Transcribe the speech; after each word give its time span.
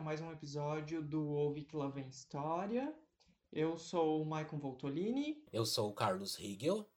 a 0.00 0.02
mais 0.02 0.18
um 0.22 0.32
episódio 0.32 1.02
do 1.02 1.28
Ouve 1.28 1.62
que 1.62 1.76
Lá 1.76 1.86
Vem 1.86 2.08
História. 2.08 2.90
Eu 3.52 3.76
sou 3.76 4.22
o 4.22 4.24
Maicon 4.24 4.58
Voltolini. 4.58 5.44
Eu 5.52 5.66
sou 5.66 5.90
o 5.90 5.92
Carlos 5.92 6.36
Riegel. 6.36 6.88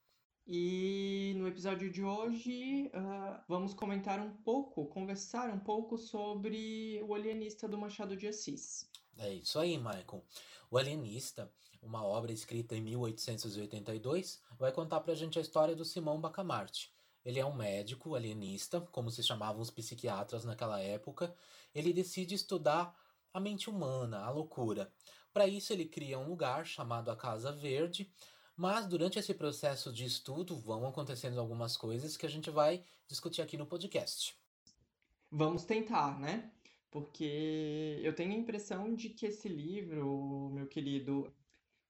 E 0.47 1.33
no 1.35 1.45
episódio 1.45 1.91
de 1.91 2.01
hoje 2.01 2.89
uh, 2.95 3.43
vamos 3.45 3.73
comentar 3.73 4.21
um 4.21 4.31
pouco, 4.31 4.85
conversar 4.85 5.49
um 5.49 5.59
pouco 5.59 5.97
sobre 5.97 7.03
o 7.03 7.13
Alienista 7.13 7.67
do 7.67 7.77
Machado 7.77 8.15
de 8.15 8.25
Assis. 8.25 8.89
É 9.17 9.33
isso 9.33 9.59
aí, 9.59 9.77
Maicon. 9.77 10.23
O 10.71 10.77
Alienista, 10.77 11.51
uma 11.81 12.05
obra 12.05 12.31
escrita 12.31 12.73
em 12.73 12.81
1882, 12.81 14.41
vai 14.57 14.71
contar 14.71 15.01
pra 15.01 15.13
gente 15.13 15.37
a 15.37 15.41
história 15.41 15.75
do 15.75 15.83
Simão 15.83 16.21
Bacamarte. 16.21 16.93
Ele 17.25 17.39
é 17.39 17.45
um 17.45 17.55
médico 17.55 18.15
alienista, 18.15 18.81
como 18.91 19.09
se 19.09 19.23
chamavam 19.23 19.61
os 19.61 19.71
psiquiatras 19.71 20.43
naquela 20.43 20.79
época. 20.81 21.33
Ele 21.73 21.93
decide 21.93 22.35
estudar 22.35 22.93
a 23.33 23.39
mente 23.39 23.69
humana, 23.69 24.19
a 24.19 24.29
loucura. 24.29 24.91
Para 25.33 25.47
isso, 25.47 25.73
ele 25.73 25.85
cria 25.85 26.19
um 26.19 26.29
lugar 26.29 26.65
chamado 26.65 27.09
a 27.09 27.15
Casa 27.15 27.51
Verde, 27.51 28.11
mas 28.55 28.85
durante 28.85 29.17
esse 29.17 29.33
processo 29.33 29.91
de 29.91 30.05
estudo 30.05 30.55
vão 30.55 30.87
acontecendo 30.87 31.39
algumas 31.39 31.75
coisas 31.75 32.15
que 32.15 32.25
a 32.25 32.29
gente 32.29 32.51
vai 32.51 32.83
discutir 33.07 33.41
aqui 33.41 33.57
no 33.57 33.65
podcast. 33.65 34.37
Vamos 35.31 35.65
tentar, 35.65 36.19
né? 36.19 36.51
Porque 36.91 37.99
eu 38.03 38.13
tenho 38.13 38.33
a 38.33 38.37
impressão 38.37 38.93
de 38.93 39.09
que 39.09 39.25
esse 39.25 39.49
livro, 39.49 40.51
meu 40.53 40.67
querido, 40.67 41.33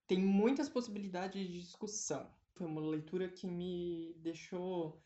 tem 0.07 0.17
muitas 0.17 0.69
possibilidades 0.69 1.45
de 1.45 1.59
discussão. 1.59 2.25
Foi 2.53 2.65
uma 2.65 2.79
leitura 2.79 3.27
que 3.27 3.45
me 3.45 4.13
deixou 4.19 5.01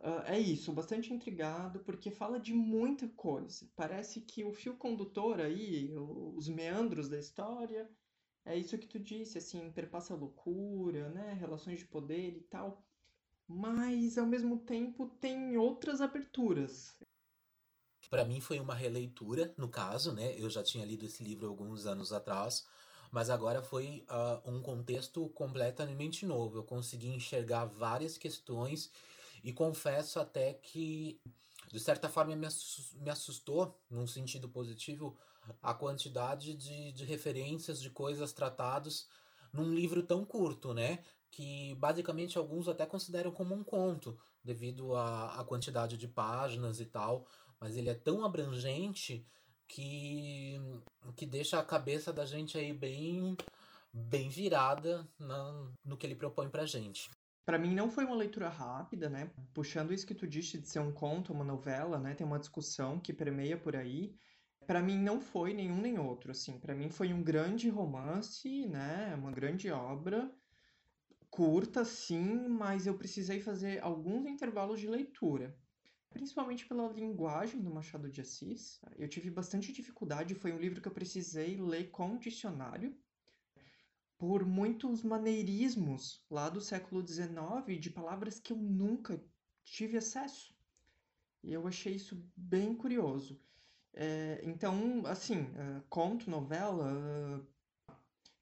Uh, 0.00 0.20
é 0.26 0.38
isso, 0.38 0.72
bastante 0.72 1.12
intrigado, 1.12 1.80
porque 1.80 2.10
fala 2.10 2.38
de 2.38 2.52
muita 2.52 3.08
coisa. 3.08 3.70
Parece 3.74 4.20
que 4.20 4.44
o 4.44 4.52
fio 4.52 4.76
condutor 4.76 5.40
aí, 5.40 5.94
os 5.96 6.48
meandros 6.48 7.08
da 7.08 7.18
história, 7.18 7.90
é 8.44 8.56
isso 8.56 8.76
que 8.76 8.86
tu 8.86 8.98
disse, 8.98 9.38
assim, 9.38 9.70
perpassa 9.72 10.14
loucura, 10.14 11.08
né? 11.08 11.32
Relações 11.32 11.78
de 11.78 11.86
poder 11.86 12.36
e 12.36 12.42
tal. 12.42 12.84
Mas, 13.46 14.18
ao 14.18 14.26
mesmo 14.26 14.58
tempo, 14.58 15.08
tem 15.20 15.56
outras 15.56 16.00
aberturas. 16.00 16.94
Para 18.10 18.24
mim 18.24 18.40
foi 18.40 18.60
uma 18.60 18.74
releitura, 18.74 19.54
no 19.56 19.68
caso, 19.68 20.12
né? 20.12 20.38
Eu 20.38 20.50
já 20.50 20.62
tinha 20.62 20.84
lido 20.84 21.06
esse 21.06 21.24
livro 21.24 21.48
alguns 21.48 21.86
anos 21.86 22.12
atrás, 22.12 22.66
mas 23.10 23.30
agora 23.30 23.62
foi 23.62 24.04
uh, 24.10 24.50
um 24.50 24.60
contexto 24.60 25.26
completamente 25.30 26.26
novo. 26.26 26.58
Eu 26.58 26.64
consegui 26.64 27.08
enxergar 27.08 27.64
várias 27.64 28.18
questões 28.18 28.90
e 29.44 29.52
confesso 29.52 30.18
até 30.18 30.54
que, 30.54 31.20
de 31.70 31.78
certa 31.78 32.08
forma, 32.08 32.34
me 32.34 33.10
assustou, 33.10 33.78
num 33.90 34.06
sentido 34.06 34.48
positivo, 34.48 35.14
a 35.62 35.74
quantidade 35.74 36.54
de, 36.54 36.92
de 36.92 37.04
referências, 37.04 37.80
de 37.80 37.90
coisas 37.90 38.32
tratadas 38.32 39.06
num 39.52 39.72
livro 39.72 40.02
tão 40.02 40.24
curto, 40.24 40.72
né? 40.72 41.04
Que 41.30 41.74
basicamente 41.74 42.38
alguns 42.38 42.68
até 42.68 42.86
consideram 42.86 43.30
como 43.30 43.54
um 43.54 43.62
conto, 43.62 44.18
devido 44.42 44.96
à, 44.96 45.44
quantidade 45.46 45.98
de 45.98 46.08
páginas 46.08 46.80
e 46.80 46.86
tal, 46.86 47.26
mas 47.60 47.76
ele 47.76 47.90
é 47.90 47.94
tão 47.94 48.24
abrangente 48.24 49.26
que, 49.68 50.58
que 51.16 51.26
deixa 51.26 51.58
a 51.58 51.64
cabeça 51.64 52.12
da 52.12 52.24
gente 52.24 52.56
aí 52.56 52.72
bem, 52.72 53.36
bem 53.92 54.30
virada 54.30 55.06
na, 55.18 55.70
no 55.84 55.98
que 55.98 56.06
ele 56.06 56.14
propõe 56.14 56.48
pra 56.48 56.64
gente. 56.64 57.10
Para 57.44 57.58
mim 57.58 57.74
não 57.74 57.90
foi 57.90 58.04
uma 58.06 58.16
leitura 58.16 58.48
rápida, 58.48 59.10
né? 59.10 59.30
Puxando 59.52 59.92
isso 59.92 60.06
que 60.06 60.14
tu 60.14 60.26
disse 60.26 60.58
de 60.58 60.66
ser 60.66 60.78
um 60.78 60.92
conto, 60.92 61.32
uma 61.32 61.44
novela, 61.44 61.98
né? 61.98 62.14
Tem 62.14 62.26
uma 62.26 62.38
discussão 62.38 62.98
que 62.98 63.12
permeia 63.12 63.56
por 63.58 63.76
aí. 63.76 64.16
Para 64.66 64.82
mim 64.82 64.96
não 64.96 65.20
foi 65.20 65.52
nenhum 65.52 65.78
nem 65.78 65.98
outro, 65.98 66.30
assim. 66.30 66.58
Para 66.58 66.74
mim 66.74 66.88
foi 66.88 67.12
um 67.12 67.22
grande 67.22 67.68
romance, 67.68 68.66
né? 68.66 69.14
Uma 69.14 69.30
grande 69.30 69.70
obra, 69.70 70.34
curta, 71.28 71.84
sim, 71.84 72.48
mas 72.48 72.86
eu 72.86 72.96
precisei 72.96 73.40
fazer 73.40 73.82
alguns 73.82 74.24
intervalos 74.24 74.80
de 74.80 74.86
leitura, 74.86 75.54
principalmente 76.08 76.64
pela 76.64 76.90
linguagem 76.92 77.60
do 77.60 77.70
Machado 77.70 78.08
de 78.08 78.22
Assis. 78.22 78.80
Eu 78.96 79.08
tive 79.08 79.30
bastante 79.30 79.70
dificuldade, 79.70 80.34
foi 80.34 80.52
um 80.52 80.58
livro 80.58 80.80
que 80.80 80.88
eu 80.88 80.92
precisei 80.92 81.60
ler 81.60 81.90
com 81.90 82.16
dicionário 82.16 82.96
por 84.26 84.42
muitos 84.46 85.02
maneirismos 85.02 86.24
lá 86.30 86.48
do 86.48 86.58
século 86.58 87.06
XIX 87.06 87.78
de 87.78 87.90
palavras 87.90 88.40
que 88.40 88.54
eu 88.54 88.56
nunca 88.56 89.22
tive 89.62 89.98
acesso. 89.98 90.56
E 91.42 91.52
eu 91.52 91.68
achei 91.68 91.94
isso 91.94 92.26
bem 92.34 92.74
curioso. 92.74 93.38
É, 93.92 94.40
então, 94.42 95.02
assim, 95.04 95.42
uh, 95.42 95.82
conto, 95.90 96.30
novela, 96.30 96.90
uh, 97.38 97.94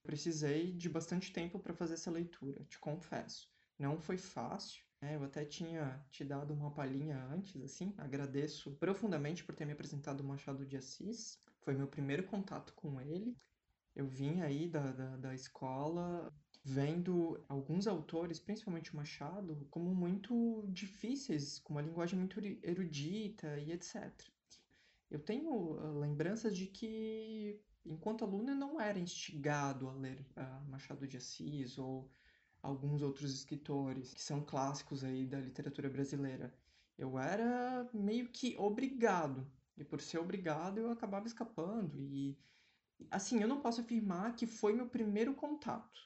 precisei 0.05 0.71
de 0.71 0.89
bastante 0.89 1.33
tempo 1.33 1.59
para 1.59 1.75
fazer 1.75 1.95
essa 1.95 2.13
leitura, 2.13 2.65
te 2.67 2.79
confesso. 2.79 3.51
Não 3.77 3.99
foi 3.99 4.17
fácil, 4.17 4.85
né? 5.01 5.17
Eu 5.17 5.25
até 5.25 5.45
tinha 5.45 6.01
te 6.13 6.23
dado 6.23 6.55
uma 6.55 6.71
palhinha 6.71 7.19
antes, 7.25 7.61
assim. 7.61 7.93
Agradeço 7.99 8.71
profundamente 8.77 9.43
por 9.43 9.57
ter 9.57 9.65
me 9.65 9.73
apresentado 9.73 10.21
o 10.21 10.25
Machado 10.25 10.65
de 10.65 10.77
Assis. 10.77 11.41
Foi 11.63 11.75
meu 11.75 11.89
primeiro 11.89 12.23
contato 12.23 12.73
com 12.75 13.01
ele. 13.01 13.37
Eu 13.95 14.07
vim 14.07 14.41
aí 14.41 14.69
da, 14.69 14.93
da, 14.93 15.17
da 15.17 15.35
escola 15.35 16.33
vendo 16.65 17.43
alguns 17.49 17.87
autores, 17.87 18.39
principalmente 18.39 18.93
o 18.93 18.97
Machado, 18.97 19.67
como 19.71 19.95
muito 19.95 20.65
difíceis, 20.69 21.59
com 21.59 21.75
uma 21.75 21.83
linguagem 21.83 22.19
muito 22.19 22.39
erudita 22.63 23.59
e 23.59 23.73
etc. 23.73 24.13
Eu 25.11 25.19
tenho 25.19 25.79
ah, 25.79 25.99
lembranças 25.99 26.57
de 26.57 26.67
que, 26.67 27.61
enquanto 27.85 28.25
aluno, 28.25 28.51
eu 28.51 28.57
não 28.57 28.81
era 28.81 28.99
instigado 28.99 29.89
a 29.89 29.93
ler 29.93 30.25
uh, 30.37 30.71
Machado 30.71 31.07
de 31.07 31.17
Assis 31.17 31.77
ou 31.79 32.09
alguns 32.63 33.03
outros 33.03 33.35
escritores 33.35 34.15
que 34.15 34.23
são 34.23 34.41
clássicos 34.41 35.03
aí 35.03 35.27
da 35.27 35.41
literatura 35.41 35.91
brasileira. 35.91 36.55
Eu 36.97 37.19
era 37.19 37.89
meio 37.93 38.29
que 38.29 38.57
obrigado, 38.57 39.47
e 39.77 39.83
por 39.85 40.01
ser 40.01 40.19
obrigado 40.19 40.79
eu 40.79 40.91
acabava 40.91 41.27
escapando 41.27 42.01
e 42.01 42.39
Assim, 43.11 43.41
eu 43.41 43.49
não 43.49 43.61
posso 43.61 43.81
afirmar 43.81 44.35
que 44.35 44.47
foi 44.47 44.73
meu 44.73 44.89
primeiro 44.89 45.35
contato, 45.35 46.01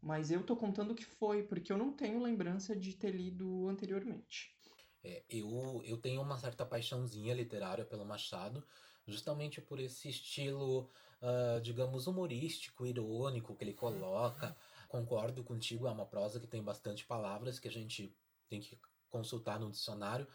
mas 0.00 0.30
eu 0.30 0.42
tô 0.42 0.56
contando 0.56 0.94
que 0.94 1.04
foi, 1.04 1.42
porque 1.42 1.72
eu 1.72 1.78
não 1.78 1.92
tenho 1.92 2.22
lembrança 2.22 2.74
de 2.74 2.94
ter 2.94 3.10
lido 3.10 3.68
anteriormente. 3.68 4.54
É, 5.02 5.22
eu, 5.28 5.82
eu 5.84 5.96
tenho 5.96 6.20
uma 6.20 6.36
certa 6.36 6.64
paixãozinha 6.64 7.34
literária 7.34 7.84
pelo 7.84 8.04
Machado, 8.04 8.64
justamente 9.06 9.60
por 9.60 9.80
esse 9.80 10.08
estilo, 10.08 10.90
uh, 11.22 11.60
digamos, 11.62 12.06
humorístico, 12.06 12.86
irônico 12.86 13.56
que 13.56 13.64
ele 13.64 13.74
coloca. 13.74 14.56
Concordo 14.88 15.42
contigo, 15.42 15.86
é 15.86 15.90
uma 15.90 16.06
prosa 16.06 16.38
que 16.38 16.46
tem 16.46 16.62
bastante 16.62 17.06
palavras 17.06 17.58
que 17.58 17.68
a 17.68 17.72
gente 17.72 18.14
tem 18.48 18.60
que 18.60 18.78
consultar 19.08 19.58
no 19.58 19.70
dicionário, 19.70 20.26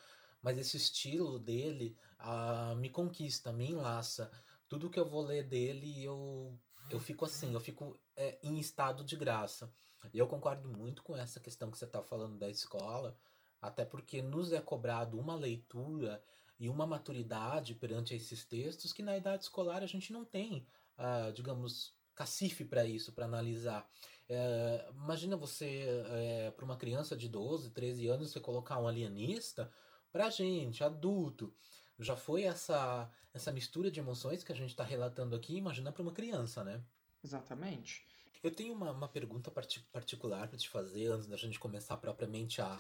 mas 0.41 0.57
esse 0.57 0.77
estilo 0.77 1.39
dele 1.39 1.97
uh, 2.19 2.75
me 2.75 2.89
conquista, 2.89 3.51
me 3.51 3.71
enlaça 3.71 4.31
tudo 4.67 4.89
que 4.89 4.99
eu 4.99 5.07
vou 5.07 5.21
ler 5.21 5.43
dele, 5.43 6.03
eu, 6.03 6.57
eu 6.89 6.99
fico 6.99 7.25
assim, 7.25 7.53
eu 7.53 7.59
fico 7.59 7.97
é, 8.15 8.37
em 8.43 8.59
estado 8.59 9.03
de 9.03 9.15
graça. 9.15 9.71
E 10.13 10.19
eu 10.19 10.27
concordo 10.27 10.69
muito 10.69 11.03
com 11.03 11.15
essa 11.15 11.39
questão 11.39 11.71
que 11.71 11.77
você 11.77 11.85
está 11.85 12.01
falando 12.01 12.37
da 12.37 12.49
escola, 12.49 13.17
até 13.61 13.83
porque 13.83 14.21
nos 14.21 14.51
é 14.51 14.61
cobrado 14.61 15.19
uma 15.19 15.35
leitura 15.35 16.23
e 16.59 16.69
uma 16.69 16.85
maturidade 16.85 17.75
perante 17.75 18.15
esses 18.15 18.45
textos 18.45 18.93
que 18.93 19.03
na 19.03 19.17
idade 19.17 19.43
escolar 19.43 19.83
a 19.83 19.87
gente 19.87 20.13
não 20.13 20.23
tem, 20.23 20.65
uh, 20.97 21.31
digamos, 21.33 21.93
cacife 22.13 22.63
para 22.63 22.85
isso, 22.85 23.11
para 23.11 23.25
analisar. 23.25 23.89
É, 24.27 24.89
imagina 24.91 25.38
você, 25.38 25.85
é, 26.07 26.51
para 26.51 26.65
uma 26.65 26.77
criança 26.77 27.15
de 27.15 27.27
12, 27.27 27.71
13 27.71 28.07
anos, 28.07 28.31
você 28.31 28.39
colocar 28.39 28.79
um 28.79 28.88
alienista, 28.88 29.71
para 30.11 30.29
gente, 30.29 30.83
adulto 30.83 31.53
já 32.00 32.15
foi 32.15 32.44
essa, 32.44 33.09
essa 33.33 33.51
mistura 33.51 33.89
de 33.89 34.00
emoções 34.00 34.44
que 34.44 34.51
a 34.51 34.56
gente 34.56 34.71
está 34.71 34.83
relatando 34.83 35.36
aqui, 35.36 35.56
imagina 35.56 35.92
para 35.92 36.01
uma 36.01 36.12
criança, 36.12 36.63
né? 36.63 36.81
Exatamente. 37.24 38.06
Eu 38.44 38.51
tenho 38.51 38.74
uma, 38.74 38.92
uma 38.92 39.07
pergunta 39.07 39.51
particular 39.92 40.47
para 40.47 40.57
te 40.57 40.69
fazer 40.69 41.07
antes 41.07 41.27
da 41.27 41.36
gente 41.36 41.59
começar 41.59 41.97
propriamente 41.97 42.62
a, 42.62 42.80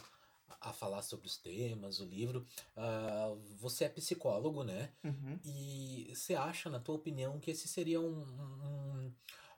a 0.61 0.71
falar 0.71 1.01
sobre 1.01 1.25
os 1.25 1.37
temas, 1.37 1.99
o 1.99 2.05
livro. 2.05 2.45
Uh, 2.77 3.35
você 3.57 3.85
é 3.85 3.89
psicólogo, 3.89 4.63
né? 4.63 4.91
Uhum. 5.03 5.39
E 5.43 6.13
você 6.13 6.35
acha, 6.35 6.69
na 6.69 6.79
tua 6.79 6.95
opinião, 6.95 7.39
que 7.39 7.49
esse 7.49 7.67
seria 7.67 7.99
um, 7.99 8.21
um 8.21 9.13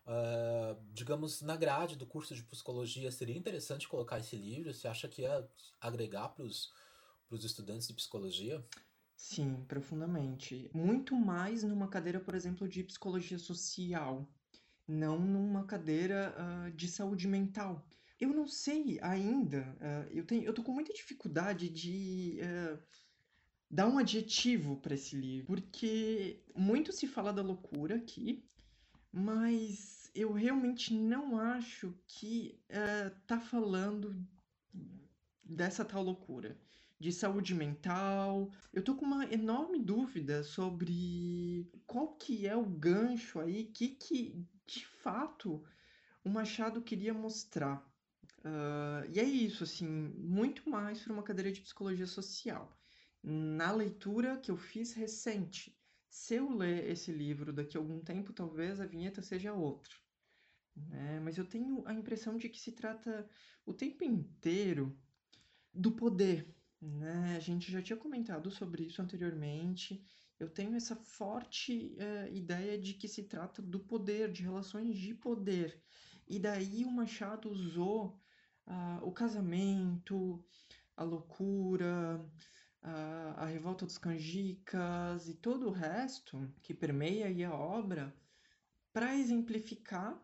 uh, 0.08 0.82
digamos, 0.94 1.42
na 1.42 1.56
grade 1.56 1.96
do 1.96 2.06
curso 2.06 2.34
de 2.34 2.44
psicologia, 2.44 3.12
seria 3.12 3.38
interessante 3.38 3.88
colocar 3.88 4.20
esse 4.20 4.36
livro? 4.36 4.74
Você 4.74 4.88
acha 4.88 5.08
que 5.08 5.24
ia 5.24 5.48
agregar 5.80 6.30
para 6.30 6.44
os 6.44 6.72
estudantes 7.44 7.88
de 7.88 7.94
psicologia? 7.94 8.64
Sim, 9.18 9.66
profundamente. 9.68 10.70
Muito 10.74 11.16
mais 11.16 11.64
numa 11.64 11.88
cadeira, 11.88 12.20
por 12.20 12.36
exemplo, 12.36 12.68
de 12.68 12.84
psicologia 12.84 13.40
social, 13.40 14.32
não 14.88 15.20
numa 15.20 15.66
cadeira 15.66 16.34
uh, 16.38 16.72
de 16.72 16.88
saúde 16.88 17.28
mental. 17.28 17.84
Eu 18.20 18.30
não 18.30 18.48
sei 18.48 19.00
ainda, 19.02 19.76
uh, 19.82 20.12
eu, 20.12 20.24
tenho, 20.24 20.44
eu 20.44 20.54
tô 20.54 20.64
com 20.64 20.72
muita 20.72 20.94
dificuldade 20.94 21.68
de 21.68 22.40
uh, 22.44 22.80
dar 23.70 23.88
um 23.88 23.98
adjetivo 23.98 24.78
para 24.78 24.94
esse 24.94 25.16
livro, 25.16 25.48
porque 25.48 26.44
muito 26.56 26.94
se 26.94 27.08
fala 27.08 27.34
da 27.34 27.42
loucura 27.42 27.96
aqui, 27.96 28.46
mas 29.12 30.12
eu 30.14 30.32
realmente 30.32 30.94
não 30.94 31.40
acho 31.40 31.94
que 32.08 32.60
uh, 32.70 33.10
tá 33.26 33.40
falando 33.40 34.16
dessa 35.44 35.84
tal 35.84 36.04
loucura 36.04 36.56
de 37.00 37.12
saúde 37.12 37.54
mental. 37.54 38.52
Eu 38.74 38.84
tô 38.84 38.96
com 38.96 39.06
uma 39.06 39.26
enorme 39.26 39.80
dúvida 39.80 40.44
sobre 40.44 41.70
qual 41.86 42.16
que 42.16 42.48
é 42.48 42.56
o 42.56 42.66
gancho 42.66 43.40
aí, 43.40 43.66
que 43.66 43.90
que 43.90 44.46
de 44.66 44.86
fato 44.86 45.64
o 46.24 46.30
Machado 46.30 46.82
queria 46.82 47.14
mostrar. 47.14 47.86
Uh, 48.40 49.10
e 49.12 49.20
é 49.20 49.24
isso, 49.24 49.64
assim, 49.64 49.88
muito 49.88 50.70
mais 50.70 51.02
para 51.02 51.14
uma 51.14 51.24
cadeira 51.24 51.52
de 51.52 51.62
psicologia 51.62 52.08
social. 52.08 52.78
Na 53.24 53.72
leitura 53.72 54.38
que 54.38 54.52
eu 54.52 54.58
fiz 54.58 54.94
recente, 54.94 55.78
se 56.10 56.36
eu 56.36 56.50
ler 56.50 56.90
esse 56.90 57.12
livro 57.12 57.52
daqui 57.52 57.78
a 57.78 57.80
algum 57.80 58.00
tempo, 58.00 58.34
talvez 58.34 58.80
a 58.80 58.86
vinheta 58.86 59.22
seja 59.22 59.54
outra. 59.54 59.94
Né? 60.76 61.20
Mas 61.20 61.38
eu 61.38 61.46
tenho 61.46 61.84
a 61.86 61.94
impressão 61.94 62.38
de 62.38 62.50
que 62.50 62.60
se 62.60 62.72
trata 62.72 63.30
o 63.66 63.74
tempo 63.74 64.04
inteiro 64.04 64.98
do 65.74 65.92
poder, 65.92 66.57
né? 66.82 67.36
A 67.36 67.40
gente 67.40 67.72
já 67.72 67.82
tinha 67.82 67.98
comentado 67.98 68.52
sobre 68.52 68.84
isso 68.84 69.02
anteriormente. 69.02 70.04
Eu 70.40 70.50
tenho 70.50 70.76
essa 70.76 70.96
forte 70.96 71.96
uh, 71.98 72.34
ideia 72.34 72.78
de 72.78 72.94
que 72.94 73.08
se 73.08 73.24
trata 73.24 73.62
do 73.62 73.80
poder, 73.80 74.32
de 74.32 74.44
relações 74.44 74.96
de 74.96 75.14
poder. 75.14 75.82
E 76.28 76.38
daí 76.40 76.86
o 76.86 76.92
Machado 76.92 77.50
usou 77.50 78.20
uh, 78.68 79.04
o 79.04 79.12
casamento, 79.12 80.44
a 80.96 81.04
loucura, 81.04 82.24
uh, 82.84 83.34
a 83.38 83.46
revolta 83.46 83.86
dos 83.86 83.98
canjicas 83.98 85.28
e 85.28 85.34
todo 85.34 85.68
o 85.68 85.72
resto 85.72 86.54
que 86.62 86.74
permeia 86.74 87.50
a 87.50 87.56
obra 87.56 88.14
para 88.94 89.16
exemplificar 89.16 90.22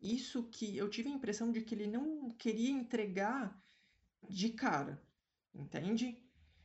isso 0.00 0.44
que 0.44 0.76
eu 0.78 0.88
tive 0.88 1.10
a 1.10 1.12
impressão 1.14 1.52
de 1.52 1.60
que 1.60 1.74
ele 1.74 1.86
não 1.86 2.30
queria 2.30 2.70
entregar 2.70 3.62
de 4.28 4.50
cara 4.50 5.02
entende? 5.54 6.22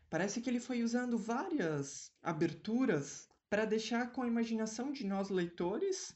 Parece 0.10 0.42
que 0.42 0.50
ele 0.50 0.60
foi 0.60 0.84
usando 0.84 1.18
várias 1.18 2.12
aberturas 2.22 3.28
para 3.50 3.66
deixar 3.66 4.12
com 4.12 4.22
a 4.22 4.28
imaginação 4.28 4.92
de 4.92 5.06
nós 5.06 5.30
leitores 5.30 6.16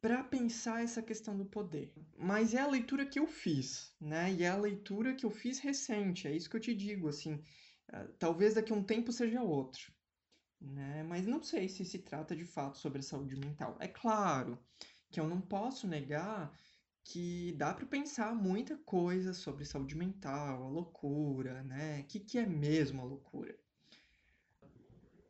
para 0.00 0.22
pensar 0.22 0.82
essa 0.82 1.02
questão 1.02 1.36
do 1.36 1.44
poder. 1.44 1.92
Mas 2.16 2.54
é 2.54 2.60
a 2.60 2.66
leitura 2.66 3.04
que 3.06 3.18
eu 3.18 3.26
fiz, 3.26 3.94
né? 4.00 4.32
E 4.32 4.42
é 4.42 4.48
a 4.48 4.56
leitura 4.56 5.14
que 5.14 5.26
eu 5.26 5.30
fiz 5.30 5.58
recente, 5.58 6.28
é 6.28 6.34
isso 6.34 6.48
que 6.48 6.56
eu 6.56 6.60
te 6.60 6.74
digo, 6.74 7.08
assim, 7.08 7.42
ah, 7.92 8.06
talvez 8.18 8.54
daqui 8.54 8.72
a 8.72 8.76
um 8.76 8.82
tempo 8.82 9.12
seja 9.12 9.42
outro, 9.42 9.92
né? 10.60 11.02
Mas 11.02 11.26
não 11.26 11.42
sei 11.42 11.68
se 11.68 11.84
se 11.84 11.98
trata 11.98 12.36
de 12.36 12.44
fato 12.44 12.78
sobre 12.78 13.02
saúde 13.02 13.36
mental. 13.36 13.76
É 13.80 13.88
claro 13.88 14.58
que 15.10 15.18
eu 15.18 15.26
não 15.28 15.40
posso 15.40 15.86
negar 15.88 16.56
que 17.08 17.54
dá 17.56 17.72
para 17.72 17.86
pensar 17.86 18.34
muita 18.34 18.76
coisa 18.76 19.32
sobre 19.32 19.64
saúde 19.64 19.96
mental, 19.96 20.62
a 20.62 20.68
loucura, 20.68 21.62
né? 21.62 22.00
O 22.00 22.04
que, 22.04 22.20
que 22.20 22.36
é 22.36 22.44
mesmo 22.44 23.00
a 23.00 23.04
loucura? 23.04 23.58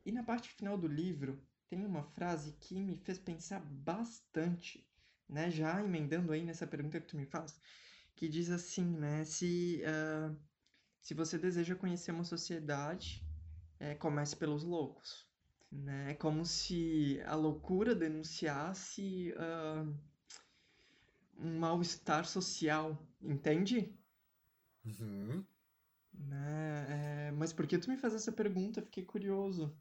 E 0.05 0.11
na 0.11 0.25
parte 0.25 0.49
final 0.49 0.77
do 0.77 0.89
livro 0.89 1.41
tem 1.69 1.87
uma 1.87 2.03
frase 2.03 2.51
que 2.59 2.83
me 2.83 2.97
fez 2.97 3.17
pensar 3.17 3.61
bastante, 3.61 4.85
né? 5.29 5.53
Já 5.53 5.81
emendando 5.81 6.33
aí 6.33 6.45
nessa 6.45 6.67
pergunta 6.67 7.01
que 7.01 7.07
tu 7.07 7.17
me 7.17 7.27
faz, 7.27 7.61
que 8.17 8.29
diz 8.29 8.51
assim, 8.51 8.85
né? 8.85 9.25
Se, 9.25 9.81
uh, 9.85 10.37
se 11.01 11.15
você 11.15 11.39
deseja 11.39 11.77
conhecer 11.77 12.11
uma 12.11 12.25
sociedade, 12.25 13.25
é, 13.79 13.95
comece 13.95 14.35
pelos 14.35 14.65
loucos. 14.65 15.29
Né? 15.71 16.11
É 16.11 16.15
como 16.15 16.45
se 16.45 17.21
a 17.25 17.37
loucura 17.37 17.95
denunciasse 17.95 19.33
uh, 19.37 19.97
um 21.39 21.59
mal-estar 21.59 22.27
social, 22.27 22.99
entende? 23.23 23.93
Uhum. 24.85 25.45
Né? 26.13 27.29
É, 27.29 27.31
mas 27.33 27.53
por 27.53 27.67
que 27.67 27.79
tu 27.79 27.91
me 27.91 27.97
faz 27.97 28.15
essa 28.15 28.33
pergunta? 28.33 28.83
Fiquei 28.83 29.05
curioso. 29.05 29.73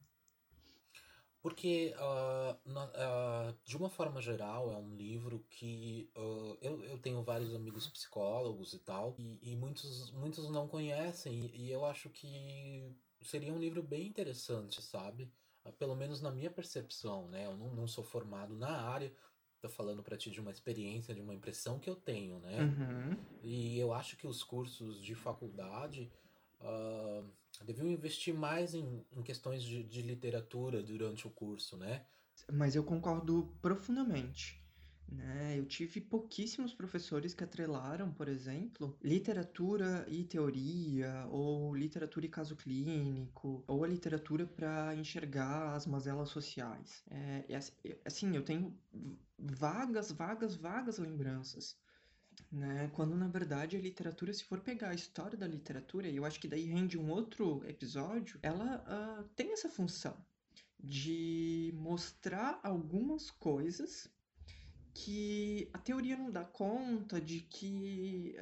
Porque, 1.42 1.96
uh, 1.98 2.70
na, 2.70 2.86
uh, 2.86 3.58
de 3.64 3.78
uma 3.78 3.90
forma 3.90 4.22
geral, 4.22 4.72
é 4.72 4.76
um 4.76 4.94
livro 4.96 5.46
que 5.50 6.10
uh, 6.16 6.58
eu, 6.62 6.84
eu 6.84 6.98
tenho 6.98 7.24
vários 7.24 7.56
amigos 7.56 7.88
psicólogos 7.88 8.74
e 8.74 8.80
tal, 8.80 9.16
e, 9.18 9.40
e 9.42 9.56
muitos, 9.56 10.12
muitos 10.12 10.50
não 10.50 10.68
conhecem, 10.68 11.46
e, 11.46 11.68
e, 11.68 11.72
eu 11.72 11.86
acho 11.86 12.10
que 12.10 12.94
seria 13.22 13.54
um 13.54 13.60
livro 13.60 13.82
bem 13.82 14.08
interessante, 14.08 14.82
sabe? 14.82 15.32
Pelo 15.78 15.96
menos 15.96 16.22
na 16.22 16.32
minha 16.32 16.52
percepção, 16.52 17.28
né? 17.30 17.46
Eu 17.46 17.56
não, 17.56 17.74
não 17.74 17.88
sou 17.88 18.04
formado 18.04 18.56
na 18.56 18.82
área, 18.82 19.14
tô 19.62 19.70
falando 19.70 20.04
para 20.04 20.18
ti 20.18 20.30
de 20.30 20.40
uma 20.40 20.52
experiência, 20.52 21.14
de 21.14 21.22
uma 21.22 21.34
impressão 21.34 21.80
que 21.80 21.90
eu 21.90 21.96
tenho, 21.96 22.40
né? 22.40 22.62
Uhum. 22.62 23.18
E 23.44 23.80
eu 23.80 23.94
acho 23.94 24.16
que 24.18 24.28
os 24.28 24.44
cursos 24.44 25.02
de 25.04 25.16
faculdade 25.16 26.12
uh, 26.62 27.26
deviam 27.66 27.88
investir 27.88 28.34
mais 28.34 28.74
em, 28.74 29.06
em 29.12 29.24
questões 29.24 29.64
de, 29.64 29.84
de, 29.84 30.02
literatura 30.02 30.84
durante 30.84 31.28
o 31.28 31.30
curso, 31.30 31.78
né? 31.78 32.06
Mas 32.52 32.76
eu 32.76 32.84
concordo 32.84 33.56
profundamente. 33.62 34.64
Né? 35.10 35.58
Eu 35.58 35.66
tive 35.66 36.02
pouquíssimos 36.02 36.74
professores 36.74 37.34
que 37.34 37.44
atrelaram, 37.44 38.12
por 38.12 38.28
exemplo, 38.28 38.98
literatura 39.02 40.06
e 40.10 40.26
teoria, 40.26 41.26
ou 41.30 41.76
literatura 41.76 42.26
e 42.26 42.30
caso 42.30 42.56
clínico, 42.56 43.64
ou 43.68 43.84
a 43.84 43.88
literatura 43.88 44.46
para 44.46 44.94
enxergar 44.96 45.76
as 45.76 45.86
mazelas 45.86 46.30
sociais. 46.30 47.04
É, 47.10 47.46
assim, 48.06 48.36
eu 48.36 48.44
tenho 48.44 48.78
vagas, 49.38 50.12
vagas, 50.12 50.56
vagas 50.56 50.98
lembranças. 50.98 51.78
Né? 52.52 52.90
Quando 52.94 53.16
na 53.16 53.28
verdade 53.28 53.76
a 53.76 53.80
literatura, 53.80 54.34
se 54.34 54.44
for 54.44 54.60
pegar 54.60 54.90
a 54.90 54.96
história 54.96 55.38
da 55.38 55.48
literatura, 55.48 56.08
e 56.08 56.18
eu 56.18 56.26
acho 56.26 56.40
que 56.40 56.48
daí 56.48 56.66
rende 56.66 56.98
um 56.98 57.10
outro 57.10 57.64
episódio, 57.68 58.40
ela 58.44 58.84
uh, 58.88 59.24
tem 59.36 59.54
essa 59.54 59.70
função 59.70 60.16
de 60.80 61.74
mostrar 61.76 62.60
algumas 62.62 63.32
coisas 63.32 64.10
que 64.98 65.70
a 65.74 65.78
teoria 65.78 66.18
não 66.18 66.32
dá 66.32 66.44
conta, 66.44 67.22
de 67.22 67.42
que 67.42 68.36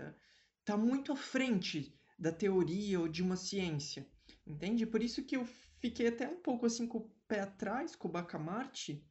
está 0.61 0.75
uh, 0.75 0.79
muito 0.79 1.11
à 1.11 1.15
frente 1.15 1.93
da 2.17 2.31
teoria 2.31 3.01
ou 3.01 3.09
de 3.09 3.21
uma 3.21 3.35
ciência, 3.35 4.07
entende? 4.47 4.85
Por 4.85 5.03
isso 5.03 5.23
que 5.23 5.35
eu 5.35 5.45
fiquei 5.79 6.07
até 6.07 6.29
um 6.29 6.37
pouco 6.37 6.65
assim 6.65 6.87
com 6.87 6.99
o 6.99 7.11
pé 7.27 7.41
atrás 7.41 7.93
com 7.93 8.07
o 8.07 8.11
Bacamarte, 8.11 9.05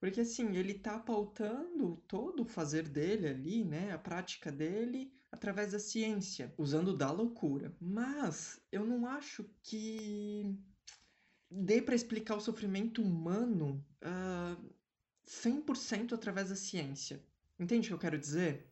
porque 0.00 0.20
assim, 0.20 0.56
ele 0.56 0.72
está 0.72 0.98
pautando 0.98 2.02
todo 2.08 2.42
o 2.42 2.48
fazer 2.48 2.88
dele 2.88 3.28
ali, 3.28 3.64
né, 3.64 3.92
a 3.92 3.98
prática 3.98 4.50
dele 4.50 5.12
através 5.30 5.70
da 5.70 5.78
ciência, 5.78 6.52
usando 6.58 6.96
da 6.96 7.10
loucura. 7.12 7.76
Mas 7.80 8.60
eu 8.72 8.84
não 8.84 9.06
acho 9.06 9.48
que 9.62 10.58
dê 11.48 11.80
para 11.80 11.94
explicar 11.94 12.36
o 12.36 12.40
sofrimento 12.40 13.00
humano 13.00 13.84
uh, 14.02 14.75
100% 15.26 16.14
através 16.14 16.48
da 16.48 16.56
ciência. 16.56 17.20
Entende 17.58 17.86
o 17.86 17.88
que 17.88 17.94
eu 17.94 17.98
quero 17.98 18.18
dizer? 18.18 18.70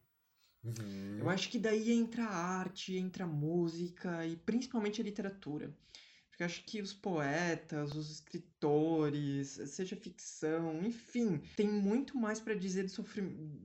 Uhum. 0.63 1.19
Eu 1.19 1.29
acho 1.29 1.51
que 1.51 1.59
daí 1.59 1.93
entra 1.93 2.25
a 2.25 2.35
arte, 2.35 2.97
entra 2.97 3.25
a 3.25 3.27
música 3.27 4.27
e 4.27 4.37
principalmente 4.37 5.01
a 5.01 5.05
literatura. 5.05 5.77
Porque 6.29 6.43
eu 6.43 6.47
acho 6.47 6.65
que 6.65 6.81
os 6.81 6.93
poetas, 6.93 7.95
os 7.95 8.11
escritores, 8.11 9.61
seja 9.67 9.95
ficção, 9.95 10.83
enfim, 10.85 11.41
tem 11.57 11.69
muito 11.69 12.19
mais 12.19 12.41
para 12.41 12.55
dizer 12.55 12.87
do, 12.87 13.05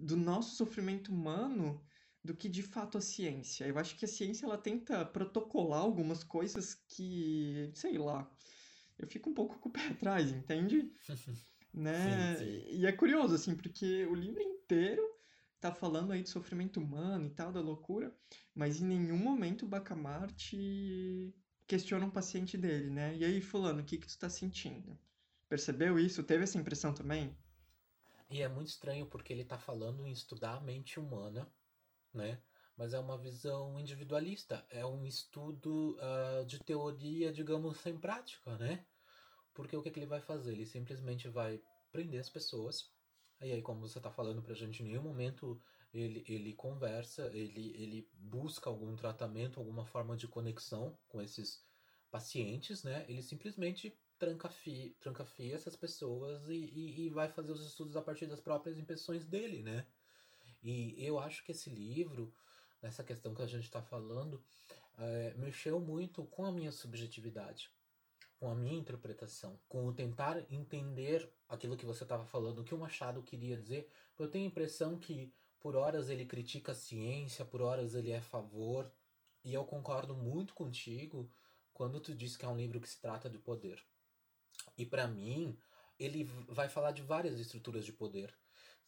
do 0.06 0.16
nosso 0.16 0.56
sofrimento 0.56 1.12
humano 1.12 1.82
do 2.24 2.36
que 2.36 2.48
de 2.48 2.62
fato 2.62 2.98
a 2.98 3.02
ciência. 3.02 3.66
Eu 3.66 3.78
acho 3.80 3.96
que 3.96 4.06
a 4.06 4.08
ciência 4.08 4.46
ela 4.46 4.58
tenta 4.58 5.04
protocolar 5.06 5.82
algumas 5.82 6.24
coisas 6.24 6.76
que, 6.88 7.72
sei 7.74 7.98
lá, 7.98 8.30
eu 9.00 9.08
fico 9.08 9.30
um 9.30 9.34
pouco 9.34 9.58
com 9.58 9.70
o 9.70 9.72
pé 9.72 9.88
atrás, 9.88 10.32
entende? 10.32 10.92
né? 11.74 12.36
Sim, 12.38 12.46
sim. 12.46 12.66
E 12.72 12.86
é 12.86 12.92
curioso, 12.92 13.36
assim, 13.36 13.56
porque 13.56 14.06
o 14.06 14.16
livro 14.16 14.42
inteiro 14.42 15.04
tá 15.60 15.74
falando 15.74 16.12
aí 16.12 16.22
do 16.24 16.30
sofrimento 16.30 16.80
humano 16.80 17.26
e 17.26 17.30
tal, 17.30 17.52
da 17.52 17.60
loucura, 17.60 18.16
mas 18.56 18.82
em 18.82 18.86
nenhum 18.86 19.18
momento 19.18 19.66
o 19.66 19.68
Bacamarte 19.68 21.34
questiona 21.68 22.06
um 22.06 22.12
paciente 22.12 22.58
dele, 22.58 22.90
né? 22.90 23.16
E 23.16 23.26
aí, 23.26 23.42
fulano, 23.42 23.82
o 23.82 23.86
que 23.86 23.98
que 23.98 24.08
tu 24.08 24.18
tá 24.18 24.30
sentindo? 24.30 24.98
Percebeu 25.48 26.00
isso? 26.00 26.24
Teve 26.24 26.44
essa 26.44 26.58
impressão 26.58 26.94
também? 26.94 27.38
E 28.30 28.42
é 28.42 28.48
muito 28.48 28.70
estranho 28.70 29.06
porque 29.08 29.34
ele 29.34 29.44
tá 29.44 29.58
falando 29.58 30.06
em 30.06 30.12
estudar 30.12 30.56
a 30.56 30.62
mente 30.62 31.00
humana, 31.00 31.52
né? 32.14 32.42
Mas 32.78 32.94
é 32.94 33.00
uma 33.00 33.18
visão 33.18 33.80
individualista, 33.80 34.66
é 34.70 34.86
um 34.86 35.06
estudo 35.06 35.98
uh, 35.98 36.46
de 36.46 36.60
teoria, 36.60 37.32
digamos, 37.32 37.78
sem 37.80 37.98
prática, 38.00 38.58
né? 38.58 38.86
Porque 39.60 39.76
o 39.76 39.84
que, 39.84 39.92
que 39.92 40.00
ele 40.00 40.06
vai 40.06 40.22
fazer? 40.22 40.54
Ele 40.54 40.66
simplesmente 40.66 41.28
vai 41.28 41.62
prender 41.92 42.22
as 42.22 42.30
pessoas. 42.30 42.90
E 43.42 43.52
aí, 43.52 43.62
como 43.62 43.82
você 43.82 44.00
está 44.00 44.10
falando 44.10 44.42
pra 44.42 44.54
gente, 44.54 44.82
em 44.82 44.86
nenhum 44.86 45.02
momento 45.02 45.62
ele, 45.94 46.24
ele 46.30 46.54
conversa, 46.54 47.30
ele, 47.34 47.74
ele 47.76 48.10
busca 48.14 48.70
algum 48.70 48.96
tratamento, 48.96 49.60
alguma 49.60 49.86
forma 49.86 50.16
de 50.16 50.30
conexão 50.30 50.98
com 51.10 51.22
esses 51.22 51.62
pacientes, 52.10 52.86
né? 52.86 53.06
Ele 53.10 53.22
simplesmente 53.22 54.00
tranca 54.18 54.48
-fia 54.48 55.54
essas 55.54 55.76
pessoas 55.76 56.48
e, 56.48 56.54
e, 56.54 57.02
e, 57.02 57.10
vai 57.10 57.28
fazer 57.28 57.52
os 57.52 57.68
estudos 57.68 57.98
a 57.98 58.02
partir 58.02 58.28
das 58.28 58.40
próprias 58.40 58.78
impressões 58.78 59.26
dele, 59.26 59.62
né? 59.62 59.86
E 60.64 60.96
eu 61.06 61.20
acho 61.20 61.44
que 61.44 61.52
esse 61.52 61.70
livro, 61.70 62.34
nessa 62.82 63.04
questão 63.04 63.36
que 63.36 63.42
a 63.42 63.48
gente 63.48 63.66
está 63.66 63.82
falando, 63.82 64.42
é, 64.98 65.34
mexeu 65.34 65.82
muito 65.82 66.24
com 66.28 66.46
a 66.46 66.52
minha 66.52 66.72
subjetividade, 66.72 67.70
com 68.40 68.50
a 68.50 68.56
minha 68.56 68.80
interpretação, 68.80 69.60
com 69.68 69.86
o 69.86 69.94
tentar 69.94 70.42
entender 70.50 71.30
aquilo 71.48 71.76
que 71.76 71.86
você 71.86 72.04
estava 72.04 72.26
falando, 72.26 72.60
o 72.60 72.64
que 72.64 72.74
o 72.74 72.78
Machado 72.78 73.22
queria 73.22 73.58
dizer. 73.58 73.90
Eu 74.18 74.30
tenho 74.30 74.46
a 74.46 74.48
impressão 74.48 74.98
que 74.98 75.34
por 75.60 75.76
horas 75.76 76.10
ele 76.10 76.26
critica 76.26 76.72
a 76.72 76.76
ciência, 76.76 77.44
por 77.44 77.62
horas 77.62 77.96
ele 77.96 78.12
é 78.12 78.20
a 78.20 78.22
favor, 78.22 78.90
e 79.44 79.54
eu 79.54 79.66
concordo 79.66 80.16
muito 80.16 80.54
contigo 80.54 81.30
quando 81.74 82.00
tu 82.00 82.16
diz 82.16 82.38
que 82.38 82.46
é 82.46 82.48
um 82.48 82.56
livro 82.56 82.80
que 82.80 82.88
se 82.88 83.00
trata 83.02 83.30
de 83.30 83.38
poder. 83.38 83.84
E 84.78 84.86
para 84.86 85.06
mim, 85.06 85.58
ele 86.00 86.24
vai 86.48 86.70
falar 86.70 86.92
de 86.92 87.02
várias 87.02 87.40
estruturas 87.40 87.86
de 87.86 87.92
poder. 87.92 88.34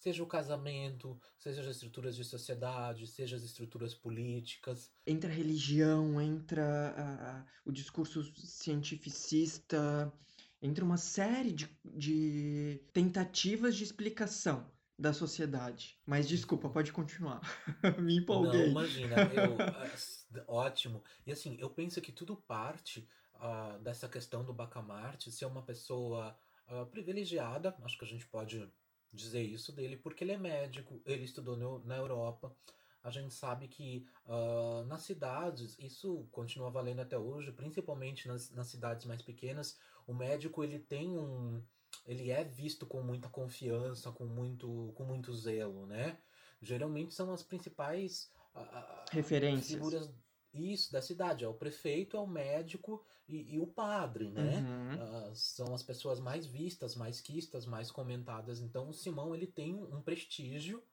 Seja 0.01 0.23
o 0.23 0.27
casamento, 0.27 1.15
seja 1.37 1.61
as 1.61 1.67
estruturas 1.67 2.15
de 2.15 2.23
sociedade, 2.23 3.05
seja 3.05 3.35
as 3.35 3.43
estruturas 3.43 3.93
políticas. 3.93 4.91
Entra 5.05 5.29
a 5.29 5.33
religião, 5.33 6.19
entra 6.19 7.45
o 7.63 7.71
discurso 7.71 8.23
cientificista, 8.35 10.11
entra 10.59 10.83
uma 10.83 10.97
série 10.97 11.51
de, 11.51 11.69
de 11.85 12.81
tentativas 12.91 13.75
de 13.75 13.83
explicação 13.83 14.67
da 14.97 15.13
sociedade. 15.13 15.99
Mas 16.03 16.27
desculpa, 16.27 16.67
pode 16.67 16.91
continuar. 16.91 17.39
Me 18.01 18.17
empolguei. 18.17 18.63
Não, 18.63 18.71
imagina, 18.71 19.17
eu, 19.35 20.45
ótimo. 20.47 21.03
E 21.27 21.31
assim, 21.31 21.57
eu 21.59 21.69
penso 21.69 22.01
que 22.01 22.11
tudo 22.11 22.35
parte 22.35 23.07
uh, 23.35 23.77
dessa 23.83 24.09
questão 24.09 24.43
do 24.43 24.51
Bacamarte 24.51 25.31
ser 25.31 25.45
uma 25.45 25.61
pessoa 25.61 26.35
uh, 26.67 26.87
privilegiada, 26.87 27.75
acho 27.83 27.99
que 27.99 28.05
a 28.05 28.07
gente 28.07 28.25
pode 28.25 28.67
dizer 29.13 29.41
isso 29.41 29.71
dele, 29.71 29.97
porque 29.97 30.23
ele 30.23 30.31
é 30.31 30.37
médico, 30.37 31.01
ele 31.05 31.23
estudou 31.23 31.57
no, 31.57 31.83
na 31.85 31.97
Europa. 31.97 32.55
A 33.03 33.09
gente 33.09 33.33
sabe 33.33 33.67
que 33.67 34.05
uh, 34.25 34.83
nas 34.85 35.01
cidades, 35.01 35.75
isso 35.79 36.27
continua 36.31 36.69
valendo 36.69 36.99
até 36.99 37.17
hoje, 37.17 37.51
principalmente 37.51 38.27
nas, 38.27 38.51
nas 38.51 38.67
cidades 38.67 39.05
mais 39.05 39.21
pequenas, 39.21 39.79
o 40.05 40.13
médico 40.13 40.63
ele 40.63 40.79
tem 40.79 41.17
um. 41.17 41.63
ele 42.05 42.29
é 42.29 42.43
visto 42.43 42.85
com 42.85 43.01
muita 43.01 43.27
confiança, 43.27 44.11
com 44.11 44.25
muito, 44.25 44.91
com 44.95 45.03
muito 45.03 45.33
zelo, 45.33 45.87
né? 45.87 46.17
Geralmente 46.61 47.13
são 47.13 47.33
as 47.33 47.41
principais 47.41 48.31
uh, 48.55 49.11
referências. 49.11 49.71
Figuras 49.71 50.11
isso, 50.53 50.91
da 50.91 51.01
cidade. 51.01 51.43
É 51.43 51.47
o 51.47 51.53
prefeito, 51.53 52.17
é 52.17 52.19
o 52.19 52.27
médico 52.27 53.03
e, 53.27 53.55
e 53.55 53.59
o 53.59 53.67
padre, 53.67 54.29
né? 54.29 54.57
Uhum. 54.59 55.29
Uh, 55.29 55.35
são 55.35 55.73
as 55.73 55.83
pessoas 55.83 56.19
mais 56.19 56.45
vistas, 56.45 56.95
mais 56.95 57.21
quistas, 57.21 57.65
mais 57.65 57.91
comentadas. 57.91 58.59
Então, 58.59 58.89
o 58.89 58.93
Simão, 58.93 59.33
ele 59.33 59.47
tem 59.47 59.73
um 59.73 60.01
prestígio, 60.01 60.83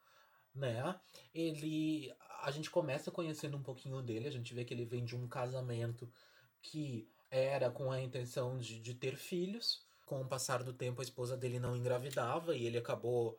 né? 0.55 0.99
Ele... 1.35 2.13
A 2.43 2.51
gente 2.51 2.71
começa 2.71 3.11
conhecendo 3.11 3.57
um 3.57 3.63
pouquinho 3.63 4.01
dele, 4.01 4.29
a 4.29 4.33
gente 4.33 4.55
vê 4.55 4.65
que 4.65 4.73
ele 4.73 4.85
vem 4.85 5.05
de 5.05 5.17
um 5.17 5.27
casamento 5.27 6.09
que 6.63 7.09
era 7.31 7.71
com 7.71 7.91
a 7.91 8.01
intenção 8.01 8.59
de, 8.59 8.81
de 8.81 8.95
ter 8.95 9.17
filhos. 9.17 9.87
Com 10.07 10.23
o 10.23 10.29
passar 10.29 10.63
do 10.63 10.73
tempo, 10.73 11.01
a 11.01 11.05
esposa 11.05 11.37
dele 11.37 11.59
não 11.59 11.77
engravidava 11.77 12.57
e 12.57 12.65
ele 12.65 12.79
acabou 12.79 13.39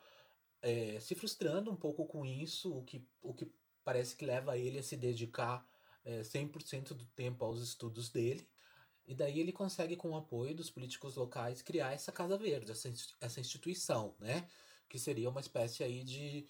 é, 0.62 1.00
se 1.00 1.16
frustrando 1.16 1.72
um 1.72 1.76
pouco 1.76 2.06
com 2.06 2.26
isso, 2.26 2.78
o 2.78 2.84
que, 2.84 3.08
o 3.22 3.34
que 3.34 3.52
parece 3.84 4.16
que 4.16 4.26
leva 4.26 4.58
ele 4.58 4.78
a 4.78 4.84
se 4.84 4.96
dedicar 4.96 5.66
é, 6.10 6.22
100% 6.22 6.94
do 6.94 7.06
tempo 7.06 7.46
aos 7.46 7.62
estudos 7.62 8.10
dele. 8.10 8.48
E 9.06 9.14
daí 9.16 9.40
ele 9.40 9.52
consegue, 9.52 9.96
com 9.96 10.12
o 10.12 10.18
apoio 10.18 10.56
dos 10.56 10.70
políticos 10.70 11.16
locais, 11.16 11.62
criar 11.62 11.94
essa 11.94 12.12
Casa 12.12 12.38
Verde, 12.38 12.72
essa, 12.72 13.40
instituição, 13.40 14.16
né? 14.20 14.48
Que 14.88 15.00
seria 15.00 15.30
uma 15.30 15.40
espécie 15.40 15.84
aí 15.84 16.04
de, 16.04 16.46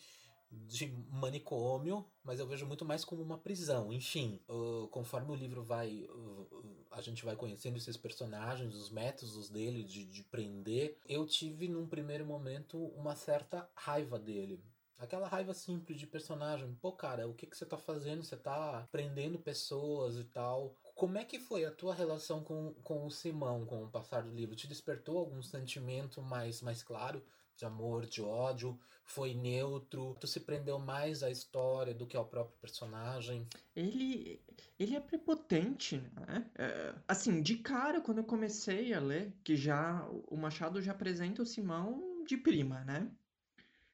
de 0.52 0.88
manicômio, 1.10 2.06
mas 2.24 2.40
eu 2.40 2.48
vejo 2.48 2.66
muito 2.66 2.84
mais 2.84 3.06
como 3.06 3.22
uma 3.22 3.38
prisão. 3.38 3.94
Enfim, 3.94 4.42
uh, 4.50 4.88
conforme 4.90 5.32
o 5.32 5.36
livro 5.36 5.64
vai. 5.64 6.06
Uh, 6.10 6.86
a 6.92 7.02
gente 7.02 7.24
vai 7.24 7.36
conhecendo 7.36 7.78
esses 7.78 7.96
personagens, 7.96 8.76
os 8.76 8.90
métodos 8.90 9.50
dele 9.50 9.84
de, 9.84 10.06
de 10.06 10.24
prender, 10.24 10.98
eu 11.08 11.26
tive 11.26 11.68
num 11.68 11.88
primeiro 11.88 12.26
momento 12.26 12.78
uma 12.88 13.16
certa 13.16 13.70
raiva 13.74 14.20
dele. 14.20 14.62
Aquela 15.00 15.30
raiva 15.30 15.54
simples 15.54 15.98
de 15.98 16.06
personagem. 16.06 16.76
Pô, 16.82 16.92
cara, 16.92 17.28
o 17.28 17.34
que, 17.34 17.48
que 17.48 17.58
você 17.58 17.66
tá 17.66 17.78
fazendo? 17.78 18.22
Você 18.22 18.36
tá 18.36 18.86
prendendo 18.92 19.40
pessoas 19.40 20.18
e 20.18 20.26
tal. 20.26 20.76
Como 20.94 21.18
é 21.18 21.24
que 21.24 21.40
foi 21.40 21.64
a 21.64 21.72
tua 21.72 21.96
relação 21.96 22.44
com, 22.44 22.74
com 22.84 23.06
o 23.06 23.10
Simão 23.10 23.66
com 23.66 23.86
o 23.86 23.90
passar 23.90 24.24
do 24.24 24.32
livro? 24.32 24.58
Te 24.58 24.68
despertou 24.68 25.18
algum 25.18 25.42
sentimento 25.42 26.22
mais, 26.22 26.62
mais 26.62 26.84
claro? 26.84 27.24
De 27.56 27.64
amor, 27.64 28.06
de 28.06 28.22
ódio? 28.22 28.78
Foi 29.06 29.34
neutro? 29.34 30.18
Tu 30.20 30.28
se 30.28 30.42
prendeu 30.42 30.78
mais 30.78 31.24
à 31.24 31.32
história 31.32 31.94
do 31.94 32.06
que 32.06 32.18
ao 32.18 32.26
próprio 32.26 32.58
personagem? 32.60 33.48
Ele, 33.74 34.42
ele 34.78 34.96
é 34.96 35.00
prepotente, 35.00 35.98
né? 36.14 36.46
É, 36.56 36.94
assim, 37.08 37.42
de 37.42 37.58
cara, 37.58 38.02
quando 38.02 38.18
eu 38.18 38.26
comecei 38.26 38.94
a 38.94 39.00
ler, 39.00 39.34
que 39.44 39.56
já 39.56 40.06
o 40.28 40.36
Machado 40.36 40.82
já 40.82 40.92
apresenta 40.92 41.42
o 41.42 41.46
Simão 41.46 42.24
de 42.26 42.38
prima, 42.38 42.84
né? 42.84 43.10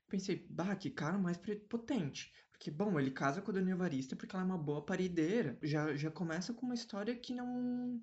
Pensei, 0.08 0.46
bah, 0.50 0.76
que 0.76 0.90
cara 0.90 1.18
mais 1.18 1.38
potente. 1.70 2.34
Porque, 2.52 2.72
bom, 2.72 3.00
ele 3.00 3.12
casa 3.12 3.42
com 3.42 3.52
a 3.52 3.54
Dona 3.54 3.72
Evarista 3.72 4.16
porque 4.16 4.36
ela 4.36 4.44
é 4.44 4.48
uma 4.48 4.58
boa 4.58 4.86
parideira. 4.86 5.58
Já, 5.62 5.96
já 5.96 6.10
começa 6.10 6.54
com 6.54 6.66
uma 6.66 6.76
história 6.76 7.16
que 7.16 7.34
não, 7.34 8.02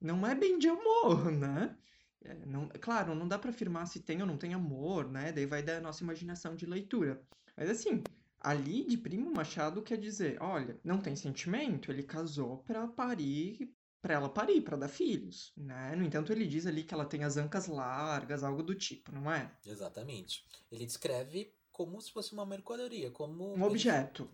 não 0.00 0.26
é 0.26 0.34
bem 0.34 0.58
de 0.58 0.68
amor, 0.68 1.30
né? 1.32 1.76
É, 2.22 2.34
não, 2.46 2.68
claro, 2.80 3.14
não 3.14 3.26
dá 3.28 3.38
para 3.38 3.50
afirmar 3.50 3.86
se 3.86 4.00
tem 4.00 4.20
ou 4.20 4.26
não 4.26 4.36
tem 4.38 4.54
amor, 4.54 5.10
né? 5.10 5.32
Daí 5.32 5.46
vai 5.46 5.62
da 5.62 5.80
nossa 5.80 6.02
imaginação 6.02 6.54
de 6.56 6.66
leitura. 6.66 7.22
Mas 7.56 7.68
assim, 7.70 8.02
ali 8.38 8.84
de 8.86 8.96
Primo 8.98 9.32
Machado 9.32 9.82
quer 9.82 9.98
dizer, 9.98 10.36
olha, 10.40 10.78
não 10.84 11.00
tem 11.00 11.16
sentimento, 11.16 11.90
ele 11.90 12.02
casou 12.02 12.58
pra 12.64 12.86
parir 12.88 13.74
para 14.00 14.14
ela 14.14 14.28
parir, 14.28 14.62
para 14.62 14.76
dar 14.76 14.88
filhos, 14.88 15.52
né? 15.56 15.94
No 15.94 16.04
entanto, 16.04 16.32
ele 16.32 16.46
diz 16.46 16.66
ali 16.66 16.82
que 16.82 16.94
ela 16.94 17.04
tem 17.04 17.22
as 17.22 17.36
ancas 17.36 17.66
largas, 17.66 18.42
algo 18.42 18.62
do 18.62 18.74
tipo, 18.74 19.12
não 19.12 19.30
é? 19.30 19.54
Exatamente. 19.66 20.44
Ele 20.70 20.86
descreve 20.86 21.54
como 21.70 22.00
se 22.00 22.10
fosse 22.10 22.32
uma 22.32 22.46
mercadoria, 22.46 23.10
como 23.10 23.54
um 23.54 23.62
objeto. 23.62 24.30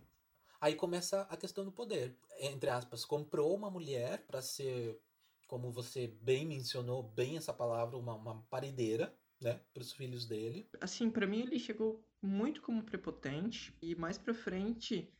Aí 0.59 0.73
começa 0.75 1.21
a 1.23 1.37
questão 1.37 1.63
do 1.63 1.71
poder. 1.71 2.17
Entre 2.39 2.69
aspas, 2.69 3.05
comprou 3.05 3.55
uma 3.55 3.69
mulher 3.69 4.25
para 4.25 4.41
ser, 4.41 4.99
como 5.47 5.71
você 5.71 6.07
bem 6.07 6.45
mencionou, 6.45 7.03
bem 7.03 7.37
essa 7.37 7.53
palavra, 7.53 7.97
uma, 7.97 8.15
uma 8.15 8.41
parideira, 8.49 9.13
né, 9.39 9.59
para 9.73 9.81
os 9.81 9.91
filhos 9.91 10.25
dele. 10.25 10.67
Assim, 10.81 11.09
para 11.09 11.27
mim 11.27 11.41
ele 11.41 11.59
chegou 11.59 12.03
muito 12.21 12.61
como 12.61 12.83
prepotente 12.83 13.77
e 13.81 13.95
mais 13.95 14.17
para 14.17 14.33
frente 14.33 15.13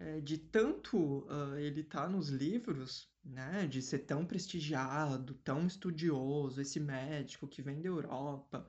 é, 0.00 0.20
de 0.20 0.38
tanto 0.38 0.96
uh, 1.26 1.56
ele 1.58 1.82
tá 1.82 2.08
nos 2.08 2.28
livros, 2.28 3.10
né, 3.28 3.66
de 3.66 3.82
ser 3.82 4.00
tão 4.00 4.24
prestigiado, 4.24 5.34
tão 5.44 5.66
estudioso, 5.66 6.60
esse 6.60 6.80
médico 6.80 7.46
que 7.46 7.62
vem 7.62 7.80
da 7.80 7.88
Europa, 7.88 8.66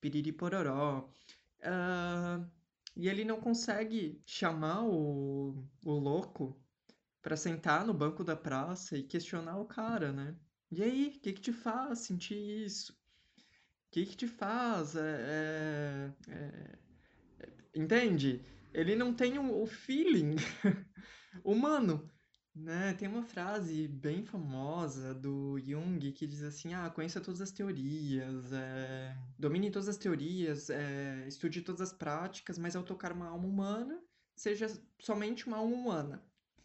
piriri 0.00 0.32
pororó, 0.32 1.08
uh, 1.60 2.46
e 2.96 3.08
ele 3.08 3.24
não 3.24 3.40
consegue 3.40 4.22
chamar 4.24 4.84
o, 4.84 5.66
o 5.84 5.92
louco 5.92 6.56
para 7.22 7.36
sentar 7.36 7.84
no 7.86 7.94
banco 7.94 8.22
da 8.22 8.36
praça 8.36 8.96
e 8.96 9.02
questionar 9.02 9.58
o 9.58 9.64
cara, 9.64 10.12
né? 10.12 10.36
E 10.70 10.82
aí, 10.82 11.14
o 11.16 11.20
que 11.20 11.32
que 11.32 11.40
te 11.40 11.52
faz 11.52 12.00
sentir 12.00 12.36
isso? 12.64 12.92
O 12.92 13.90
que 13.90 14.06
que 14.06 14.16
te 14.16 14.26
faz? 14.28 14.94
É, 14.96 16.12
é, 16.28 16.32
é, 16.32 17.48
entende? 17.74 18.44
ele 18.74 18.96
não 18.96 19.14
tem 19.14 19.38
o, 19.38 19.62
o 19.62 19.66
feeling 19.66 20.34
humano. 21.44 22.10
Né? 22.54 22.94
Tem 22.94 23.08
uma 23.08 23.24
frase 23.24 23.88
bem 23.88 24.24
famosa 24.24 25.12
do 25.12 25.58
Jung 25.58 26.12
que 26.12 26.26
diz 26.26 26.42
assim: 26.42 26.72
Ah, 26.72 26.88
conheça 26.88 27.20
todas 27.20 27.40
as 27.40 27.50
teorias, 27.50 28.52
é... 28.52 29.16
domine 29.36 29.72
todas 29.72 29.88
as 29.88 29.96
teorias, 29.96 30.70
é... 30.70 31.26
estude 31.26 31.62
todas 31.62 31.80
as 31.80 31.92
práticas, 31.92 32.56
mas 32.56 32.76
ao 32.76 32.84
tocar 32.84 33.10
uma 33.12 33.26
alma 33.26 33.48
humana, 33.48 34.00
seja 34.36 34.68
somente 35.00 35.48
uma 35.48 35.56
alma 35.56 35.74
humana. 35.74 36.22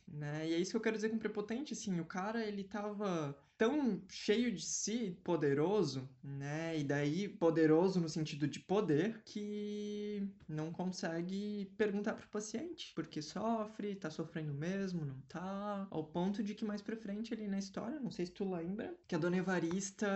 Né? 0.08 0.50
E 0.50 0.54
é 0.54 0.58
isso 0.58 0.72
que 0.72 0.78
eu 0.78 0.82
quero 0.82 0.96
dizer 0.96 1.10
com 1.10 1.18
prepotente, 1.18 1.74
assim, 1.74 2.00
o 2.00 2.06
cara, 2.06 2.46
ele 2.46 2.64
tava 2.64 3.36
tão 3.60 4.02
cheio 4.08 4.54
de 4.54 4.64
si, 4.64 5.20
poderoso, 5.22 6.10
né? 6.24 6.80
E 6.80 6.84
daí 6.84 7.28
poderoso 7.28 8.00
no 8.00 8.08
sentido 8.08 8.48
de 8.48 8.58
poder, 8.58 9.22
que 9.26 10.26
não 10.48 10.72
consegue 10.72 11.70
perguntar 11.78 12.14
pro 12.14 12.30
paciente, 12.30 12.94
porque 12.96 13.22
sofre, 13.22 13.96
tá 13.96 14.10
sofrendo 14.10 14.54
mesmo, 14.54 15.04
não 15.04 15.20
tá, 15.28 15.86
ao 15.92 16.06
ponto 16.06 16.42
de 16.42 16.56
que 16.56 16.64
mais 16.64 16.82
pra 16.82 16.96
frente 16.96 17.34
ali 17.34 17.50
na 17.50 17.60
história, 17.60 18.00
não 18.00 18.10
sei 18.10 18.28
se 18.28 18.32
tu 18.32 18.50
lembra, 18.50 18.96
que 19.06 19.14
a 19.14 19.18
dona 19.18 19.36
Evarista 19.36 20.08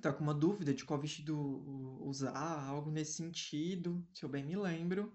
tá 0.00 0.10
com 0.10 0.24
uma 0.24 0.34
dúvida 0.34 0.72
de 0.72 0.86
qual 0.86 0.98
vestido 0.98 1.36
usar, 2.00 2.64
algo 2.66 2.90
nesse 2.90 3.12
sentido, 3.12 4.02
se 4.14 4.24
eu 4.24 4.28
bem 4.28 4.42
me 4.42 4.56
lembro. 4.56 5.12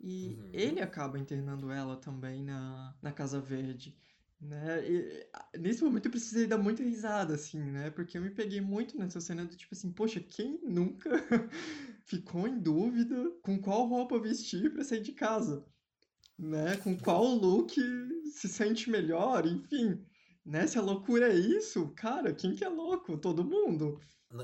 E 0.00 0.36
uhum. 0.38 0.50
ele 0.52 0.80
acaba 0.80 1.18
internando 1.18 1.70
ela 1.70 1.96
também 1.96 2.42
na, 2.42 2.94
na 3.00 3.12
Casa 3.12 3.40
Verde. 3.40 3.96
Né? 4.40 4.88
E, 4.88 5.26
nesse 5.58 5.82
momento 5.82 6.06
eu 6.06 6.10
precisei 6.10 6.46
dar 6.46 6.58
muita 6.58 6.82
risada, 6.82 7.34
assim, 7.34 7.60
né? 7.60 7.90
Porque 7.90 8.18
eu 8.18 8.22
me 8.22 8.30
peguei 8.30 8.60
muito 8.60 8.98
nessa 8.98 9.20
cena 9.20 9.44
do 9.44 9.56
tipo 9.56 9.74
assim, 9.74 9.92
poxa, 9.92 10.20
quem 10.20 10.60
nunca 10.62 11.10
ficou 12.04 12.46
em 12.46 12.58
dúvida 12.58 13.30
com 13.42 13.58
qual 13.58 13.86
roupa 13.86 14.18
vestir 14.18 14.72
para 14.72 14.84
sair 14.84 15.00
de 15.00 15.12
casa? 15.12 15.64
Né? 16.38 16.76
Com 16.78 16.98
qual 16.98 17.24
look 17.24 17.74
se 18.32 18.48
sente 18.48 18.90
melhor, 18.90 19.46
enfim. 19.46 20.04
Né? 20.44 20.66
Se 20.66 20.78
a 20.78 20.82
loucura 20.82 21.32
é 21.32 21.36
isso, 21.36 21.88
cara, 21.94 22.34
quem 22.34 22.54
que 22.54 22.64
é 22.64 22.68
louco? 22.68 23.16
Todo 23.16 23.44
mundo. 23.44 23.98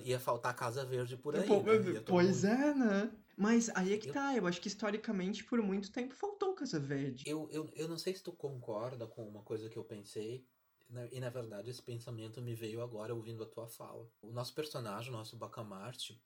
Ia 0.05 0.21
faltar 0.21 0.55
Casa 0.55 0.85
Verde 0.85 1.17
por 1.17 1.35
aí, 1.35 1.47
Pô, 1.47 1.63
né? 1.63 2.01
Pois 2.07 2.45
mundo... 2.45 2.53
é, 2.53 2.75
né? 2.75 3.11
Mas 3.41 3.71
aí 3.71 3.95
é 3.95 3.99
que 3.99 4.11
eu... 4.11 4.13
tá, 4.13 4.37
eu 4.37 4.47
acho 4.47 4.61
que 4.61 4.69
historicamente 4.69 5.43
por 5.45 5.63
muito 5.63 5.91
tempo 5.91 6.15
faltou 6.15 6.53
Casa 6.53 6.79
Verde. 6.79 7.25
Eu, 7.27 7.49
eu, 7.51 7.71
eu 7.75 7.89
não 7.89 7.97
sei 7.97 8.15
se 8.15 8.23
tu 8.23 8.33
concorda 8.33 9.07
com 9.07 9.27
uma 9.27 9.43
coisa 9.43 9.71
que 9.71 9.79
eu 9.79 9.83
pensei, 9.83 10.45
né, 10.91 11.09
e 11.11 11.19
na 11.21 11.31
verdade 11.31 11.71
esse 11.71 11.81
pensamento 11.81 12.43
me 12.43 12.55
veio 12.55 12.83
agora 12.83 13.15
ouvindo 13.15 13.43
a 13.43 13.47
tua 13.47 13.67
fala. 13.67 14.07
O 14.21 14.31
nosso 14.31 14.55
personagem, 14.55 15.09
o 15.09 15.17
nosso 15.17 15.37
Bacamarte, 15.37 16.21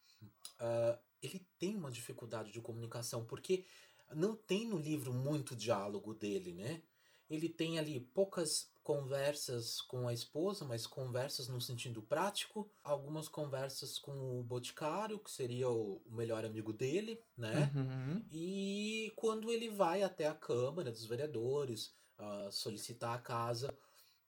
uh, 0.59 0.99
ele 1.23 1.47
tem 1.57 1.77
uma 1.77 1.91
dificuldade 1.91 2.51
de 2.51 2.61
comunicação, 2.61 3.25
porque 3.25 3.65
não 4.13 4.35
tem 4.35 4.67
no 4.67 4.77
livro 4.77 5.13
muito 5.15 5.55
diálogo 5.55 6.15
dele, 6.15 6.53
né? 6.53 6.83
Ele 7.29 7.49
tem 7.49 7.79
ali 7.79 8.01
poucas 8.01 8.69
conversas 8.85 9.81
com 9.81 10.07
a 10.07 10.13
esposa, 10.13 10.65
mas 10.65 10.87
conversas 10.87 11.49
no 11.49 11.59
sentido 11.59 12.03
prático, 12.03 12.71
algumas 12.85 13.29
conversas 13.29 13.99
com 13.99 14.39
o 14.39 14.43
Boticário, 14.43 15.19
que 15.19 15.31
seria 15.31 15.71
o, 15.71 16.03
melhor 16.11 16.45
amigo 16.45 16.73
dele, 16.73 17.19
né? 17.37 17.73
Uhum. 17.75 18.23
E 18.31 19.11
quando 19.17 19.51
ele 19.51 19.71
vai 19.71 20.03
até 20.03 20.29
a 20.29 20.35
Câmara 20.35 20.93
dos 20.93 21.07
Vereadores 21.07 21.95
uh, 22.19 22.53
solicitar 22.53 23.15
a 23.15 23.19
casa, 23.19 23.75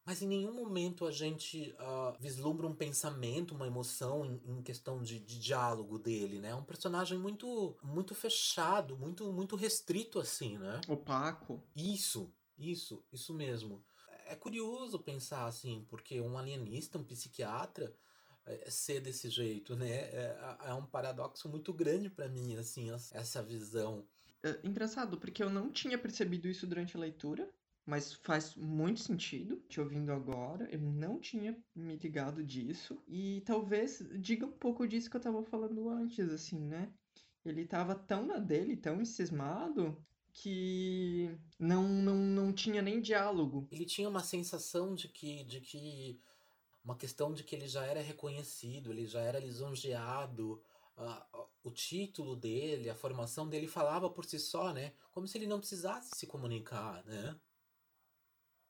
mas 0.07 0.23
em 0.23 0.29
nenhum 0.29 0.53
momento 0.53 1.05
a 1.05 1.11
gente 1.11 1.75
uh, 1.81 2.17
vislumbra 2.21 2.65
um 2.65 2.75
pensamento, 2.75 3.57
uma 3.57 3.67
emoção 3.67 4.25
em, 4.25 4.41
em 4.47 4.63
questão 4.63 5.03
de, 5.03 5.19
de, 5.19 5.39
diálogo 5.39 5.99
dele, 5.99 6.39
né? 6.39 6.51
É 6.51 6.55
um 6.55 6.63
personagem 6.63 7.19
muito, 7.19 7.77
muito 7.83 8.15
fechado, 8.15 8.97
muito, 8.97 9.33
muito 9.33 9.57
restrito 9.57 10.21
assim, 10.21 10.57
né? 10.59 10.81
Opaco. 10.89 11.61
Isso, 11.75 12.33
isso, 12.59 13.05
isso 13.13 13.35
mesmo 13.35 13.85
é 14.27 14.35
curioso 14.35 14.99
pensar 14.99 15.47
assim, 15.47 15.87
porque 15.89 16.21
um 16.21 16.37
alienista, 16.37 16.99
um 16.99 17.05
psiquiatra, 17.05 17.95
é, 18.45 18.71
ser 18.71 19.01
desse 19.01 19.29
jeito, 19.31 19.75
né? 19.75 19.91
É, 19.91 20.57
é 20.67 20.75
um 20.75 20.85
paradoxo 20.87 21.49
muito 21.49 21.73
grande 21.73 22.11
para 22.11 22.29
mim, 22.29 22.57
assim, 22.57 22.91
essa 23.13 23.43
visão. 23.43 24.07
É 24.43 24.61
engraçado, 24.65 25.19
porque 25.19 25.43
eu 25.43 25.51
não 25.51 25.71
tinha 25.71 25.99
percebido 25.99 26.49
isso 26.49 26.67
durante 26.67 26.97
a 26.97 27.01
leitura, 27.01 27.51
mas 27.85 28.13
faz 28.13 28.55
muito 28.57 29.01
sentido 29.01 29.57
te 29.69 29.81
ouvindo 29.81 30.13
agora. 30.13 30.69
Eu 30.71 30.81
não 30.81 31.19
tinha 31.19 31.57
me 31.75 31.97
ligado 31.97 32.45
disso. 32.45 33.01
E 33.07 33.43
talvez 33.47 34.03
diga 34.21 34.47
um 34.47 34.53
pouco 34.53 34.87
disso 34.87 35.09
que 35.11 35.17
eu 35.17 35.21
tava 35.21 35.43
falando 35.45 35.89
antes, 35.89 36.29
assim, 36.31 36.59
né? 36.61 36.93
Ele 37.45 37.65
tava 37.65 37.95
tão 37.95 38.27
na 38.27 38.39
dele, 38.39 38.77
tão 38.77 39.01
encismado, 39.01 39.97
que 40.37 41.35
não, 41.59 41.89
não, 41.89 42.15
não 42.15 42.53
tinha 42.53 42.83
nem 42.83 43.01
diálogo. 43.01 43.67
Ele 43.71 43.87
tinha 43.87 44.09
uma 44.09 44.23
sensação 44.23 44.95
de 44.95 45.09
que, 45.09 45.45
de 45.45 45.63
que 45.63 46.21
uma 46.85 46.95
questão 46.95 47.33
de 47.33 47.43
que 47.43 47.57
ele 47.57 47.67
já 47.67 47.85
era 47.87 48.03
reconhecido, 48.03 48.93
ele 48.93 49.07
já 49.07 49.21
era 49.21 49.41
lisonjeado, 49.41 50.63
uh, 50.99 51.47
o 51.65 51.71
título 51.71 52.37
dele, 52.37 52.91
a 52.91 52.95
formação 52.95 53.49
dele 53.49 53.67
falava 53.67 54.11
por 54.11 54.27
si 54.27 54.39
só, 54.39 54.75
né? 54.75 54.93
Como 55.11 55.27
se 55.27 55.39
ele 55.39 55.47
não 55.47 55.59
precisasse 55.59 56.11
se 56.15 56.27
comunicar, 56.27 57.03
né? 57.07 57.41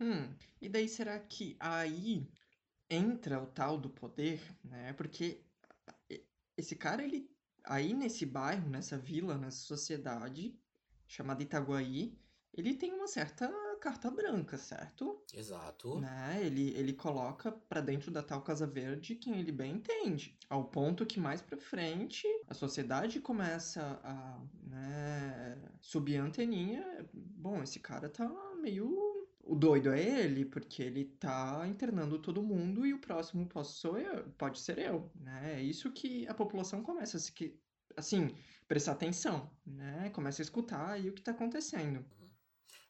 Hum, 0.01 0.37
e 0.61 0.69
daí 0.69 0.89
será 0.89 1.19
que 1.19 1.57
aí 1.59 2.31
entra 2.89 3.43
o 3.43 3.47
tal 3.47 3.77
do 3.77 3.91
poder, 3.91 4.41
né? 4.63 4.93
Porque 4.93 5.43
esse 6.57 6.77
cara, 6.77 7.03
ele 7.03 7.29
aí 7.65 7.93
nesse 7.93 8.25
bairro, 8.25 8.71
nessa 8.71 8.97
vila, 8.97 9.37
nessa 9.37 9.59
sociedade, 9.59 10.57
chamado 11.07 11.43
Itaguaí, 11.43 12.19
ele 12.57 12.75
tem 12.75 12.93
uma 12.93 13.07
certa 13.07 13.53
carta 13.81 14.11
branca, 14.11 14.57
certo? 14.57 15.23
Exato. 15.35 16.01
Né? 16.01 16.41
Ele, 16.43 16.71
ele 16.71 16.95
coloca 16.95 17.53
para 17.53 17.83
dentro 17.83 18.11
da 18.11 18.23
tal 18.23 18.41
Casa 18.41 18.67
Verde 18.67 19.15
quem 19.15 19.39
ele 19.39 19.53
bem 19.53 19.75
entende. 19.75 20.37
Ao 20.49 20.65
ponto 20.65 21.05
que 21.05 21.21
mais 21.21 21.43
para 21.43 21.59
frente 21.59 22.27
a 22.49 22.55
sociedade 22.55 23.21
começa 23.21 24.01
a 24.03 24.41
né, 24.65 25.59
subir 25.83 26.17
a 26.17 26.25
anteninha. 26.25 27.07
Bom, 27.13 27.63
esse 27.63 27.79
cara 27.79 28.09
tá 28.09 28.27
meio. 28.59 29.15
O 29.43 29.55
doido 29.55 29.93
é 29.93 30.03
ele, 30.03 30.45
porque 30.45 30.83
ele 30.83 31.05
tá 31.05 31.65
internando 31.69 32.19
todo 32.19 32.43
mundo 32.43 32.85
e 32.85 32.93
o 32.93 32.99
próximo 32.99 33.47
posso 33.47 33.79
sou 33.79 33.97
eu, 33.97 34.25
pode 34.37 34.59
ser 34.59 34.79
eu. 34.79 35.09
Né? 35.15 35.61
É 35.61 35.63
isso 35.63 35.93
que 35.93 36.27
a 36.27 36.35
população 36.35 36.83
começa 36.83 37.17
a 37.17 37.21
se, 37.21 37.33
assim, 37.97 38.37
prestar 38.69 38.93
atenção, 38.93 39.51
né? 39.65 40.11
Começa 40.11 40.43
a 40.43 40.45
escutar 40.45 40.91
aí 40.91 41.09
o 41.09 41.13
que 41.13 41.21
está 41.21 41.33
acontecendo. 41.33 42.05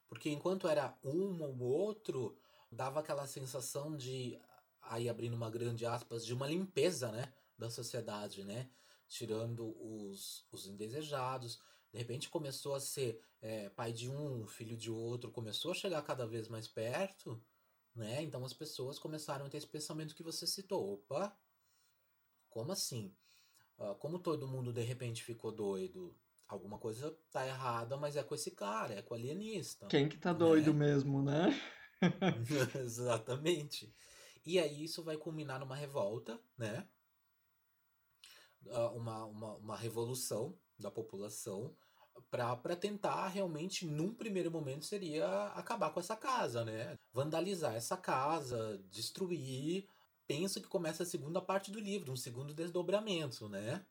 Porque 0.09 0.31
enquanto 0.31 0.69
era 0.69 0.97
um 1.03 1.43
ou 1.43 1.59
outro, 1.61 2.39
dava 2.71 3.01
aquela 3.01 3.27
sensação 3.27 3.97
de, 3.97 4.39
aí 4.83 5.09
abrindo 5.09 5.35
uma 5.35 5.51
grande 5.51 5.85
aspas, 5.85 6.25
de 6.25 6.35
uma 6.35 6.47
limpeza, 6.47 7.11
né? 7.13 7.33
Da 7.59 7.71
sociedade, 7.71 8.45
né? 8.45 8.71
Tirando 9.09 9.77
os, 9.81 10.47
os 10.51 10.67
indesejados. 10.67 11.61
De 11.93 11.99
repente 11.99 12.29
começou 12.29 12.75
a 12.75 12.81
ser 12.81 13.23
é, 13.41 13.69
pai 13.71 13.93
de 13.93 14.11
um, 14.11 14.47
filho 14.47 14.77
de 14.77 14.91
outro, 14.91 15.31
começou 15.31 15.71
a 15.71 15.75
chegar 15.75 16.03
cada 16.03 16.27
vez 16.27 16.49
mais 16.49 16.69
perto, 16.69 17.43
né? 17.95 18.23
Então 18.23 18.45
as 18.45 18.53
pessoas 18.53 18.99
começaram 18.99 19.47
a 19.47 19.49
ter 19.49 19.59
esse 19.59 19.67
pensamento 19.67 20.15
que 20.15 20.23
você 20.23 20.47
citou. 20.47 20.95
Opa, 20.95 21.37
como 22.49 22.73
assim? 22.73 23.15
Uh, 23.79 23.95
como 23.97 24.19
todo 24.19 24.49
mundo 24.49 24.73
de 24.73 24.83
repente 24.83 25.23
ficou 25.23 25.53
doido, 25.53 26.17
alguma 26.49 26.79
coisa 26.79 27.17
tá 27.31 27.47
errada, 27.47 27.97
mas 27.97 28.17
é 28.17 28.23
com 28.23 28.35
esse 28.35 28.51
cara, 28.53 28.95
é 28.95 29.03
com 29.03 29.15
o 29.15 29.17
alienista. 29.17 29.87
Quem 29.89 30.09
que 30.09 30.17
tá 30.17 30.33
doido 30.33 30.73
né? 30.73 30.87
mesmo, 30.87 31.23
né? 31.23 31.61
Exatamente. 32.81 33.95
E 34.45 34.59
aí 34.59 34.85
isso 34.85 35.03
vai 35.03 35.17
culminar 35.17 35.61
numa 35.61 35.77
revolta, 35.77 36.41
né? 36.57 36.89
Uh, 38.65 38.97
uma, 38.97 39.25
uma, 39.25 39.57
uma 39.57 39.77
revolução 39.77 40.59
da 40.79 40.91
população 40.91 41.77
para 42.31 42.77
tentar 42.77 43.29
realmente, 43.29 43.87
num 43.87 44.15
primeiro 44.15 44.51
momento, 44.51 44.85
seria 44.85 45.49
acabar 45.49 45.91
com 45.91 46.01
essa 46.01 46.17
casa, 46.17 46.65
né? 46.65 46.99
Vandalizar 47.13 47.75
essa 47.75 47.97
casa, 47.97 48.83
destruir 48.91 49.87
penso 50.27 50.61
que 50.61 50.69
começa 50.69 51.03
a 51.03 51.07
segunda 51.07 51.41
parte 51.41 51.71
do 51.71 51.81
livro, 51.81 52.13
um 52.13 52.17
segundo 52.17 52.55
desdobramento, 52.55 53.49
né? 53.49 53.85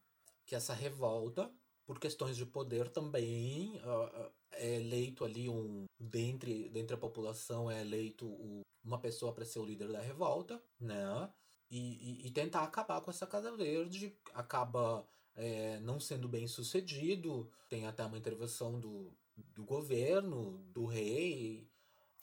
Que 0.45 0.56
essa 0.56 0.74
revolta, 0.74 1.52
por 1.86 2.00
questões 2.00 2.36
de 2.36 2.45
poder 2.45 2.89
também, 2.89 3.78
uh, 3.78 4.32
é 4.52 4.76
eleito 4.76 5.24
ali 5.24 5.50
um. 5.50 5.86
Dentre, 6.00 6.69
dentre 6.69 6.95
a 6.95 7.00
população, 7.00 7.69
é 7.69 7.82
eleito 7.82 8.26
o, 8.28 8.62
uma 8.84 9.00
pessoa 9.00 9.34
para 9.34 9.45
ser 9.45 9.60
o 9.60 9.65
líder 9.65 9.91
da 9.91 10.02
revolta, 10.02 10.62
né? 10.80 11.30
E, 11.69 12.24
e, 12.24 12.28
e, 12.28 12.32
tentar 12.32 12.63
acabar 12.63 13.02
com 13.02 13.10
essa 13.10 13.26
Casa 13.26 13.56
Verde. 13.56 14.15
Acaba 14.34 15.08
é, 15.36 15.80
não 15.80 16.00
sendo 16.00 16.28
bem 16.28 16.48
sucedido, 16.48 17.52
tem 17.69 17.86
até 17.86 18.06
uma 18.06 18.17
intervenção 18.17 18.80
do, 18.80 19.12
do 19.36 19.63
governo, 19.63 20.63
do 20.71 20.86
rei, 20.86 21.67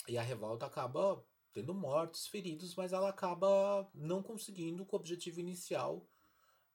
e 0.09 0.17
a 0.17 0.23
revolta 0.23 0.67
acaba 0.67 1.23
tendo 1.53 1.75
mortos, 1.75 2.27
feridos, 2.27 2.75
mas 2.75 2.93
ela 2.93 3.09
acaba 3.09 3.89
não 3.95 4.23
conseguindo 4.23 4.85
com 4.85 4.97
o 4.97 4.99
objetivo 4.99 5.41
inicial, 5.41 6.07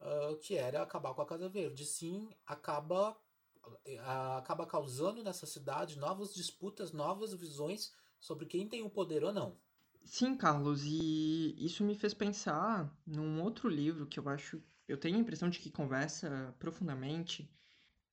uh, 0.01 0.37
que 0.37 0.55
era 0.55 0.81
acabar 0.81 1.13
com 1.13 1.21
a 1.21 1.25
Casa 1.25 1.49
Verde. 1.49 1.85
Sim, 1.85 2.29
acaba, 2.45 3.11
uh, 3.65 4.37
acaba 4.37 4.65
causando 4.65 5.23
nessa 5.23 5.45
cidade 5.45 5.97
novas 5.97 6.33
disputas, 6.33 6.91
novas 6.91 7.33
visões 7.33 7.93
sobre 8.19 8.45
quem 8.45 8.67
tem 8.67 8.83
o 8.83 8.89
poder 8.89 9.23
ou 9.23 9.33
não. 9.33 9.57
Sim, 10.03 10.37
Carlos, 10.37 10.83
e 10.85 11.53
isso 11.57 11.83
me 11.83 11.93
fez 11.93 12.13
pensar 12.13 12.89
num 13.05 13.41
outro 13.41 13.67
livro 13.67 14.07
que 14.07 14.19
eu 14.19 14.29
acho, 14.29 14.63
eu 14.87 14.97
tenho 14.97 15.17
a 15.17 15.19
impressão 15.19 15.49
de 15.49 15.59
que 15.59 15.69
conversa 15.69 16.55
profundamente, 16.57 17.51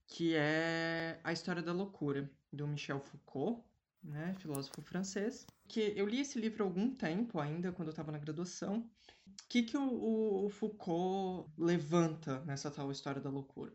que 0.09 0.35
é 0.35 1.21
A 1.23 1.33
História 1.33 1.63
da 1.63 1.73
Loucura, 1.73 2.29
do 2.53 2.67
Michel 2.67 3.01
Foucault, 3.01 3.63
né, 4.03 4.35
filósofo 4.41 4.83
francês, 4.83 5.47
que 5.69 5.93
eu 5.97 6.07
li 6.07 6.21
esse 6.21 6.39
livro 6.39 6.63
há 6.63 6.67
algum 6.67 6.95
tempo 6.95 7.41
ainda, 7.41 7.73
quando 7.73 7.89
eu 7.89 7.93
estava 7.93 8.13
na 8.13 8.19
graduação. 8.19 8.79
O 9.27 9.49
que, 9.49 9.63
que 9.63 9.77
o, 9.77 10.45
o, 10.45 10.49
Foucault 10.51 11.51
levanta 11.57 12.41
nessa 12.45 12.71
tal 12.71 12.91
história 12.91 13.21
da 13.21 13.31
loucura? 13.31 13.73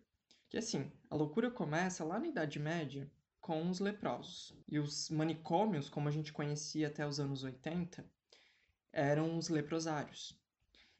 Que 0.49 0.57
assim, 0.57 0.91
a 1.09 1.15
loucura 1.15 1.49
começa 1.49 2.03
lá 2.03 2.19
na 2.19 2.27
Idade 2.27 2.59
Média 2.59 3.09
com 3.39 3.69
os 3.69 3.79
leprosos. 3.79 4.53
E 4.67 4.79
os 4.79 5.09
manicômios, 5.09 5.89
como 5.89 6.07
a 6.07 6.11
gente 6.11 6.33
conhecia 6.33 6.87
até 6.87 7.05
os 7.05 7.19
anos 7.19 7.43
80, 7.43 8.05
eram 8.91 9.37
os 9.37 9.49
leprosários. 9.49 10.37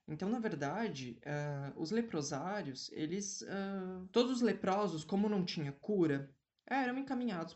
Então, 0.07 0.27
na 0.27 0.39
verdade, 0.39 1.19
uh, 1.21 1.79
os 1.79 1.91
leprosários, 1.91 2.89
eles. 2.93 3.41
Uh, 3.41 4.07
todos 4.11 4.31
os 4.31 4.41
leprosos, 4.41 5.03
como 5.03 5.29
não 5.29 5.45
tinha 5.45 5.71
cura, 5.71 6.33
eram 6.65 6.97
encaminhados 6.97 7.55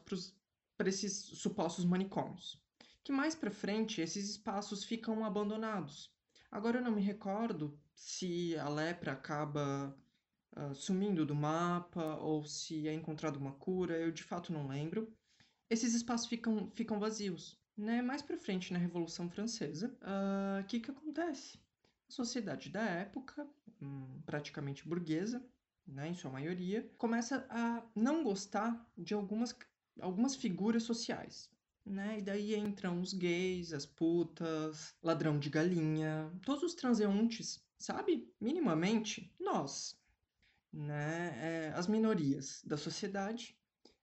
para 0.78 0.90
esses 0.90 1.14
supostos 1.14 1.86
manicômios. 1.86 2.62
Que 3.04 3.12
mais 3.12 3.36
para 3.36 3.52
frente 3.52 4.02
esses 4.02 4.30
espaços 4.30 4.84
ficam 4.84 5.26
abandonados. 5.26 6.12
Agora 6.52 6.78
eu 6.78 6.84
não 6.84 6.92
me 6.92 7.02
recordo 7.02 7.78
se 7.96 8.58
a 8.58 8.70
lepra 8.70 9.14
acaba 9.14 9.96
uh, 10.56 10.74
sumindo 10.74 11.26
do 11.26 11.36
mapa 11.36 12.16
ou 12.18 12.44
se 12.46 12.88
é 12.88 12.94
encontrada 12.94 13.38
uma 13.38 13.54
cura, 13.54 13.98
eu 13.98 14.12
de 14.12 14.24
fato 14.24 14.54
não 14.54 14.68
lembro. 14.68 15.12
Esses 15.70 15.94
espaços 15.94 16.28
ficam, 16.28 16.70
ficam 16.72 17.00
vazios. 17.00 17.60
Né? 17.76 18.02
Mais 18.02 18.22
para 18.22 18.38
frente, 18.38 18.72
na 18.72 18.78
Revolução 18.78 19.30
Francesa, 19.30 19.88
o 19.88 19.92
uh, 19.92 20.60
ah, 20.60 20.64
que, 20.68 20.80
que 20.80 20.92
acontece? 20.92 21.58
A 22.08 22.12
sociedade 22.12 22.70
da 22.70 22.84
época, 22.84 23.48
hum, 23.82 24.22
praticamente 24.26 24.88
burguesa, 24.88 25.44
né, 25.86 26.08
em 26.08 26.14
sua 26.14 26.32
maioria, 26.32 26.90
começa 26.98 27.46
a 27.50 27.84
não 27.96 28.24
gostar 28.24 28.88
de 28.98 29.14
algumas, 29.14 29.56
algumas 30.00 30.36
figuras 30.36 30.84
sociais. 30.84 31.50
Né? 31.86 32.20
E 32.20 32.22
daí 32.22 32.56
entram 32.56 33.02
os 33.02 33.14
gays, 33.14 33.74
as 33.74 33.86
putas, 33.86 34.96
ladrão 35.04 35.38
de 35.38 35.50
galinha, 35.50 36.32
todos 36.46 36.64
os 36.64 36.74
transeuntes, 36.74 37.62
sabe? 37.78 38.32
Minimamente, 38.40 39.34
nós, 39.40 40.00
né? 40.72 41.34
É, 41.38 41.74
as 41.76 41.88
minorias 41.88 42.62
da 42.66 42.78
sociedade, 42.78 43.56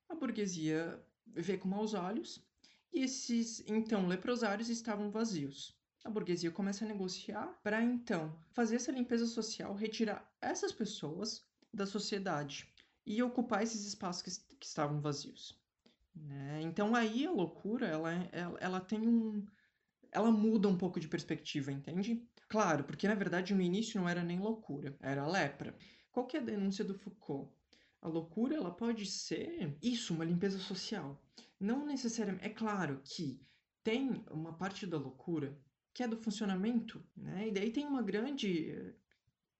a 0.07 0.15
burguesia 0.15 1.03
vê 1.25 1.57
com 1.57 1.67
maus 1.67 1.93
olhos 1.93 2.45
e 2.93 3.01
esses 3.01 3.63
então 3.67 4.07
leprosários 4.07 4.69
estavam 4.69 5.09
vazios. 5.09 5.75
A 6.03 6.09
burguesia 6.09 6.51
começa 6.51 6.83
a 6.83 6.87
negociar 6.87 7.47
para 7.63 7.81
então 7.81 8.35
fazer 8.51 8.77
essa 8.77 8.91
limpeza 8.91 9.25
social, 9.25 9.75
retirar 9.75 10.29
essas 10.41 10.71
pessoas 10.71 11.45
da 11.73 11.85
sociedade 11.85 12.67
e 13.05 13.21
ocupar 13.21 13.63
esses 13.63 13.85
espaços 13.85 14.21
que, 14.21 14.55
que 14.57 14.65
estavam 14.65 14.99
vazios. 14.99 15.60
Né? 16.15 16.61
Então 16.61 16.93
aí 16.95 17.25
a 17.25 17.31
loucura 17.31 17.87
ela, 17.87 18.11
ela, 18.31 18.57
ela 18.59 18.81
tem 18.81 19.07
um, 19.07 19.45
ela 20.11 20.31
muda 20.31 20.67
um 20.67 20.77
pouco 20.77 20.99
de 20.99 21.07
perspectiva, 21.07 21.71
entende? 21.71 22.27
Claro, 22.49 22.83
porque 22.83 23.07
na 23.07 23.15
verdade 23.15 23.53
no 23.53 23.61
início 23.61 23.99
não 23.99 24.09
era 24.09 24.23
nem 24.23 24.39
loucura, 24.39 24.97
era 25.01 25.27
lepra. 25.27 25.77
Qual 26.11 26.27
que 26.27 26.37
é 26.37 26.39
a 26.39 26.43
denúncia 26.43 26.83
do 26.83 26.93
Foucault? 26.93 27.53
A 28.01 28.07
loucura 28.07 28.55
ela 28.55 28.75
pode 28.75 29.05
ser 29.05 29.77
isso, 29.81 30.13
uma 30.13 30.25
limpeza 30.25 30.59
social. 30.59 31.23
Não 31.59 31.85
necessariamente. 31.85 32.45
É 32.45 32.49
claro 32.49 33.01
que 33.03 33.39
tem 33.83 34.23
uma 34.31 34.57
parte 34.57 34.85
da 34.85 34.97
loucura 34.97 35.57
que 35.93 36.03
é 36.03 36.07
do 36.07 36.17
funcionamento, 36.17 37.05
né? 37.15 37.47
E 37.47 37.51
daí 37.51 37.71
tem 37.71 37.85
uma 37.85 38.01
grande 38.01 38.71
eh, 38.71 38.95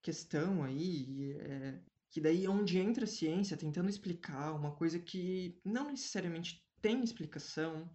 questão 0.01 0.63
aí, 0.63 1.33
é, 1.33 1.81
que 2.11 2.19
daí 2.19 2.45
é 2.45 2.49
onde 2.49 2.77
entra 2.77 3.05
a 3.05 3.07
ciência 3.07 3.57
tentando 3.57 3.89
explicar 3.89 4.53
uma 4.53 4.71
coisa 4.71 4.99
que 4.99 5.57
não 5.63 5.89
necessariamente 5.89 6.61
tem 6.81 7.01
explicação, 7.01 7.89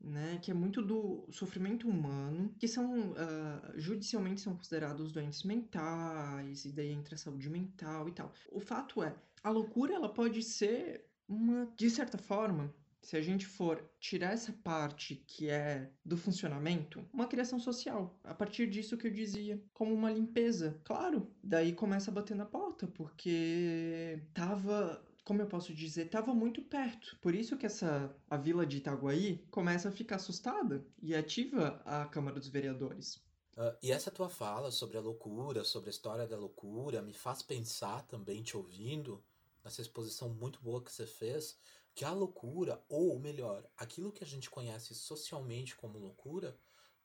né, 0.00 0.38
que 0.40 0.50
é 0.50 0.54
muito 0.54 0.80
do 0.80 1.26
sofrimento 1.32 1.88
humano, 1.88 2.54
que 2.60 2.68
são 2.68 3.10
uh, 3.10 3.72
judicialmente 3.74 4.40
são 4.40 4.56
considerados 4.56 5.10
doentes 5.10 5.42
mentais, 5.42 6.64
e 6.64 6.72
daí 6.72 6.92
entra 6.92 7.16
a 7.16 7.18
saúde 7.18 7.50
mental 7.50 8.08
e 8.08 8.12
tal. 8.12 8.32
O 8.52 8.60
fato 8.60 9.02
é, 9.02 9.14
a 9.42 9.50
loucura 9.50 9.94
ela 9.94 10.08
pode 10.08 10.42
ser 10.42 11.04
uma, 11.28 11.66
de 11.76 11.90
certa 11.90 12.18
forma, 12.18 12.72
se 13.06 13.16
a 13.16 13.22
gente 13.22 13.46
for 13.46 13.88
tirar 14.00 14.32
essa 14.32 14.52
parte 14.64 15.22
que 15.28 15.48
é 15.48 15.88
do 16.04 16.16
funcionamento, 16.16 17.08
uma 17.12 17.28
criação 17.28 17.60
social. 17.60 18.18
A 18.24 18.34
partir 18.34 18.68
disso 18.68 18.96
que 18.96 19.06
eu 19.06 19.12
dizia, 19.12 19.62
como 19.72 19.94
uma 19.94 20.10
limpeza. 20.10 20.76
Claro, 20.82 21.30
daí 21.40 21.72
começa 21.72 22.10
a 22.10 22.14
bater 22.14 22.36
na 22.36 22.44
porta, 22.44 22.88
porque 22.88 24.18
tava 24.34 25.00
como 25.24 25.40
eu 25.40 25.46
posso 25.46 25.72
dizer, 25.72 26.06
estava 26.06 26.34
muito 26.34 26.62
perto. 26.62 27.16
Por 27.20 27.34
isso 27.34 27.56
que 27.56 27.66
essa 27.66 28.12
a 28.28 28.36
vila 28.36 28.66
de 28.66 28.78
Itaguaí 28.78 29.44
começa 29.52 29.88
a 29.88 29.92
ficar 29.92 30.16
assustada 30.16 30.84
e 31.00 31.14
ativa 31.14 31.80
a 31.84 32.06
Câmara 32.06 32.40
dos 32.40 32.48
Vereadores. 32.48 33.16
Uh, 33.56 33.76
e 33.82 33.92
essa 33.92 34.10
tua 34.10 34.28
fala 34.28 34.72
sobre 34.72 34.96
a 34.96 35.00
loucura, 35.00 35.62
sobre 35.62 35.90
a 35.90 35.92
história 35.92 36.26
da 36.26 36.36
loucura, 36.36 37.02
me 37.02 37.12
faz 37.12 37.40
pensar 37.40 38.02
também, 38.02 38.42
te 38.42 38.56
ouvindo, 38.56 39.24
nessa 39.64 39.80
exposição 39.80 40.28
muito 40.28 40.60
boa 40.60 40.82
que 40.82 40.92
você 40.92 41.06
fez, 41.06 41.56
que 41.96 42.04
a 42.04 42.12
loucura, 42.12 42.84
ou 42.90 43.18
melhor, 43.18 43.66
aquilo 43.74 44.12
que 44.12 44.22
a 44.22 44.26
gente 44.26 44.50
conhece 44.50 44.94
socialmente 44.94 45.74
como 45.74 45.98
loucura, 45.98 46.54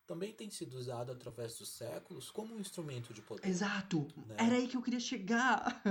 também 0.06 0.34
tem 0.34 0.50
sido 0.50 0.74
usado 0.74 1.14
através 1.14 1.58
dos 1.58 1.70
séculos 1.70 2.30
como 2.30 2.54
um 2.54 2.60
instrumento 2.60 3.14
de 3.14 3.22
poder. 3.22 3.48
Exato! 3.48 4.06
Né? 4.28 4.36
Era 4.38 4.56
aí 4.58 4.68
que 4.68 4.76
eu 4.76 4.82
queria 4.82 5.00
chegar! 5.00 5.82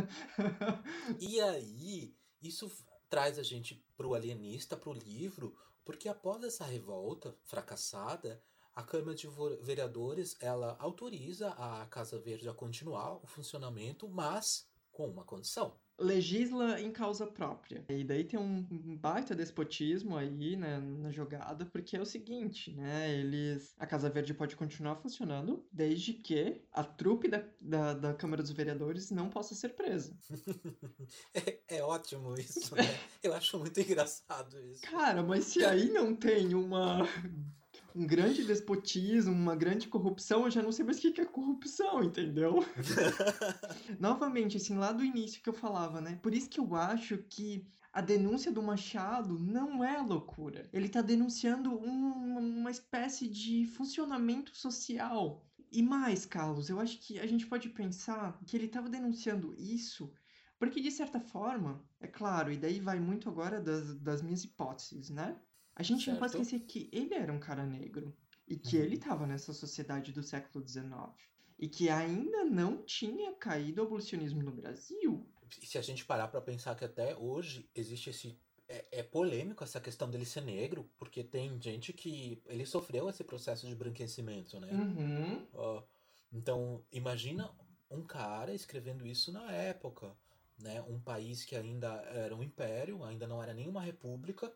e 1.18 1.40
aí, 1.40 2.14
isso 2.42 2.70
traz 3.08 3.38
a 3.38 3.42
gente 3.42 3.82
pro 3.96 4.12
alienista, 4.12 4.76
pro 4.76 4.92
livro, 4.92 5.56
porque 5.82 6.06
após 6.06 6.44
essa 6.44 6.66
revolta 6.66 7.34
fracassada, 7.44 8.44
a 8.74 8.82
Câmara 8.82 9.14
de 9.14 9.26
Vereadores 9.62 10.36
ela 10.40 10.76
autoriza 10.78 11.52
a 11.52 11.86
Casa 11.86 12.18
Verde 12.18 12.50
a 12.50 12.54
continuar 12.54 13.14
o 13.24 13.26
funcionamento, 13.26 14.06
mas 14.06 14.68
com 14.92 15.08
uma 15.08 15.24
condição 15.24 15.74
legisla 16.00 16.80
em 16.80 16.90
causa 16.90 17.26
própria. 17.26 17.84
E 17.88 18.02
daí 18.02 18.24
tem 18.24 18.40
um 18.40 18.62
baita 18.96 19.34
despotismo 19.34 20.16
aí, 20.16 20.56
né, 20.56 20.78
na 20.80 21.10
jogada, 21.10 21.66
porque 21.66 21.96
é 21.96 22.00
o 22.00 22.06
seguinte, 22.06 22.72
né, 22.72 23.14
eles... 23.14 23.74
A 23.78 23.86
Casa 23.86 24.08
Verde 24.08 24.34
pode 24.34 24.56
continuar 24.56 24.96
funcionando 24.96 25.64
desde 25.70 26.14
que 26.14 26.62
a 26.72 26.82
trupe 26.82 27.28
da, 27.28 27.44
da, 27.60 27.94
da 27.94 28.14
Câmara 28.14 28.42
dos 28.42 28.52
Vereadores 28.52 29.10
não 29.10 29.28
possa 29.28 29.54
ser 29.54 29.70
presa. 29.70 30.16
é, 31.34 31.58
é 31.68 31.82
ótimo 31.82 32.34
isso, 32.34 32.74
né? 32.74 32.82
Eu 33.22 33.34
acho 33.34 33.58
muito 33.58 33.78
engraçado 33.78 34.58
isso. 34.64 34.82
Cara, 34.82 35.22
mas 35.22 35.44
se 35.44 35.64
aí 35.64 35.90
não 35.90 36.16
tem 36.16 36.54
uma 36.54 37.06
um 37.94 38.06
grande 38.06 38.44
despotismo, 38.44 39.32
uma 39.32 39.56
grande 39.56 39.88
corrupção, 39.88 40.44
eu 40.44 40.50
já 40.50 40.62
não 40.62 40.72
sei 40.72 40.84
mais 40.84 40.98
o 40.98 41.12
que 41.12 41.20
é 41.20 41.24
corrupção, 41.24 42.02
entendeu? 42.02 42.64
Novamente, 43.98 44.56
assim, 44.56 44.76
lá 44.76 44.92
do 44.92 45.04
início 45.04 45.42
que 45.42 45.48
eu 45.48 45.54
falava, 45.54 46.00
né? 46.00 46.18
Por 46.22 46.34
isso 46.34 46.48
que 46.48 46.60
eu 46.60 46.74
acho 46.74 47.18
que 47.28 47.66
a 47.92 48.00
denúncia 48.00 48.52
do 48.52 48.62
Machado 48.62 49.38
não 49.38 49.82
é 49.82 50.00
loucura. 50.00 50.68
Ele 50.72 50.86
está 50.86 51.02
denunciando 51.02 51.70
um, 51.70 52.38
uma 52.38 52.70
espécie 52.70 53.28
de 53.28 53.66
funcionamento 53.66 54.56
social. 54.56 55.44
E 55.72 55.82
mais, 55.82 56.24
Carlos, 56.26 56.68
eu 56.68 56.80
acho 56.80 56.98
que 56.98 57.18
a 57.18 57.26
gente 57.26 57.46
pode 57.46 57.68
pensar 57.68 58.38
que 58.46 58.56
ele 58.56 58.66
estava 58.66 58.88
denunciando 58.88 59.54
isso 59.56 60.12
porque, 60.60 60.78
de 60.78 60.90
certa 60.90 61.18
forma, 61.18 61.82
é 61.98 62.06
claro, 62.06 62.52
e 62.52 62.56
daí 62.58 62.80
vai 62.80 63.00
muito 63.00 63.30
agora 63.30 63.58
das, 63.58 63.94
das 63.94 64.20
minhas 64.20 64.44
hipóteses, 64.44 65.08
né? 65.08 65.34
A 65.80 65.82
gente 65.82 66.04
certo. 66.04 66.10
não 66.12 66.18
pode 66.18 66.32
esquecer 66.32 66.60
que 66.66 66.90
ele 66.92 67.14
era 67.14 67.32
um 67.32 67.40
cara 67.40 67.64
negro 67.64 68.14
e 68.46 68.54
que 68.54 68.76
uhum. 68.76 68.82
ele 68.82 68.96
estava 68.96 69.26
nessa 69.26 69.54
sociedade 69.54 70.12
do 70.12 70.22
século 70.22 70.66
XIX 70.66 70.90
e 71.58 71.66
que 71.68 71.88
ainda 71.88 72.44
não 72.44 72.82
tinha 72.82 73.32
caído 73.32 73.80
o 73.80 73.86
abolicionismo 73.86 74.42
no 74.42 74.52
Brasil. 74.52 75.26
Se 75.48 75.78
a 75.78 75.82
gente 75.82 76.04
parar 76.04 76.28
para 76.28 76.42
pensar 76.42 76.74
que 76.74 76.84
até 76.84 77.16
hoje 77.16 77.66
existe 77.74 78.10
esse 78.10 78.38
é, 78.68 78.84
é, 78.92 79.02
polêmico 79.02 79.64
essa 79.64 79.80
questão 79.80 80.10
dele 80.10 80.26
ser 80.26 80.42
negro, 80.42 80.86
porque 80.98 81.24
tem 81.24 81.58
gente 81.62 81.94
que 81.94 82.42
ele 82.44 82.66
sofreu 82.66 83.08
esse 83.08 83.24
processo 83.24 83.66
de 83.66 83.74
branquecimento, 83.74 84.60
né? 84.60 84.70
Uhum. 84.70 85.46
Uh, 85.54 85.82
então 86.30 86.84
imagina 86.92 87.50
um 87.90 88.02
cara 88.02 88.52
escrevendo 88.52 89.06
isso 89.06 89.32
na 89.32 89.50
época, 89.50 90.14
né? 90.58 90.82
Um 90.82 91.00
país 91.00 91.42
que 91.42 91.56
ainda 91.56 91.88
era 92.12 92.36
um 92.36 92.42
império, 92.42 93.02
ainda 93.02 93.26
não 93.26 93.42
era 93.42 93.54
nenhuma 93.54 93.80
república, 93.80 94.54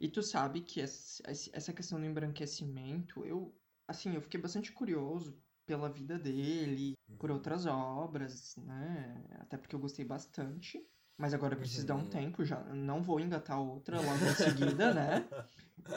e 0.00 0.08
tu 0.08 0.22
sabe 0.22 0.60
que 0.60 0.80
essa 0.80 1.72
questão 1.72 1.98
do 1.98 2.06
embranquecimento, 2.06 3.24
eu, 3.24 3.54
assim, 3.88 4.14
eu 4.14 4.20
fiquei 4.20 4.40
bastante 4.40 4.72
curioso 4.72 5.36
pela 5.66 5.88
vida 5.88 6.18
dele, 6.18 6.94
por 7.18 7.30
uhum. 7.30 7.36
outras 7.36 7.66
obras, 7.66 8.54
né? 8.56 9.24
Até 9.40 9.56
porque 9.56 9.74
eu 9.74 9.80
gostei 9.80 10.04
bastante. 10.04 10.84
Mas 11.18 11.32
agora 11.32 11.54
eu 11.54 11.58
preciso 11.58 11.82
uhum. 11.82 11.86
dar 11.86 11.94
um 11.94 12.00
uhum. 12.00 12.10
tempo, 12.10 12.44
já 12.44 12.62
não 12.74 13.02
vou 13.02 13.18
engatar 13.18 13.60
outra 13.60 14.00
logo 14.00 14.24
em 14.24 14.34
seguida, 14.36 14.92
né? 14.92 15.26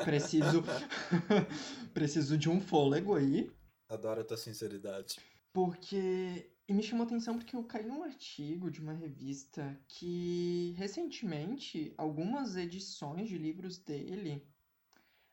Preciso 0.06 0.64
preciso 1.94 2.38
de 2.38 2.50
um 2.50 2.62
fôlego 2.62 3.16
aí. 3.16 3.52
Adoro 3.90 4.22
a 4.22 4.24
tua 4.24 4.38
sinceridade. 4.38 5.20
Porque 5.52 6.50
e 6.70 6.74
me 6.74 6.84
chamou 6.84 7.04
atenção 7.04 7.36
porque 7.36 7.56
eu 7.56 7.64
caí 7.64 7.84
num 7.84 8.04
artigo 8.04 8.70
de 8.70 8.80
uma 8.80 8.94
revista 8.94 9.76
que, 9.88 10.72
recentemente, 10.78 11.92
algumas 11.98 12.56
edições 12.56 13.28
de 13.28 13.40
livros 13.40 13.80
dele, 13.80 14.48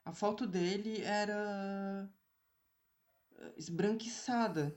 a 0.03 0.11
foto 0.11 0.47
dele 0.47 0.99
era 1.03 2.11
eh, 3.35 3.53
esbranquiçada. 3.55 4.75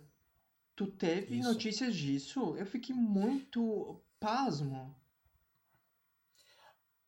Tu 0.76 0.86
teve 0.86 1.38
Isso. 1.38 1.48
notícias 1.48 1.96
disso? 1.96 2.54
Eu 2.54 2.66
fiquei 2.66 2.94
muito 2.94 3.98
pasmo. 4.20 4.94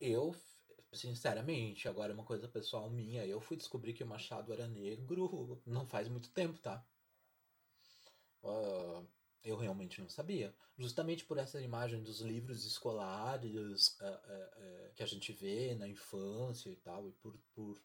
Eu, 0.01 0.35
sinceramente, 0.91 1.87
agora 1.87 2.11
é 2.11 2.15
uma 2.15 2.25
coisa 2.25 2.47
pessoal 2.47 2.89
minha, 2.89 3.23
eu 3.23 3.39
fui 3.39 3.55
descobrir 3.55 3.93
que 3.93 4.03
o 4.03 4.07
Machado 4.07 4.51
era 4.51 4.67
negro 4.67 5.61
não 5.63 5.85
faz 5.85 6.07
muito 6.07 6.31
tempo, 6.31 6.57
tá? 6.57 6.83
Uh, 8.41 9.07
eu 9.43 9.57
realmente 9.57 10.01
não 10.01 10.09
sabia. 10.09 10.53
Justamente 10.77 11.25
por 11.25 11.37
essa 11.37 11.61
imagem 11.61 12.01
dos 12.01 12.21
livros 12.21 12.65
escolares 12.65 13.97
uh, 13.99 14.05
uh, 14.05 14.07
uh, 14.07 14.93
que 14.95 15.03
a 15.03 15.05
gente 15.05 15.31
vê 15.31 15.75
na 15.75 15.87
infância 15.87 16.69
e 16.69 16.75
tal, 16.77 17.07
e 17.07 17.11
por, 17.11 17.37
por, 17.53 17.81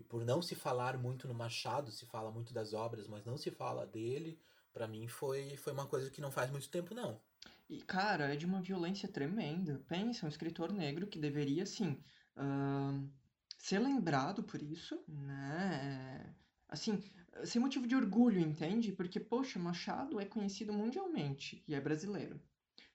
e 0.00 0.04
por 0.04 0.24
não 0.24 0.40
se 0.40 0.54
falar 0.54 0.96
muito 0.96 1.28
no 1.28 1.34
Machado, 1.34 1.92
se 1.92 2.06
fala 2.06 2.30
muito 2.30 2.52
das 2.52 2.72
obras, 2.72 3.06
mas 3.06 3.24
não 3.24 3.36
se 3.36 3.50
fala 3.50 3.86
dele, 3.86 4.40
para 4.72 4.88
mim 4.88 5.06
foi, 5.06 5.56
foi 5.56 5.72
uma 5.72 5.86
coisa 5.86 6.10
que 6.10 6.20
não 6.20 6.30
faz 6.30 6.50
muito 6.50 6.68
tempo, 6.68 6.94
não. 6.94 7.20
E, 7.68 7.80
cara, 7.80 8.32
é 8.32 8.36
de 8.36 8.44
uma 8.44 8.60
violência 8.60 9.08
tremenda. 9.08 9.82
Pensa, 9.88 10.26
um 10.26 10.28
escritor 10.28 10.72
negro 10.72 11.06
que 11.06 11.18
deveria, 11.18 11.62
assim, 11.62 11.98
uh, 12.36 13.10
ser 13.56 13.78
lembrado 13.78 14.42
por 14.42 14.60
isso, 14.60 15.02
né? 15.08 16.34
Assim, 16.72 17.02
ser 17.44 17.58
motivo 17.58 17.86
de 17.86 17.94
orgulho, 17.94 18.40
entende? 18.40 18.92
Porque, 18.92 19.20
poxa, 19.20 19.58
Machado 19.58 20.18
é 20.18 20.24
conhecido 20.24 20.72
mundialmente 20.72 21.62
e 21.68 21.74
é 21.74 21.80
brasileiro. 21.80 22.40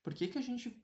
Por 0.02 0.16
que, 0.16 0.28
que 0.28 0.40
a 0.40 0.42
gente, 0.42 0.82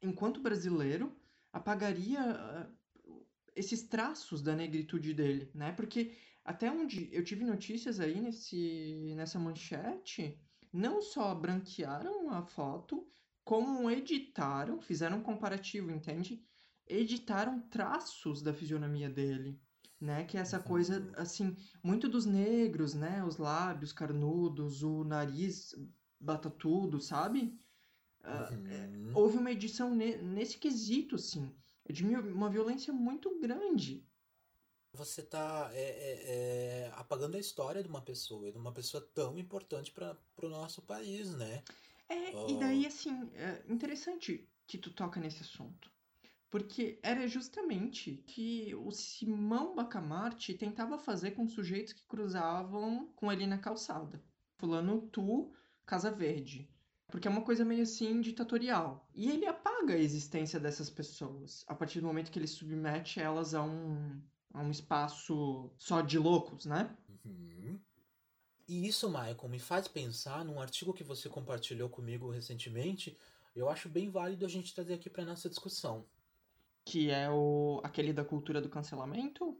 enquanto 0.00 0.40
brasileiro, 0.40 1.20
apagaria 1.52 2.20
uh, 2.20 3.26
esses 3.56 3.82
traços 3.82 4.42
da 4.42 4.54
negritude 4.54 5.12
dele, 5.12 5.50
né? 5.52 5.72
Porque 5.72 6.16
até 6.44 6.70
onde 6.70 7.08
eu 7.12 7.24
tive 7.24 7.44
notícias 7.44 7.98
aí 7.98 8.20
nesse, 8.20 9.12
nessa 9.16 9.36
manchete, 9.36 10.40
não 10.72 11.02
só 11.02 11.34
branquearam 11.34 12.30
a 12.30 12.42
foto, 12.42 13.10
como 13.44 13.90
editaram, 13.90 14.80
fizeram 14.80 15.18
um 15.18 15.22
comparativo, 15.22 15.90
entende? 15.90 16.46
Editaram 16.86 17.60
traços 17.68 18.40
da 18.40 18.54
fisionomia 18.54 19.10
dele, 19.10 19.60
né? 20.00 20.24
Que 20.24 20.38
é 20.38 20.40
essa 20.40 20.58
coisa, 20.58 21.06
assim, 21.16 21.56
muito 21.82 22.08
dos 22.08 22.24
negros, 22.24 22.94
né? 22.94 23.22
Os 23.24 23.36
lábios 23.36 23.92
carnudos, 23.92 24.82
o 24.82 25.04
nariz 25.04 25.74
batatudo, 26.18 27.00
sabe? 27.00 27.58
Uh, 28.22 28.54
uhum. 28.54 29.12
houve 29.14 29.38
uma 29.38 29.50
edição 29.50 29.94
ne 29.94 30.16
nesse 30.16 30.58
quesito, 30.58 31.16
assim, 31.16 31.54
de 31.88 32.04
uma 32.04 32.50
violência 32.50 32.92
muito 32.92 33.38
grande. 33.40 34.06
Você 34.92 35.20
está 35.20 35.70
é, 35.72 35.80
é, 35.80 36.86
é, 36.86 36.92
apagando 36.96 37.36
a 37.36 37.40
história 37.40 37.82
de 37.82 37.88
uma 37.88 38.02
pessoa, 38.02 38.50
de 38.50 38.58
uma 38.58 38.72
pessoa 38.72 39.00
tão 39.14 39.38
importante 39.38 39.92
para 39.92 40.18
o 40.42 40.48
nosso 40.48 40.82
país, 40.82 41.32
né? 41.34 41.62
É, 42.08 42.36
oh. 42.36 42.50
e 42.50 42.58
daí, 42.58 42.86
assim, 42.86 43.30
é 43.34 43.62
interessante 43.68 44.48
que 44.66 44.76
tu 44.76 44.90
toca 44.90 45.20
nesse 45.20 45.42
assunto. 45.42 45.90
Porque 46.50 46.98
era 47.00 47.28
justamente 47.28 48.24
que 48.26 48.74
o 48.74 48.90
Simão 48.90 49.74
Bacamarte 49.74 50.52
tentava 50.52 50.98
fazer 50.98 51.30
com 51.30 51.46
sujeitos 51.46 51.92
que 51.92 52.04
cruzavam 52.04 53.06
com 53.14 53.30
ele 53.30 53.46
na 53.46 53.56
calçada. 53.56 54.20
Fulano, 54.56 55.08
tu, 55.12 55.52
Casa 55.86 56.10
Verde. 56.10 56.68
Porque 57.06 57.28
é 57.28 57.30
uma 57.30 57.42
coisa 57.42 57.64
meio 57.64 57.82
assim 57.82 58.20
ditatorial. 58.20 59.08
E 59.14 59.30
ele 59.30 59.46
apaga 59.46 59.94
a 59.94 59.98
existência 59.98 60.58
dessas 60.58 60.90
pessoas 60.90 61.64
a 61.68 61.74
partir 61.74 62.00
do 62.00 62.06
momento 62.06 62.30
que 62.32 62.38
ele 62.38 62.46
submete 62.48 63.20
elas 63.20 63.54
a 63.54 63.62
um, 63.62 64.20
a 64.52 64.60
um 64.60 64.70
espaço 64.70 65.70
só 65.78 66.00
de 66.00 66.18
loucos, 66.18 66.66
né? 66.66 66.96
Uhum. 67.24 67.80
E 68.66 68.86
isso, 68.86 69.08
Michael, 69.08 69.48
me 69.48 69.58
faz 69.58 69.88
pensar 69.88 70.44
num 70.44 70.60
artigo 70.60 70.94
que 70.94 71.02
você 71.02 71.28
compartilhou 71.28 71.88
comigo 71.88 72.30
recentemente. 72.30 73.16
Eu 73.54 73.68
acho 73.68 73.88
bem 73.88 74.08
válido 74.10 74.44
a 74.44 74.48
gente 74.48 74.74
trazer 74.74 74.94
aqui 74.94 75.10
para 75.10 75.24
nossa 75.24 75.48
discussão. 75.48 76.06
Que 76.90 77.10
é 77.10 77.30
o 77.30 77.80
aquele 77.84 78.12
da 78.12 78.24
cultura 78.24 78.60
do 78.60 78.68
cancelamento? 78.68 79.56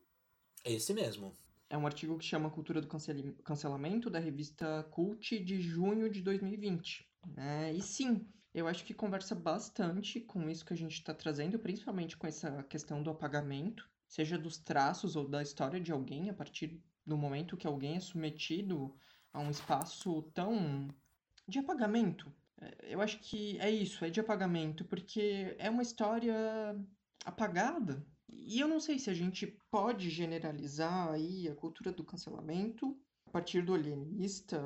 Esse 0.65 0.93
mesmo. 0.93 1.37
É 1.69 1.79
um 1.79 1.87
artigo 1.87 2.19
que 2.19 2.25
chama 2.25 2.51
Cultura 2.51 2.81
do 2.81 2.89
Cancelamento, 3.45 4.11
da 4.11 4.19
revista 4.19 4.83
Cult, 4.91 5.39
de 5.39 5.61
junho 5.61 6.11
de 6.11 6.21
2020. 6.21 7.09
É, 7.37 7.73
e 7.73 7.81
sim, 7.81 8.27
eu 8.53 8.67
acho 8.67 8.85
que 8.85 8.93
conversa 8.93 9.37
bastante 9.37 10.21
com 10.21 10.51
isso 10.51 10.65
que 10.65 10.73
a 10.73 10.77
gente 10.77 10.95
está 10.95 11.15
trazendo, 11.15 11.61
principalmente 11.61 12.17
com 12.17 12.27
essa 12.27 12.65
questão 12.65 13.01
do 13.01 13.11
apagamento 13.11 13.89
seja 14.11 14.37
dos 14.37 14.59
traços 14.59 15.15
ou 15.15 15.27
da 15.27 15.41
história 15.41 15.81
de 15.81 15.93
alguém, 15.93 16.29
a 16.29 16.35
partir 16.35 16.83
do 17.07 17.17
momento 17.17 17.57
que 17.57 17.67
alguém 17.67 17.97
é 17.97 18.01
submetido 18.01 18.93
a 19.33 19.39
um 19.39 19.51
espaço 19.51 20.23
tão 20.35 20.89
de 21.47 21.61
apagamento. 21.61 22.35
É, 22.61 22.93
eu 22.93 23.01
acho 23.01 23.21
que 23.21 23.57
é 23.61 23.71
isso, 23.71 24.05
é 24.05 24.11
de 24.11 24.19
apagamento, 24.19 24.85
porque 24.85 25.55
é 25.59 25.71
uma 25.71 25.83
história 25.83 26.35
apagada. 27.25 28.05
E 28.33 28.61
eu 28.61 28.69
não 28.69 28.81
sei 28.81 28.99
se 28.99 29.11
a 29.11 29.15
gente 29.15 29.47
pode 29.71 30.11
generalizar 30.11 31.11
aí 31.11 31.49
a 31.49 31.55
cultura 31.55 31.93
do 31.93 32.05
cancelamento 32.05 32.97
a 33.27 33.31
partir 33.31 33.63
do 33.63 33.75
alienista. 33.75 34.59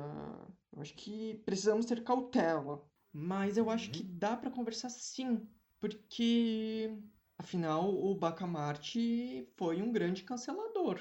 Eu 0.71 0.81
acho 0.81 0.93
que 0.93 1.41
precisamos 1.45 1.85
ter 1.85 2.03
cautela. 2.03 2.85
Mas 3.11 3.57
eu 3.57 3.69
acho 3.69 3.91
que 3.91 4.03
uhum. 4.03 4.17
dá 4.17 4.35
para 4.35 4.51
conversar 4.51 4.89
sim, 4.89 5.47
porque 5.79 6.99
Afinal, 7.37 7.93
o 7.93 8.15
Bacamarte 8.15 9.47
foi 9.57 9.81
um 9.81 9.91
grande 9.91 10.23
cancelador. 10.23 10.99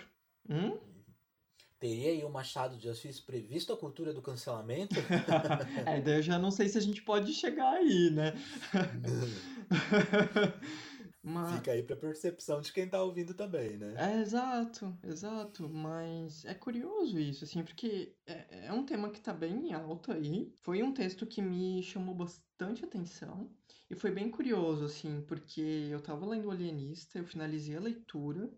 Hum? 0.49 0.77
Teria 1.79 2.11
aí 2.11 2.25
o 2.25 2.31
Machado 2.31 2.77
de 2.77 2.89
Assis 2.89 3.21
previsto 3.21 3.73
a 3.73 3.77
cultura 3.77 4.13
do 4.13 4.23
cancelamento? 4.23 4.97
é, 5.87 6.01
daí 6.01 6.17
eu 6.17 6.23
já 6.23 6.39
não 6.39 6.51
sei 6.51 6.69
se 6.69 6.79
a 6.79 6.81
gente 6.81 7.03
pode 7.03 7.33
chegar 7.33 7.75
aí, 7.75 8.11
né? 8.11 8.33
Mas... 11.27 11.55
Fica 11.55 11.73
aí 11.73 11.83
pra 11.83 11.97
percepção 11.97 12.61
de 12.61 12.71
quem 12.71 12.87
tá 12.87 13.03
ouvindo 13.03 13.33
também, 13.33 13.79
né? 13.79 13.95
É, 13.97 14.21
exato, 14.21 14.95
exato. 15.03 15.71
Mas 15.71 16.45
é 16.45 16.53
curioso 16.53 17.19
isso, 17.19 17.45
assim, 17.45 17.65
porque 17.65 18.15
é, 18.27 18.67
é 18.67 18.73
um 18.73 18.85
tema 18.85 19.09
que 19.09 19.23
tá 19.23 19.33
bem 19.33 19.69
em 19.69 19.73
alta 19.73 20.13
aí. 20.13 20.53
Foi 20.57 20.83
um 20.83 20.93
texto 20.93 21.27
que 21.27 21.41
me 21.41 21.83
chamou 21.83 22.15
bastante 22.15 22.85
atenção. 22.85 23.51
E 23.89 23.95
foi 23.95 24.11
bem 24.11 24.31
curioso, 24.31 24.85
assim, 24.85 25.23
porque 25.23 25.89
eu 25.91 26.03
tava 26.03 26.27
lendo 26.27 26.49
o 26.49 26.51
Alienista, 26.51 27.19
eu 27.19 27.25
finalizei 27.25 27.77
a 27.77 27.81
leitura 27.81 28.53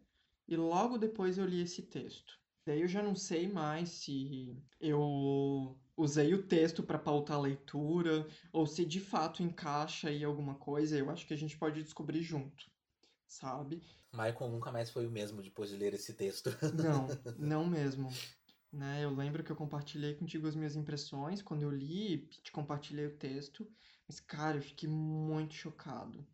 e 0.49 0.57
logo 0.57 0.99
depois 0.99 1.39
eu 1.39 1.47
li 1.47 1.61
esse 1.61 1.83
texto. 1.83 2.37
Daí 2.65 2.81
eu 2.81 2.89
já 2.89 3.01
não 3.01 3.15
sei 3.15 3.47
mais 3.49 3.91
se 3.91 4.61
eu 4.81 5.79
usei 5.97 6.35
o 6.35 6.43
texto 6.43 6.83
para 6.83 6.99
pautar 6.99 7.37
a 7.37 7.41
leitura 7.41 8.27
ou 8.53 8.67
se 8.67 8.85
de 8.85 9.01
fato 9.01 9.43
encaixa 9.43 10.09
aí 10.09 10.23
alguma 10.23 10.55
coisa. 10.55 10.97
Eu 10.97 11.11
acho 11.11 11.27
que 11.27 11.35
a 11.35 11.39
gente 11.39 11.57
pode 11.57 11.83
descobrir 11.83 12.23
junto, 12.23 12.67
sabe? 13.27 13.83
Michael 14.13 14.51
nunca 14.51 14.71
mais 14.71 14.91
foi 14.91 15.07
o 15.07 15.11
mesmo 15.11 15.43
depois 15.43 15.71
de 15.71 15.77
ler 15.77 15.95
esse 15.95 16.15
texto. 16.15 16.51
Não, 16.75 17.07
não 17.39 17.67
mesmo. 17.67 18.11
Né, 18.73 19.05
eu 19.05 19.15
lembro 19.15 19.43
que 19.43 19.51
eu 19.51 19.57
compartilhei 19.57 20.15
contigo 20.15 20.47
as 20.47 20.55
minhas 20.55 20.77
impressões 20.77 21.41
quando 21.41 21.63
eu 21.63 21.71
li, 21.71 22.29
te 22.43 22.53
compartilhei 22.53 23.07
o 23.07 23.17
texto. 23.17 23.67
Mas, 24.07 24.21
cara, 24.21 24.59
eu 24.59 24.63
fiquei 24.63 24.89
muito 24.89 25.55
chocado. 25.55 26.27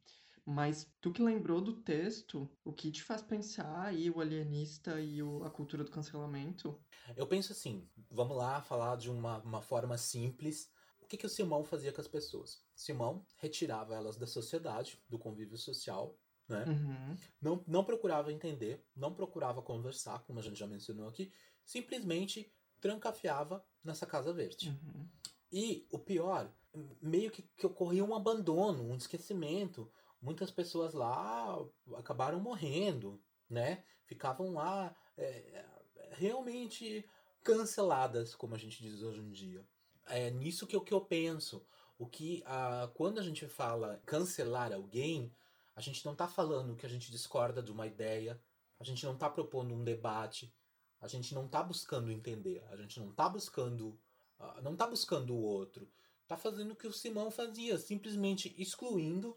Mas 0.45 0.91
tu 1.01 1.13
que 1.13 1.23
lembrou 1.23 1.61
do 1.61 1.73
texto, 1.73 2.51
o 2.65 2.73
que 2.73 2.91
te 2.91 3.03
faz 3.03 3.23
pensar 3.23 3.87
aí 3.87 4.11
o 4.11 4.21
alienista 4.21 5.01
e 5.01 5.23
o, 5.23 5.45
a 5.45 5.51
cultura 5.51 5.85
do 5.85 5.91
cancelamento? 5.91 6.81
Eu 7.17 7.27
penso 7.27 7.53
assim, 7.53 7.89
vamos 8.11 8.37
lá 8.37 8.61
falar 8.61 8.97
de 8.97 9.09
uma, 9.09 9.39
uma 9.39 9.63
forma 9.63 9.97
simples. 9.97 10.69
O 11.01 11.07
que, 11.07 11.17
que 11.17 11.27
o 11.27 11.29
Simão 11.29 11.65
fazia 11.65 11.93
com 11.93 12.01
as 12.01 12.09
pessoas? 12.09 12.65
Simão 12.75 13.25
retirava 13.37 13.95
elas 13.95 14.17
da 14.17 14.27
sociedade, 14.27 15.01
do 15.09 15.19
convívio 15.19 15.57
social, 15.57 16.19
né? 16.49 16.65
Uhum. 16.67 17.17
Não, 17.41 17.65
não 17.67 17.85
procurava 17.85 18.33
entender, 18.33 18.85
não 18.97 19.15
procurava 19.15 19.63
conversar, 19.63 20.25
como 20.25 20.41
a 20.41 20.43
gente 20.43 20.59
já 20.59 20.67
mencionou 20.67 21.09
aqui, 21.09 21.33
simplesmente 21.65 22.53
trancafiava 22.81 23.65
nessa 23.85 24.07
casa 24.07 24.33
verde. 24.33 24.71
Uhum. 24.71 25.09
E 25.53 25.87
o 25.91 25.99
pior 25.99 26.53
meio 27.01 27.31
que, 27.31 27.43
que 27.43 27.67
ocorria 27.67 28.05
um 28.05 28.15
abandono, 28.15 28.85
um 28.85 28.97
esquecimento. 28.97 29.91
Muitas 30.23 30.51
pessoas 30.51 30.95
lá 30.95 31.59
acabaram 31.97 32.39
morrendo, 32.41 33.21
né? 33.51 33.85
Ficavam 34.05 34.53
lá 34.53 34.95
é, 35.19 35.65
realmente 36.13 37.05
canceladas, 37.43 38.35
como 38.35 38.55
a 38.55 38.59
gente 38.59 38.81
diz 38.81 39.03
hoje 39.03 39.21
em 39.21 39.31
dia. 39.31 39.67
É 40.07 40.31
nisso 40.31 40.67
que, 40.67 40.79
que 40.81 40.95
eu 40.95 41.01
penso. 41.01 41.67
O 41.99 42.07
que 42.07 42.43
a, 42.47 42.89
quando 42.95 43.19
a 43.19 43.23
gente 43.23 43.47
fala 43.49 44.01
cancelar 44.07 44.73
alguém, 44.73 45.35
a 45.75 45.81
gente 45.81 46.05
não 46.05 46.13
está 46.13 46.29
falando 46.29 46.77
que 46.77 46.87
a 46.87 46.89
gente 46.89 47.11
discorda 47.11 47.63
de 47.63 47.73
uma 47.73 47.87
ideia, 47.87 48.41
a 48.79 48.85
gente 48.85 49.05
não 49.05 49.15
está 49.15 49.29
propondo 49.29 49.75
um 49.75 49.83
debate, 49.83 50.55
a 51.01 51.09
gente 51.09 51.35
não 51.35 51.47
está 51.47 51.63
buscando 51.63 52.13
entender, 52.13 52.65
a 52.71 52.77
gente 52.77 53.01
não 53.01 53.11
está 53.11 53.29
buscando, 53.29 53.99
uh, 54.39 54.63
não 54.63 54.75
está 54.75 54.87
buscando 54.87 55.35
o 55.35 55.43
outro 55.43 55.91
tá 56.33 56.37
fazendo 56.37 56.73
o 56.73 56.77
que 56.77 56.87
o 56.87 56.93
Simão 56.93 57.31
fazia, 57.31 57.77
simplesmente 57.77 58.55
excluindo 58.57 59.37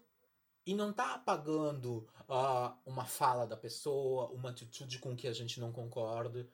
e 0.66 0.74
não 0.74 0.92
tá 0.92 1.14
apagando 1.14 2.08
uh, 2.22 2.76
uma 2.86 3.06
fala 3.06 3.46
da 3.46 3.56
pessoa, 3.56 4.30
uma 4.32 4.50
atitude 4.50 5.00
com 5.00 5.16
que 5.16 5.28
a 5.28 5.34
gente 5.34 5.60
não 5.60 5.72
concorda. 5.72 6.50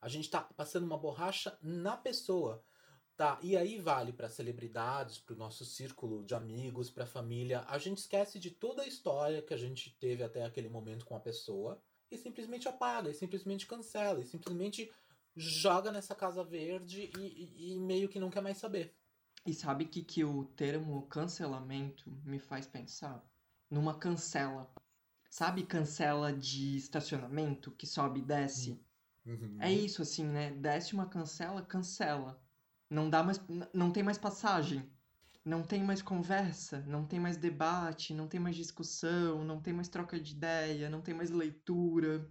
A 0.00 0.08
gente 0.08 0.30
tá 0.30 0.40
passando 0.40 0.84
uma 0.84 0.98
borracha 0.98 1.58
na 1.60 1.96
pessoa. 1.96 2.62
Tá, 3.16 3.38
e 3.42 3.56
aí 3.56 3.78
vale 3.78 4.12
para 4.12 4.28
celebridades, 4.28 5.18
para 5.18 5.34
o 5.34 5.38
nosso 5.38 5.64
círculo 5.64 6.22
de 6.22 6.34
amigos, 6.34 6.90
para 6.90 7.04
a 7.04 7.06
família. 7.06 7.64
A 7.66 7.78
gente 7.78 7.96
esquece 7.96 8.38
de 8.38 8.50
toda 8.50 8.82
a 8.82 8.86
história 8.86 9.40
que 9.40 9.54
a 9.54 9.56
gente 9.56 9.96
teve 9.98 10.22
até 10.22 10.44
aquele 10.44 10.68
momento 10.68 11.06
com 11.06 11.16
a 11.16 11.20
pessoa 11.20 11.80
e 12.10 12.18
simplesmente 12.18 12.68
apaga, 12.68 13.10
e 13.10 13.14
simplesmente 13.14 13.66
cancela, 13.66 14.20
e 14.20 14.26
simplesmente 14.26 14.92
joga 15.34 15.90
nessa 15.90 16.14
casa 16.14 16.44
verde 16.44 17.10
e, 17.18 17.20
e, 17.20 17.72
e 17.72 17.80
meio 17.80 18.08
que 18.08 18.20
não 18.20 18.30
quer 18.30 18.42
mais 18.42 18.58
saber. 18.58 18.94
E 19.46 19.54
sabe 19.54 19.86
que 19.86 20.02
que 20.02 20.22
o 20.22 20.44
termo 20.44 21.06
cancelamento 21.06 22.10
me 22.22 22.38
faz 22.38 22.66
pensar? 22.66 23.24
Numa 23.70 23.98
cancela. 23.98 24.72
Sabe 25.28 25.64
cancela 25.64 26.32
de 26.32 26.76
estacionamento 26.76 27.70
que 27.72 27.86
sobe 27.86 28.20
e 28.20 28.24
desce? 28.24 28.80
Uhum. 29.26 29.56
É 29.60 29.72
isso, 29.72 30.02
assim, 30.02 30.24
né? 30.24 30.52
Desce 30.52 30.94
uma 30.94 31.06
cancela, 31.06 31.62
cancela. 31.62 32.40
Não 32.88 33.10
dá 33.10 33.22
mais. 33.22 33.40
Não 33.74 33.90
tem 33.90 34.02
mais 34.02 34.18
passagem. 34.18 34.88
Não 35.44 35.62
tem 35.62 35.84
mais 35.84 36.02
conversa, 36.02 36.80
não 36.88 37.06
tem 37.06 37.20
mais 37.20 37.36
debate, 37.36 38.12
não 38.12 38.26
tem 38.26 38.40
mais 38.40 38.56
discussão, 38.56 39.44
não 39.44 39.60
tem 39.60 39.72
mais 39.72 39.88
troca 39.88 40.18
de 40.18 40.32
ideia, 40.34 40.90
não 40.90 41.00
tem 41.00 41.14
mais 41.14 41.30
leitura, 41.30 42.28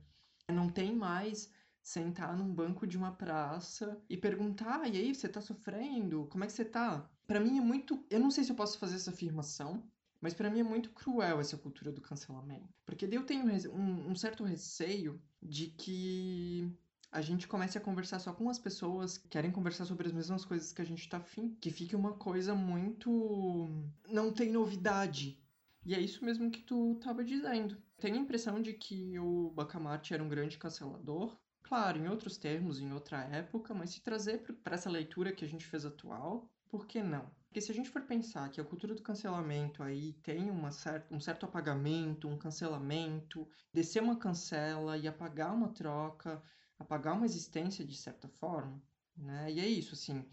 não 0.50 0.68
tem 0.68 0.94
mais 0.94 1.50
sentar 1.82 2.36
num 2.36 2.54
banco 2.54 2.86
de 2.86 2.98
uma 2.98 3.14
praça 3.14 4.02
e 4.10 4.18
perguntar: 4.18 4.82
ah, 4.82 4.88
e 4.90 4.98
aí, 4.98 5.16
você 5.16 5.30
tá 5.30 5.40
sofrendo? 5.40 6.26
Como 6.28 6.44
é 6.44 6.48
que 6.48 6.54
você 6.54 6.66
tá? 6.66 7.10
Para 7.26 7.40
mim 7.40 7.58
é 7.58 7.62
muito. 7.62 8.06
Eu 8.10 8.20
não 8.20 8.32
sei 8.32 8.44
se 8.44 8.52
eu 8.52 8.56
posso 8.56 8.78
fazer 8.78 8.96
essa 8.96 9.12
afirmação, 9.12 9.90
mas 10.26 10.34
para 10.34 10.50
mim 10.50 10.62
é 10.62 10.64
muito 10.64 10.90
cruel 10.90 11.40
essa 11.40 11.56
cultura 11.56 11.92
do 11.92 12.02
cancelamento. 12.02 12.74
Porque 12.84 13.06
eu 13.06 13.24
tenho 13.24 13.46
um, 13.72 14.10
um 14.10 14.16
certo 14.16 14.44
receio 14.44 15.22
de 15.40 15.68
que 15.68 16.68
a 17.12 17.22
gente 17.22 17.48
comece 17.48 17.78
a 17.78 17.82
conversar 17.82 18.18
só 18.18 18.34
com 18.34 18.50
as 18.50 18.58
pessoas 18.58 19.20
que 19.20 19.28
querem 19.28 19.52
conversar 19.52 19.86
sobre 19.86 20.08
as 20.08 20.12
mesmas 20.12 20.44
coisas 20.44 20.74
que 20.74 20.82
a 20.82 20.86
gente 20.86 21.08
tá 21.08 21.18
afim. 21.18 21.56
Que 21.62 21.70
fique 21.70 21.96
uma 21.96 22.14
coisa 22.14 22.56
muito. 22.56 23.70
não 24.10 24.34
tem 24.34 24.52
novidade. 24.52 25.40
E 25.86 25.94
é 25.94 26.02
isso 26.02 26.26
mesmo 26.26 26.50
que 26.50 26.64
tu 26.64 26.96
tava 26.96 27.24
dizendo. 27.24 27.78
Tenho 28.00 28.16
a 28.16 28.20
impressão 28.20 28.60
de 28.60 28.74
que 28.74 29.20
o 29.20 29.52
Bacamarte 29.52 30.12
era 30.12 30.24
um 30.24 30.28
grande 30.28 30.58
cancelador. 30.58 31.38
Claro, 31.62 32.00
em 32.00 32.08
outros 32.08 32.36
termos, 32.36 32.80
em 32.80 32.92
outra 32.92 33.22
época, 33.26 33.76
mas 33.76 33.92
se 33.92 34.02
trazer 34.02 34.40
para 34.64 34.74
essa 34.74 34.90
leitura 34.90 35.32
que 35.32 35.46
a 35.46 35.48
gente 35.48 35.68
fez 35.68 35.86
atual, 35.86 36.52
por 36.76 36.86
que 36.86 37.02
não? 37.02 37.26
Porque 37.48 37.62
se 37.62 37.72
a 37.72 37.74
gente 37.74 37.90
for 37.90 38.02
pensar 38.02 38.50
que 38.50 38.60
a 38.60 38.64
cultura 38.66 38.94
do 38.94 39.02
cancelamento 39.02 39.82
aí 39.82 40.12
tem 40.22 40.52
uma 40.52 40.74
certa, 40.74 41.16
um 41.16 41.22
certo 41.22 41.46
apagamento, 41.46 42.28
um 42.28 42.38
cancelamento, 42.38 43.48
descer 43.74 44.04
uma 44.04 44.18
cancela 44.18 44.98
e 44.98 45.08
apagar 45.08 45.56
uma 45.56 45.70
troca, 45.70 46.44
apagar 46.78 47.16
uma 47.16 47.26
existência 47.26 47.86
de 47.86 47.96
certa 47.96 48.28
forma, 48.28 48.84
né? 49.16 49.50
E 49.54 49.62
é 49.62 49.66
isso, 49.66 49.94
assim. 49.94 50.26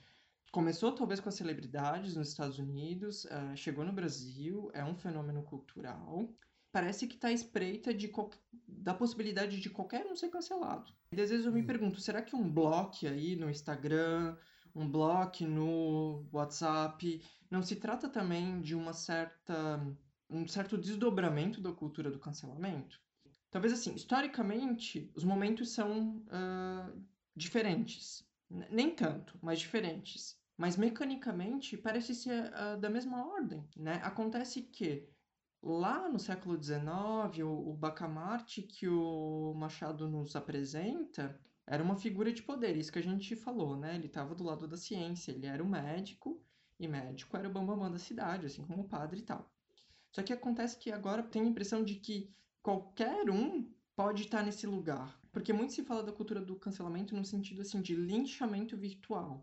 Começou 0.51 0.91
talvez 0.91 1.21
com 1.21 1.29
as 1.29 1.37
celebridades 1.37 2.17
nos 2.17 2.31
Estados 2.31 2.59
Unidos, 2.59 3.25
uh, 3.27 3.57
chegou 3.57 3.85
no 3.85 3.93
Brasil, 3.93 4.69
é 4.75 4.85
um 4.85 4.97
fenômeno 4.97 5.45
cultural. 5.45 6.29
Parece 6.73 7.07
que 7.07 7.15
está 7.15 7.31
espreita 7.31 7.95
de 7.95 8.11
da 8.67 8.95
possibilidade 8.95 9.61
de 9.61 9.71
qualquer 9.71 10.05
um 10.07 10.17
ser 10.17 10.29
cancelado. 10.29 10.93
E 11.13 11.21
às 11.21 11.31
vezes 11.31 11.47
eu 11.47 11.53
me 11.53 11.63
hum. 11.63 11.67
pergunto, 11.67 12.01
será 12.01 12.21
que 12.21 12.35
um 12.35 12.53
bloco 12.53 13.07
aí 13.07 13.37
no 13.37 13.49
Instagram, 13.49 14.37
um 14.75 14.89
bloco 14.91 15.45
no 15.45 16.27
WhatsApp, 16.33 17.23
não 17.51 17.63
se 17.63 17.77
trata 17.77 18.09
também 18.09 18.61
de 18.61 18.75
uma 18.75 18.93
certa 18.93 19.81
um 20.31 20.49
certo 20.49 20.79
desdobramento 20.79 21.61
da 21.61 21.73
cultura 21.73 22.11
do 22.11 22.19
cancelamento? 22.19 22.99
Talvez 23.51 23.75
assim, 23.75 23.95
historicamente, 23.95 25.13
os 25.15 25.25
momentos 25.25 25.71
são 25.71 26.25
uh, 26.29 27.05
diferentes. 27.37 28.27
Nem 28.49 28.95
tanto, 28.95 29.39
mas 29.43 29.61
diferentes. 29.61 30.39
Mas 30.57 30.77
mecanicamente 30.77 31.77
parece 31.77 32.15
ser 32.15 32.51
uh, 32.51 32.81
da 32.81 32.89
mesma 32.89 33.27
ordem. 33.27 33.69
Né? 33.77 34.01
Acontece 34.03 34.63
que 34.63 35.07
lá 35.63 36.09
no 36.09 36.19
século 36.19 36.61
XIX, 36.63 37.45
o, 37.45 37.71
o 37.71 37.77
Bacamarte 37.77 38.63
que 38.63 38.89
o 38.89 39.53
Machado 39.55 40.09
nos 40.09 40.35
apresenta 40.35 41.39
era 41.73 41.83
uma 41.83 41.97
figura 41.97 42.31
de 42.31 42.43
poder, 42.43 42.77
isso 42.77 42.93
que 42.93 42.99
a 42.99 43.03
gente 43.03 43.35
falou, 43.35 43.75
né? 43.75 43.95
Ele 43.95 44.05
estava 44.05 44.35
do 44.35 44.45
lado 44.45 44.69
da 44.69 44.77
ciência, 44.77 45.33
ele 45.33 45.47
era 45.47 45.65
o 45.65 45.67
médico, 45.67 46.39
e 46.79 46.87
médico 46.87 47.35
era 47.35 47.49
o 47.49 47.51
bambamã 47.51 47.91
da 47.91 47.99
cidade, 47.99 48.45
assim 48.45 48.63
como 48.63 48.83
o 48.83 48.89
padre 48.89 49.21
e 49.21 49.23
tal. 49.23 49.51
Só 50.11 50.23
que 50.23 50.35
acontece 50.35 50.77
que 50.77 50.93
agora 50.93 51.23
tem 51.23 51.41
a 51.41 51.47
impressão 51.47 51.83
de 51.83 51.95
que 51.95 52.31
qualquer 52.63 53.31
um 53.31 53.67
pode 53.97 54.25
estar 54.25 54.45
nesse 54.45 54.67
lugar. 54.67 55.19
Porque 55.33 55.51
muito 55.51 55.73
se 55.73 55.83
fala 55.83 56.03
da 56.03 56.13
cultura 56.13 56.43
do 56.43 56.57
cancelamento 56.57 57.17
no 57.17 57.25
sentido 57.25 57.63
assim 57.63 57.81
de 57.81 57.95
linchamento 57.97 58.77
virtual. 58.77 59.43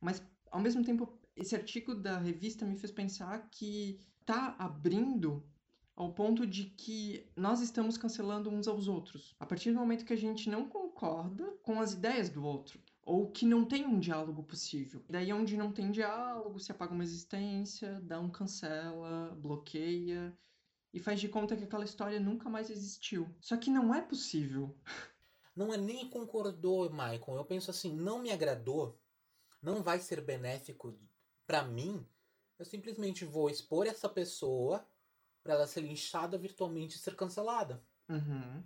Mas 0.00 0.22
ao 0.52 0.60
mesmo 0.60 0.84
tempo 0.84 1.12
esse 1.34 1.56
artigo 1.56 1.92
da 1.92 2.18
revista 2.18 2.64
me 2.64 2.76
fez 2.76 2.92
pensar 2.92 3.48
que 3.50 4.00
tá 4.24 4.54
abrindo 4.60 5.44
ao 5.96 6.12
ponto 6.12 6.46
de 6.46 6.66
que 6.66 7.26
nós 7.36 7.60
estamos 7.60 7.96
cancelando 7.96 8.48
uns 8.48 8.68
aos 8.68 8.86
outros. 8.86 9.34
A 9.40 9.46
partir 9.46 9.72
do 9.72 9.78
momento 9.78 10.04
que 10.04 10.12
a 10.12 10.16
gente 10.16 10.48
não 10.48 10.68
concorda 10.94 11.44
com 11.62 11.80
as 11.80 11.92
ideias 11.92 12.30
do 12.30 12.44
outro, 12.44 12.80
ou 13.02 13.30
que 13.30 13.44
não 13.44 13.64
tem 13.64 13.84
um 13.84 13.98
diálogo 13.98 14.44
possível. 14.44 15.04
Daí 15.08 15.32
onde 15.32 15.56
não 15.56 15.72
tem 15.72 15.90
diálogo, 15.90 16.60
se 16.60 16.70
apaga 16.70 16.94
uma 16.94 17.02
existência, 17.02 18.00
dá 18.00 18.20
um 18.20 18.30
cancela, 18.30 19.34
bloqueia, 19.36 20.32
e 20.92 21.00
faz 21.00 21.20
de 21.20 21.28
conta 21.28 21.56
que 21.56 21.64
aquela 21.64 21.84
história 21.84 22.20
nunca 22.20 22.48
mais 22.48 22.70
existiu. 22.70 23.28
Só 23.40 23.56
que 23.56 23.70
não 23.70 23.92
é 23.92 24.00
possível. 24.00 24.74
Não 25.56 25.72
é 25.72 25.76
nem 25.76 26.10
concordou, 26.10 26.90
Michael. 26.90 27.36
Eu 27.36 27.44
penso 27.44 27.70
assim, 27.70 27.94
não 27.94 28.18
me 28.18 28.32
agradou, 28.32 29.00
não 29.62 29.84
vai 29.84 30.00
ser 30.00 30.20
benéfico 30.20 30.98
para 31.46 31.62
mim. 31.62 32.04
Eu 32.58 32.64
simplesmente 32.64 33.24
vou 33.24 33.48
expor 33.48 33.86
essa 33.86 34.08
pessoa 34.08 34.84
para 35.44 35.54
ela 35.54 35.66
ser 35.68 35.82
linchada 35.82 36.36
virtualmente 36.36 36.96
e 36.96 36.98
ser 36.98 37.14
cancelada. 37.14 37.80
Uhum. 38.08 38.64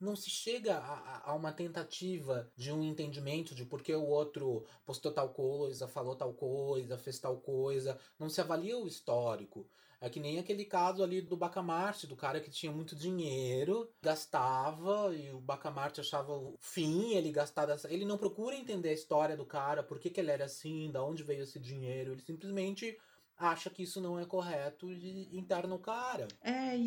Não 0.00 0.14
se 0.14 0.30
chega 0.30 0.76
a, 0.76 1.30
a, 1.30 1.34
uma 1.34 1.52
tentativa 1.52 2.50
de 2.56 2.72
um 2.72 2.84
entendimento 2.84 3.54
de 3.54 3.64
por 3.64 3.82
que 3.82 3.94
o 3.94 4.06
outro 4.06 4.64
postou 4.86 5.12
tal 5.12 5.30
coisa, 5.30 5.88
falou 5.88 6.14
tal 6.14 6.32
coisa, 6.32 6.96
fez 6.96 7.18
tal 7.18 7.36
coisa. 7.38 7.98
Não 8.18 8.28
se 8.28 8.40
avalia 8.40 8.78
o 8.78 8.86
histórico. 8.86 9.66
É 10.00 10.08
que 10.08 10.20
nem 10.20 10.38
aquele 10.38 10.64
caso 10.64 11.02
ali 11.02 11.20
do 11.20 11.36
Bacamarte, 11.36 12.06
do 12.06 12.14
cara 12.14 12.40
que 12.40 12.50
tinha 12.50 12.70
muito 12.70 12.94
dinheiro, 12.94 13.90
gastava 14.00 15.12
e 15.12 15.32
o 15.32 15.40
Bacamarte 15.40 16.00
achava 16.00 16.32
o 16.32 16.56
fim 16.60 17.14
ele 17.14 17.32
gastar 17.32 17.66
dessa... 17.66 17.92
Ele 17.92 18.04
não 18.04 18.16
procura 18.16 18.54
entender 18.54 18.90
a 18.90 18.94
história 18.94 19.36
do 19.36 19.44
cara, 19.44 19.82
por 19.82 19.98
que, 19.98 20.08
que 20.08 20.20
ele 20.20 20.30
era 20.30 20.44
assim, 20.44 20.88
da 20.92 21.02
onde 21.02 21.24
veio 21.24 21.42
esse 21.42 21.58
dinheiro. 21.58 22.12
Ele 22.12 22.22
simplesmente 22.22 22.96
acha 23.38 23.70
que 23.70 23.82
isso 23.82 24.00
não 24.00 24.18
é 24.18 24.26
correto 24.26 24.92
e 24.92 25.36
interna 25.36 25.74
o 25.74 25.78
cara. 25.78 26.26
É, 26.42 26.76
e, 26.76 26.86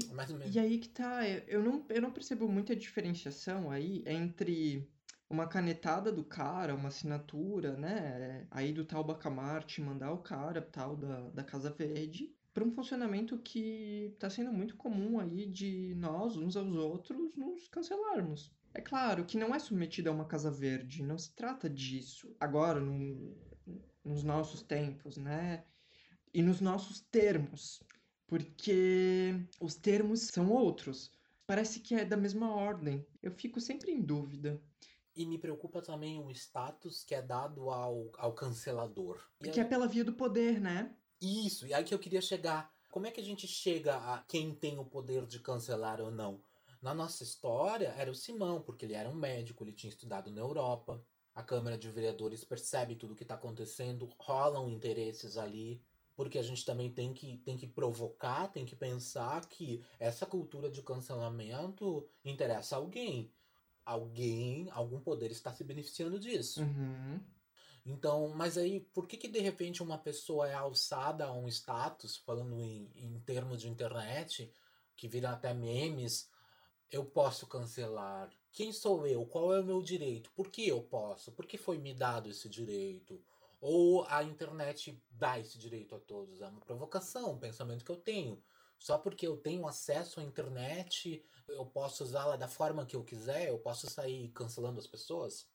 e 0.52 0.60
aí 0.60 0.78
que 0.80 0.90
tá. 0.90 1.28
Eu 1.48 1.64
não, 1.64 1.86
eu 1.90 2.02
não 2.02 2.12
percebo 2.12 2.48
muita 2.48 2.76
diferenciação 2.76 3.72
aí 3.72 4.04
entre 4.06 4.88
uma 5.30 5.48
canetada 5.48 6.12
do 6.12 6.24
cara, 6.24 6.76
uma 6.76 6.90
assinatura, 6.90 7.78
né? 7.78 8.48
Aí 8.52 8.74
do 8.74 8.84
tal 8.84 9.04
Bacamarte 9.04 9.82
mandar 9.82 10.12
o 10.12 10.18
cara 10.18 10.62
tal 10.62 10.96
da, 10.98 11.30
da 11.30 11.44
Casa 11.44 11.72
Verde 11.72 12.36
para 12.54 12.66
um 12.66 12.72
funcionamento 12.72 13.38
que 13.38 14.12
está 14.14 14.30
sendo 14.30 14.52
muito 14.52 14.76
comum 14.76 15.20
aí 15.20 15.46
de 15.46 15.96
nós, 15.96 16.36
uns 16.36 16.58
aos 16.58 16.76
outros, 16.76 17.34
nos 17.36 17.68
cancelarmos. 17.70 18.52
É 18.74 18.82
claro 18.82 19.26
que 19.26 19.38
não 19.38 19.56
é 19.56 19.60
submetido 19.60 20.10
a 20.10 20.14
uma 20.14 20.26
casa 20.26 20.52
verde, 20.52 21.04
não 21.04 21.18
se 21.18 21.34
trata 21.34 21.70
disso. 21.70 22.36
Agora, 22.40 22.80
no, 22.80 23.36
nos 24.04 24.24
nossos 24.24 24.62
tempos, 24.62 25.18
né? 25.18 25.64
E 26.34 26.42
nos 26.42 26.62
nossos 26.62 27.02
termos, 27.02 27.82
porque 28.28 29.36
os 29.60 29.76
termos 29.76 30.22
são 30.22 30.50
outros. 30.50 31.12
Parece 31.46 31.82
que 31.82 31.96
é 31.96 32.06
da 32.06 32.16
mesma 32.16 32.56
ordem. 32.56 33.06
Eu 33.22 33.32
fico 33.32 33.60
sempre 33.60 33.92
em 33.92 34.02
dúvida. 34.02 34.62
E 35.14 35.26
me 35.26 35.38
preocupa 35.38 35.82
também 35.82 36.18
o 36.18 36.32
status 36.32 37.04
que 37.04 37.14
é 37.14 37.22
dado 37.22 37.70
ao, 37.70 38.10
ao 38.18 38.34
cancelador. 38.34 39.22
Que 39.40 39.60
é 39.60 39.66
pela 39.66 39.88
via 39.88 40.06
do 40.06 40.14
poder, 40.14 40.62
né? 40.62 40.96
Isso, 41.22 41.68
e 41.68 41.74
aí 41.74 41.84
que 41.84 41.94
eu 41.94 42.00
queria 42.00 42.22
chegar. 42.22 42.74
Como 42.90 43.06
é 43.06 43.12
que 43.12 43.20
a 43.20 43.24
gente 43.24 43.48
chega 43.48 43.98
a 43.98 44.24
quem 44.24 44.56
tem 44.56 44.80
o 44.80 44.86
poder 44.86 45.26
de 45.26 45.40
cancelar 45.40 46.00
ou 46.00 46.10
não? 46.10 46.42
Na 46.82 46.94
nossa 46.94 47.24
história, 47.24 47.94
era 47.98 48.10
o 48.10 48.16
Simão, 48.16 48.62
porque 48.62 48.86
ele 48.86 48.94
era 48.94 49.10
um 49.10 49.14
médico, 49.14 49.64
ele 49.64 49.74
tinha 49.74 49.92
estudado 49.92 50.32
na 50.32 50.42
Europa. 50.42 51.06
A 51.36 51.44
Câmara 51.44 51.78
de 51.78 51.90
Vereadores 51.90 52.44
percebe 52.44 52.96
tudo 52.96 53.14
o 53.14 53.16
que 53.16 53.24
está 53.24 53.36
acontecendo, 53.36 54.10
rolam 54.18 54.70
interesses 54.70 55.38
ali, 55.38 55.82
porque 56.22 56.38
a 56.38 56.44
gente 56.44 56.64
também 56.64 56.88
tem 56.88 57.12
que, 57.16 57.38
tem 57.38 57.58
que 57.58 57.66
provocar, 57.66 58.48
tem 58.50 58.64
que 58.64 58.76
pensar 58.76 59.44
que 59.48 59.84
essa 60.00 60.24
cultura 60.24 60.70
de 60.70 60.84
cancelamento 60.84 62.08
interessa 62.24 62.76
a 62.76 62.78
alguém. 62.78 63.34
Alguém, 63.84 64.70
algum 64.70 65.00
poder 65.00 65.32
está 65.32 65.52
se 65.52 65.64
beneficiando 65.64 66.20
disso. 66.20 66.62
Uhum. 66.62 67.20
Então, 67.84 68.28
mas 68.36 68.56
aí, 68.56 68.82
por 68.94 69.08
que 69.08 69.18
que 69.18 69.28
de 69.28 69.40
repente 69.40 69.82
uma 69.82 69.98
pessoa 69.98 70.48
é 70.48 70.54
alçada 70.54 71.26
a 71.26 71.34
um 71.34 71.48
status, 71.48 72.18
falando 72.18 72.60
em, 72.60 72.92
em 72.94 73.20
termos 73.22 73.60
de 73.60 73.68
internet, 73.68 74.54
que 74.96 75.08
vira 75.08 75.32
até 75.32 75.56
memes, 75.56 76.30
eu 76.92 77.04
posso 77.04 77.48
cancelar? 77.48 78.30
Quem 78.52 78.72
sou 78.72 79.08
eu? 79.08 79.26
Qual 79.26 79.56
é 79.56 79.60
o 79.60 79.66
meu 79.66 79.82
direito? 79.82 80.30
Por 80.36 80.52
que 80.52 80.68
eu 80.68 80.84
posso? 80.84 81.32
Por 81.32 81.48
que 81.48 81.58
foi 81.58 81.80
me 81.80 81.96
dado 81.96 82.30
esse 82.30 82.48
direito? 82.48 83.20
Ou 83.62 84.06
a 84.10 84.24
internet 84.24 85.02
dá 85.12 85.40
esse 85.40 85.58
direito 85.58 85.96
a 85.96 86.00
todos? 86.00 86.42
É 86.42 86.48
uma 86.48 86.60
provocação, 86.60 87.32
um 87.32 87.40
pensamento 87.40 87.86
que 87.86 87.92
eu 87.92 87.96
tenho. 87.96 88.44
Só 88.78 88.98
porque 88.98 89.26
eu 89.26 89.38
tenho 89.38 89.68
acesso 89.68 90.20
à 90.20 90.24
internet, 90.24 91.24
eu 91.48 91.66
posso 91.66 92.04
usá-la 92.04 92.36
da 92.36 92.48
forma 92.48 92.86
que 92.86 92.96
eu 92.96 93.04
quiser, 93.04 93.50
eu 93.50 93.60
posso 93.60 93.88
sair 93.88 94.30
cancelando 94.30 94.80
as 94.80 94.88
pessoas? 94.88 95.48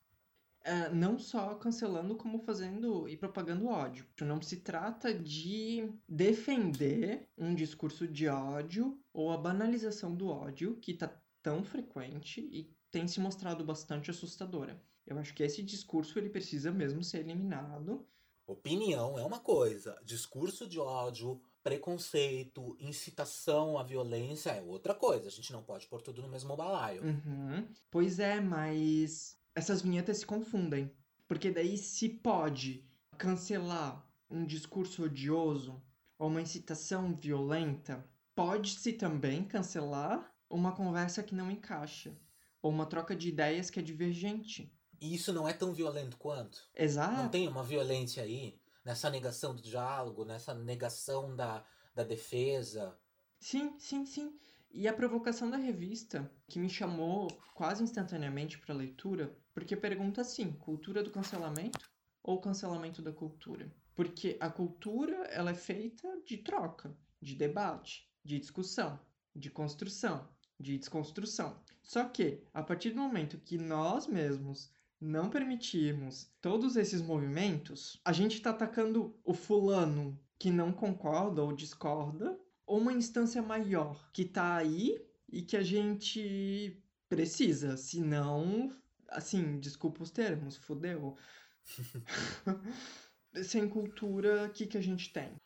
uh, 0.66 0.94
não 0.94 1.18
só 1.18 1.54
cancelando, 1.54 2.16
como 2.16 2.40
fazendo 2.40 3.08
e 3.08 3.16
propagando 3.16 3.68
ódio. 3.68 4.04
Não 4.20 4.42
se 4.42 4.56
trata 4.56 5.14
de 5.14 5.92
defender 6.08 7.28
um 7.38 7.54
discurso 7.54 8.06
de 8.06 8.28
ódio 8.28 8.98
ou 9.12 9.30
a 9.30 9.38
banalização 9.38 10.14
do 10.14 10.28
ódio, 10.28 10.76
que 10.76 10.92
está 10.92 11.10
tão 11.42 11.64
frequente 11.64 12.40
e 12.40 12.74
tem 12.90 13.06
se 13.06 13.20
mostrado 13.20 13.64
bastante 13.64 14.10
assustadora. 14.10 14.80
Eu 15.06 15.18
acho 15.18 15.32
que 15.34 15.42
esse 15.42 15.62
discurso 15.62 16.18
ele 16.18 16.28
precisa 16.28 16.70
mesmo 16.72 17.02
ser 17.02 17.18
eliminado. 17.18 18.06
Opinião 18.46 19.18
é 19.18 19.24
uma 19.24 19.40
coisa, 19.40 20.00
discurso 20.04 20.68
de 20.68 20.78
ódio, 20.78 21.40
preconceito, 21.62 22.76
incitação 22.78 23.76
à 23.76 23.82
violência 23.82 24.50
é 24.50 24.62
outra 24.62 24.94
coisa. 24.94 25.26
A 25.26 25.30
gente 25.30 25.52
não 25.52 25.62
pode 25.62 25.86
pôr 25.88 26.00
tudo 26.00 26.22
no 26.22 26.28
mesmo 26.28 26.56
balaio. 26.56 27.02
Uhum. 27.02 27.66
Pois 27.90 28.20
é, 28.20 28.40
mas 28.40 29.36
essas 29.54 29.82
vinhetas 29.82 30.18
se 30.18 30.26
confundem. 30.26 30.92
Porque 31.26 31.50
daí 31.50 31.76
se 31.76 32.08
pode 32.08 32.84
cancelar 33.18 34.08
um 34.30 34.44
discurso 34.44 35.02
odioso 35.02 35.82
ou 36.16 36.28
uma 36.28 36.40
incitação 36.40 37.16
violenta, 37.16 38.08
pode-se 38.34 38.92
também 38.92 39.42
cancelar 39.42 40.32
uma 40.48 40.70
conversa 40.70 41.22
que 41.22 41.34
não 41.34 41.50
encaixa 41.50 42.16
ou 42.62 42.70
uma 42.70 42.86
troca 42.86 43.16
de 43.16 43.28
ideias 43.28 43.70
que 43.70 43.80
é 43.80 43.82
divergente. 43.82 44.72
E 45.00 45.14
isso 45.14 45.32
não 45.32 45.48
é 45.48 45.52
tão 45.52 45.72
violento 45.72 46.16
quanto? 46.16 46.68
Exato. 46.74 47.12
Não 47.16 47.28
tem 47.28 47.48
uma 47.48 47.62
violência 47.62 48.22
aí 48.22 48.58
nessa 48.84 49.10
negação 49.10 49.54
do 49.54 49.62
diálogo, 49.62 50.24
nessa 50.24 50.54
negação 50.54 51.34
da, 51.34 51.64
da 51.94 52.04
defesa? 52.04 52.96
Sim, 53.38 53.74
sim, 53.78 54.06
sim. 54.06 54.38
E 54.70 54.86
a 54.86 54.92
provocação 54.92 55.50
da 55.50 55.56
revista, 55.56 56.30
que 56.46 56.58
me 56.58 56.68
chamou 56.68 57.28
quase 57.54 57.82
instantaneamente 57.82 58.58
para 58.58 58.74
leitura, 58.74 59.36
porque 59.54 59.74
pergunta 59.74 60.20
assim: 60.20 60.52
cultura 60.52 61.02
do 61.02 61.10
cancelamento 61.10 61.90
ou 62.22 62.40
cancelamento 62.40 63.00
da 63.00 63.12
cultura? 63.12 63.72
Porque 63.94 64.36
a 64.38 64.50
cultura 64.50 65.16
ela 65.28 65.50
é 65.50 65.54
feita 65.54 66.20
de 66.26 66.36
troca, 66.36 66.94
de 67.20 67.34
debate, 67.34 68.08
de 68.22 68.38
discussão, 68.38 69.00
de 69.34 69.50
construção, 69.50 70.28
de 70.60 70.76
desconstrução. 70.76 71.58
Só 71.82 72.04
que 72.04 72.42
a 72.52 72.62
partir 72.62 72.90
do 72.90 73.00
momento 73.00 73.38
que 73.38 73.56
nós 73.56 74.06
mesmos 74.06 74.70
não 75.00 75.28
permitirmos 75.28 76.30
todos 76.40 76.76
esses 76.76 77.02
movimentos, 77.02 78.00
a 78.04 78.12
gente 78.12 78.36
está 78.36 78.50
atacando 78.50 79.18
o 79.24 79.34
fulano 79.34 80.18
que 80.38 80.50
não 80.50 80.72
concorda 80.72 81.42
ou 81.42 81.52
discorda, 81.52 82.38
ou 82.66 82.78
uma 82.78 82.92
instância 82.92 83.42
maior 83.42 84.10
que 84.12 84.22
está 84.22 84.56
aí 84.56 85.00
e 85.28 85.42
que 85.42 85.56
a 85.56 85.62
gente 85.62 86.82
precisa, 87.08 87.76
senão, 87.76 88.72
assim, 89.08 89.58
desculpa 89.60 90.02
os 90.02 90.10
termos, 90.10 90.56
fudeu. 90.56 91.16
Sem 93.44 93.68
cultura, 93.68 94.46
o 94.46 94.50
que, 94.50 94.66
que 94.66 94.78
a 94.78 94.82
gente 94.82 95.12
tem? 95.12 95.36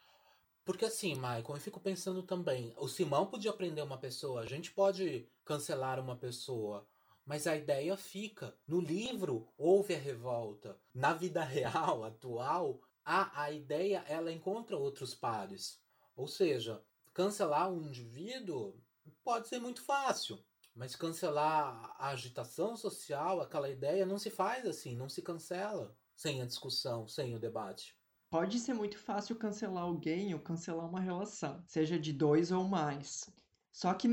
Porque 0.65 0.85
assim, 0.85 1.15
Michael, 1.15 1.45
eu 1.49 1.57
fico 1.57 1.81
pensando 1.81 2.23
também, 2.23 2.73
o 2.77 2.87
Simão 2.87 3.27
podia 3.27 3.53
prender 3.53 3.83
uma 3.83 3.99
pessoa, 3.99 4.43
a 4.43 4.47
gente 4.47 4.71
pode 4.71 5.29
cancelar 5.45 5.99
uma 5.99 6.17
pessoa, 6.17 6.87
mas 7.25 7.47
a 7.47 7.57
ideia 7.57 7.97
fica. 7.97 8.57
No 8.67 8.81
livro 8.81 9.49
houve 9.57 9.95
a 9.95 9.99
revolta. 9.99 10.81
Na 10.95 11.13
vida 11.13 11.43
real, 11.45 12.05
atual, 12.05 12.81
a, 13.05 13.43
a 13.43 13.51
ideia 13.51 14.05
ela 14.07 14.33
encontra 14.33 14.77
outros 14.77 15.15
pares. 15.15 15.81
Ou 16.17 16.29
seja, 16.29 16.83
cancelar 17.15 17.71
um 17.71 17.83
indivíduo 17.83 18.81
pode 19.25 19.49
ser 19.49 19.59
muito 19.59 19.83
fácil. 19.83 20.39
Mas 20.75 20.95
cancelar 20.95 21.95
a 21.99 22.09
agitação 22.09 22.77
social, 22.77 23.41
aquela 23.41 23.69
ideia, 23.69 24.07
não 24.07 24.19
se 24.19 24.31
faz 24.31 24.67
assim, 24.67 24.97
não 24.97 25.09
se 25.09 25.21
cancela 25.21 25.97
sem 26.15 26.41
a 26.41 26.47
discussão, 26.47 27.09
sem 27.09 27.35
o 27.35 27.39
debate. 27.39 27.97
Pode 28.31 28.61
ser 28.61 28.75
muito 28.75 28.97
fácil 28.97 29.35
cancelar 29.35 29.83
alguém 29.83 30.33
ou 30.33 30.41
cancelar 30.41 30.87
uma 30.87 31.01
relação, 31.01 31.65
seja 31.67 31.99
de 31.99 32.13
dois 32.13 32.53
ou 32.53 32.63
mais. 32.63 33.29
Só 33.73 33.93
que 33.95 34.07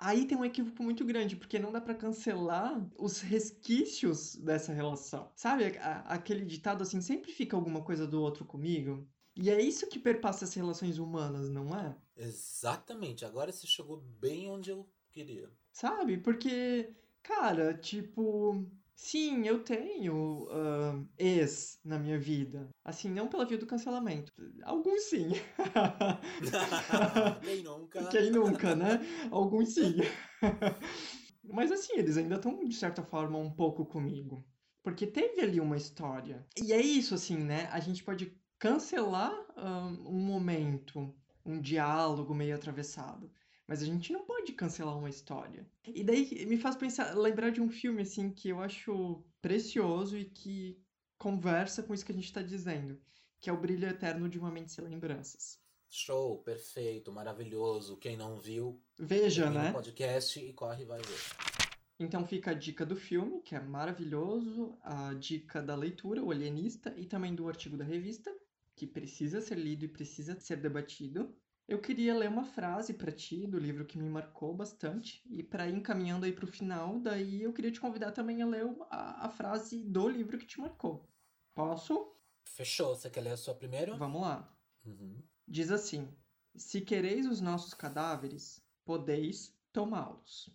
aí 0.00 0.26
tem 0.26 0.36
um 0.36 0.44
equívoco 0.44 0.82
muito 0.82 1.04
grande, 1.04 1.36
porque 1.36 1.58
não 1.58 1.70
dá 1.70 1.80
para 1.80 1.94
cancelar 1.94 2.84
os 2.98 3.20
resquícios 3.20 4.34
dessa 4.36 4.72
relação. 4.72 5.30
Sabe, 5.36 5.78
aquele 6.06 6.44
ditado 6.44 6.82
assim, 6.82 7.00
sempre 7.00 7.30
fica 7.30 7.54
alguma 7.54 7.82
coisa 7.82 8.06
do 8.06 8.20
outro 8.20 8.44
comigo? 8.44 9.06
E 9.36 9.50
é 9.50 9.60
isso 9.60 9.86
que 9.86 9.98
perpassa 9.98 10.44
as 10.44 10.54
relações 10.54 10.98
humanas, 10.98 11.48
não 11.48 11.76
é? 11.78 11.94
Exatamente. 12.16 13.24
Agora 13.24 13.52
você 13.52 13.66
chegou 13.66 13.98
bem 14.18 14.50
onde 14.50 14.70
eu 14.70 14.88
queria. 15.10 15.50
Sabe? 15.72 16.18
Porque, 16.18 16.94
cara, 17.22 17.74
tipo, 17.74 18.66
Sim, 19.02 19.46
eu 19.46 19.64
tenho 19.64 20.44
uh, 20.44 21.08
ex 21.16 21.80
na 21.82 21.98
minha 21.98 22.18
vida. 22.18 22.68
Assim, 22.84 23.08
não 23.08 23.28
pela 23.28 23.46
via 23.46 23.56
do 23.56 23.66
cancelamento. 23.66 24.30
Alguns 24.62 25.04
sim. 25.04 25.30
Quem 27.42 27.62
nunca? 27.62 28.04
Quem 28.12 28.30
nunca, 28.30 28.76
né? 28.76 29.00
Alguns 29.30 29.72
sim. 29.72 29.96
Mas 31.42 31.72
assim, 31.72 31.94
eles 31.96 32.18
ainda 32.18 32.34
estão, 32.34 32.62
de 32.62 32.76
certa 32.76 33.02
forma, 33.02 33.38
um 33.38 33.50
pouco 33.50 33.86
comigo. 33.86 34.46
Porque 34.82 35.06
teve 35.06 35.40
ali 35.40 35.60
uma 35.60 35.78
história. 35.78 36.46
E 36.62 36.70
é 36.70 36.80
isso, 36.80 37.14
assim, 37.14 37.38
né? 37.38 37.70
A 37.72 37.80
gente 37.80 38.04
pode 38.04 38.38
cancelar 38.58 39.32
um, 39.56 40.10
um 40.10 40.20
momento, 40.20 41.12
um 41.44 41.58
diálogo 41.58 42.34
meio 42.34 42.54
atravessado. 42.54 43.32
Mas 43.70 43.84
a 43.84 43.86
gente 43.86 44.12
não 44.12 44.24
pode 44.24 44.52
cancelar 44.52 44.98
uma 44.98 45.08
história. 45.08 45.64
E 45.86 46.02
daí 46.02 46.44
me 46.44 46.56
faz 46.56 46.74
pensar, 46.74 47.16
lembrar 47.16 47.50
de 47.50 47.60
um 47.60 47.70
filme 47.70 48.02
assim 48.02 48.28
que 48.28 48.48
eu 48.48 48.60
acho 48.60 49.22
precioso 49.40 50.18
e 50.18 50.24
que 50.24 50.76
conversa 51.16 51.80
com 51.80 51.94
isso 51.94 52.04
que 52.04 52.10
a 52.10 52.14
gente 52.16 52.24
está 52.24 52.42
dizendo, 52.42 53.00
que 53.40 53.48
é 53.48 53.52
o 53.52 53.60
Brilho 53.60 53.86
Eterno 53.86 54.28
de 54.28 54.40
uma 54.40 54.50
Mente 54.50 54.72
Sem 54.72 54.84
Lembranças. 54.84 55.56
Show, 55.88 56.38
perfeito, 56.38 57.12
maravilhoso. 57.12 57.96
Quem 57.96 58.16
não 58.16 58.40
viu, 58.40 58.82
veja, 58.98 59.48
né? 59.48 59.70
podcast 59.70 60.40
e 60.40 60.52
corre 60.52 60.82
e 60.82 60.86
vai 60.86 61.00
ver. 61.00 61.70
Então 62.00 62.26
fica 62.26 62.50
a 62.50 62.54
dica 62.54 62.84
do 62.84 62.96
filme, 62.96 63.40
que 63.40 63.54
é 63.54 63.60
maravilhoso, 63.60 64.76
a 64.82 65.14
dica 65.14 65.62
da 65.62 65.76
leitura, 65.76 66.24
o 66.24 66.32
alienista, 66.32 66.92
e 66.96 67.06
também 67.06 67.36
do 67.36 67.46
artigo 67.46 67.76
da 67.76 67.84
revista, 67.84 68.36
que 68.74 68.84
precisa 68.84 69.40
ser 69.40 69.58
lido 69.58 69.84
e 69.84 69.88
precisa 69.88 70.40
ser 70.40 70.56
debatido. 70.56 71.32
Eu 71.68 71.80
queria 71.80 72.16
ler 72.16 72.28
uma 72.28 72.44
frase 72.44 72.94
para 72.94 73.12
ti 73.12 73.46
do 73.46 73.58
livro 73.58 73.84
que 73.84 73.96
me 73.96 74.08
marcou 74.08 74.52
bastante 74.52 75.22
e 75.30 75.42
para 75.42 75.68
ir 75.68 75.74
encaminhando 75.74 76.26
aí 76.26 76.32
para 76.32 76.44
o 76.44 76.48
final, 76.48 76.98
daí 76.98 77.42
eu 77.42 77.52
queria 77.52 77.70
te 77.70 77.80
convidar 77.80 78.10
também 78.10 78.42
a 78.42 78.46
ler 78.46 78.66
a, 78.90 79.26
a, 79.26 79.28
frase 79.30 79.84
do 79.84 80.08
livro 80.08 80.36
que 80.36 80.46
te 80.46 80.60
marcou. 80.60 81.08
Posso? 81.54 82.12
Fechou. 82.44 82.96
Você 82.96 83.08
quer 83.08 83.20
ler 83.20 83.32
a 83.32 83.36
sua 83.36 83.54
primeiro? 83.54 83.96
Vamos 83.96 84.22
lá. 84.22 84.52
Uhum. 84.84 85.22
Diz 85.46 85.70
assim: 85.70 86.12
Se 86.56 86.80
quereis 86.80 87.26
os 87.26 87.40
nossos 87.40 87.72
cadáveres, 87.72 88.60
podeis 88.84 89.56
tomá-los, 89.72 90.50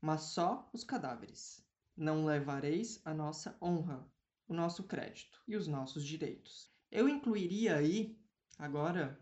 mas 0.00 0.22
só 0.22 0.70
os 0.72 0.82
cadáveres. 0.82 1.62
Não 1.96 2.24
levareis 2.24 3.00
a 3.04 3.12
nossa 3.12 3.56
honra, 3.60 4.06
o 4.48 4.54
nosso 4.54 4.84
crédito 4.84 5.42
e 5.46 5.56
os 5.56 5.66
nossos 5.66 6.04
direitos. 6.04 6.70
Eu 6.90 7.08
incluiria 7.08 7.76
aí, 7.76 8.18
agora 8.58 9.18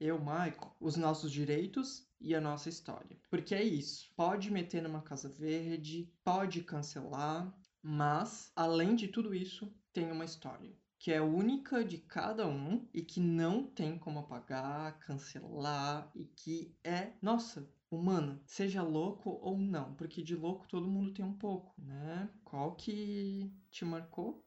eu, 0.00 0.18
Michael, 0.18 0.74
os 0.80 0.96
nossos 0.96 1.30
direitos 1.30 2.06
e 2.20 2.34
a 2.34 2.40
nossa 2.40 2.68
história. 2.68 3.18
Porque 3.30 3.54
é 3.54 3.62
isso. 3.62 4.10
Pode 4.16 4.50
meter 4.50 4.82
numa 4.82 5.02
casa 5.02 5.28
verde, 5.28 6.12
pode 6.24 6.62
cancelar, 6.62 7.52
mas 7.82 8.52
além 8.54 8.94
de 8.94 9.08
tudo 9.08 9.34
isso, 9.34 9.72
tem 9.92 10.10
uma 10.10 10.24
história 10.24 10.76
que 10.98 11.12
é 11.12 11.20
única 11.22 11.84
de 11.84 11.98
cada 11.98 12.46
um 12.48 12.86
e 12.92 13.02
que 13.02 13.20
não 13.20 13.64
tem 13.64 13.96
como 13.96 14.18
apagar, 14.18 14.98
cancelar 14.98 16.10
e 16.14 16.24
que 16.24 16.76
é, 16.82 17.12
nossa, 17.22 17.72
humana, 17.90 18.42
seja 18.44 18.82
louco 18.82 19.38
ou 19.40 19.56
não, 19.56 19.94
porque 19.94 20.22
de 20.22 20.34
louco 20.34 20.66
todo 20.66 20.90
mundo 20.90 21.14
tem 21.14 21.24
um 21.24 21.38
pouco, 21.38 21.72
né? 21.80 22.28
Qual 22.44 22.74
que 22.74 23.50
te 23.70 23.84
marcou? 23.84 24.44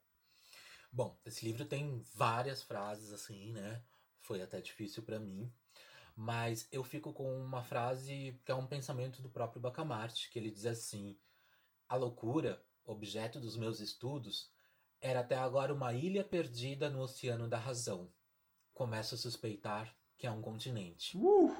Bom, 0.91 1.18
esse 1.26 1.45
livro 1.45 1.66
tem 1.66 2.04
várias 2.14 2.62
frases 2.62 3.14
assim, 3.14 3.54
né? 3.54 3.82
Foi 4.22 4.41
até 4.41 4.61
difícil 4.61 5.03
para 5.03 5.19
mim. 5.19 5.51
Mas 6.15 6.67
eu 6.72 6.84
fico 6.84 7.13
com 7.13 7.41
uma 7.41 7.63
frase 7.63 8.39
que 8.45 8.51
é 8.51 8.55
um 8.55 8.67
pensamento 8.67 9.22
do 9.22 9.30
próprio 9.30 9.61
Bacamarte, 9.61 10.30
que 10.30 10.38
ele 10.38 10.51
diz 10.51 10.65
assim: 10.65 11.17
A 11.88 11.95
loucura, 11.95 12.63
objeto 12.84 13.39
dos 13.39 13.57
meus 13.57 13.80
estudos, 13.80 14.51
era 14.99 15.22
até 15.22 15.36
agora 15.36 15.74
uma 15.74 15.93
ilha 15.93 16.24
perdida 16.24 16.89
no 16.89 17.01
oceano 17.01 17.47
da 17.47 17.57
razão. 17.57 18.11
Começo 18.74 19.15
a 19.15 19.17
suspeitar 19.17 19.95
que 20.17 20.28
é 20.28 20.32
um 20.32 20.41
continente. 20.41 21.17
Uh! 21.17 21.55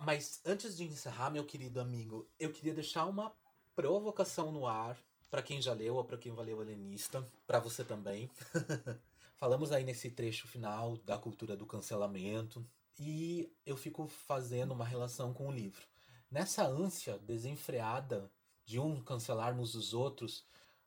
Mas 0.00 0.42
antes 0.44 0.76
de 0.76 0.84
encerrar, 0.84 1.30
meu 1.30 1.44
querido 1.44 1.80
amigo, 1.80 2.28
eu 2.38 2.52
queria 2.52 2.74
deixar 2.74 3.06
uma 3.06 3.34
provocação 3.74 4.52
no 4.52 4.66
ar 4.66 4.98
para 5.30 5.42
quem 5.42 5.60
já 5.60 5.72
leu 5.72 5.96
ou 5.96 6.04
para 6.04 6.18
quem 6.18 6.32
valeu 6.34 6.60
Helenista, 6.60 7.26
para 7.46 7.58
você 7.58 7.82
também. 7.82 8.30
Falamos 9.38 9.70
aí 9.70 9.84
nesse 9.84 10.10
trecho 10.10 10.48
final 10.48 10.96
da 10.98 11.18
cultura 11.18 11.54
do 11.54 11.66
cancelamento 11.66 12.66
e 12.98 13.52
eu 13.66 13.76
fico 13.76 14.08
fazendo 14.08 14.72
uma 14.72 14.84
relação 14.84 15.34
com 15.34 15.48
o 15.48 15.52
livro. 15.52 15.86
Nessa 16.30 16.66
ânsia 16.66 17.18
desenfreada 17.18 18.30
de 18.64 18.80
um 18.80 19.00
cancelarmos 19.02 19.74
os 19.74 19.92
outros, 19.92 20.44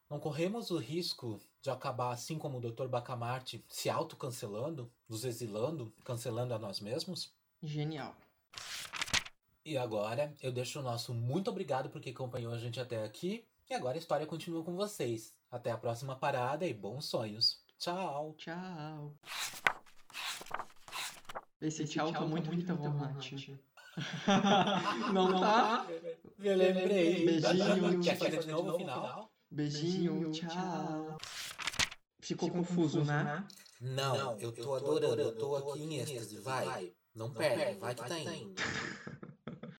não 0.09 0.19
corremos 0.19 0.71
o 0.71 0.77
risco 0.77 1.39
de 1.61 1.69
acabar 1.69 2.11
assim 2.11 2.39
como 2.39 2.57
o 2.57 2.61
Dr. 2.61 2.87
Bacamarte 2.87 3.63
se 3.69 3.87
autocancelando, 3.87 4.91
nos 5.07 5.25
exilando, 5.25 5.93
cancelando 6.03 6.53
a 6.53 6.59
nós 6.59 6.79
mesmos? 6.79 7.31
Genial. 7.61 8.15
E 9.63 9.77
agora 9.77 10.33
eu 10.41 10.51
deixo 10.51 10.79
o 10.79 10.83
nosso 10.83 11.13
muito 11.13 11.51
obrigado 11.51 11.89
porque 11.89 12.09
acompanhou 12.09 12.51
a 12.51 12.57
gente 12.57 12.79
até 12.79 13.03
aqui. 13.03 13.45
E 13.69 13.75
agora 13.75 13.95
a 13.95 13.99
história 13.99 14.25
continua 14.25 14.63
com 14.63 14.75
vocês. 14.75 15.35
Até 15.51 15.69
a 15.69 15.77
próxima 15.77 16.15
parada 16.15 16.65
e 16.65 16.73
bons 16.73 17.05
sonhos. 17.05 17.68
Tchau. 17.79 18.35
Tchau. 18.37 19.15
Esse, 21.61 21.83
Esse 21.83 21.93
tchau, 21.93 22.11
tchau 22.11 22.21
tá 22.21 22.27
muito, 22.27 22.47
muito, 22.47 22.67
muito 22.67 22.81
romântico. 22.81 23.57
Não, 25.13 25.29
não 25.29 25.39
tá? 25.41 25.85
Eu 26.39 26.55
lembrei. 26.55 27.25
Beijinho. 27.25 28.01
Quer 28.01 28.17
fazer 28.17 28.39
de 28.39 28.47
novo 28.47 28.71
o 28.71 28.77
final? 28.77 29.31
Beijinho, 29.51 30.31
tchau. 30.31 31.17
Ficou, 32.19 32.47
Ficou 32.47 32.51
confuso, 32.51 33.03
né? 33.03 33.23
né? 33.23 33.47
Não, 33.81 34.39
eu 34.39 34.53
tô 34.53 34.75
adorando. 34.75 35.21
Eu 35.21 35.35
tô 35.35 35.55
aqui 35.55 35.83
em 35.83 35.99
êxtase. 35.99 36.37
Vai. 36.37 36.93
Não 37.13 37.31
perde, 37.31 37.79
vai 37.79 37.95
que 37.95 38.07
tá 38.07 38.19
indo. 38.19 38.53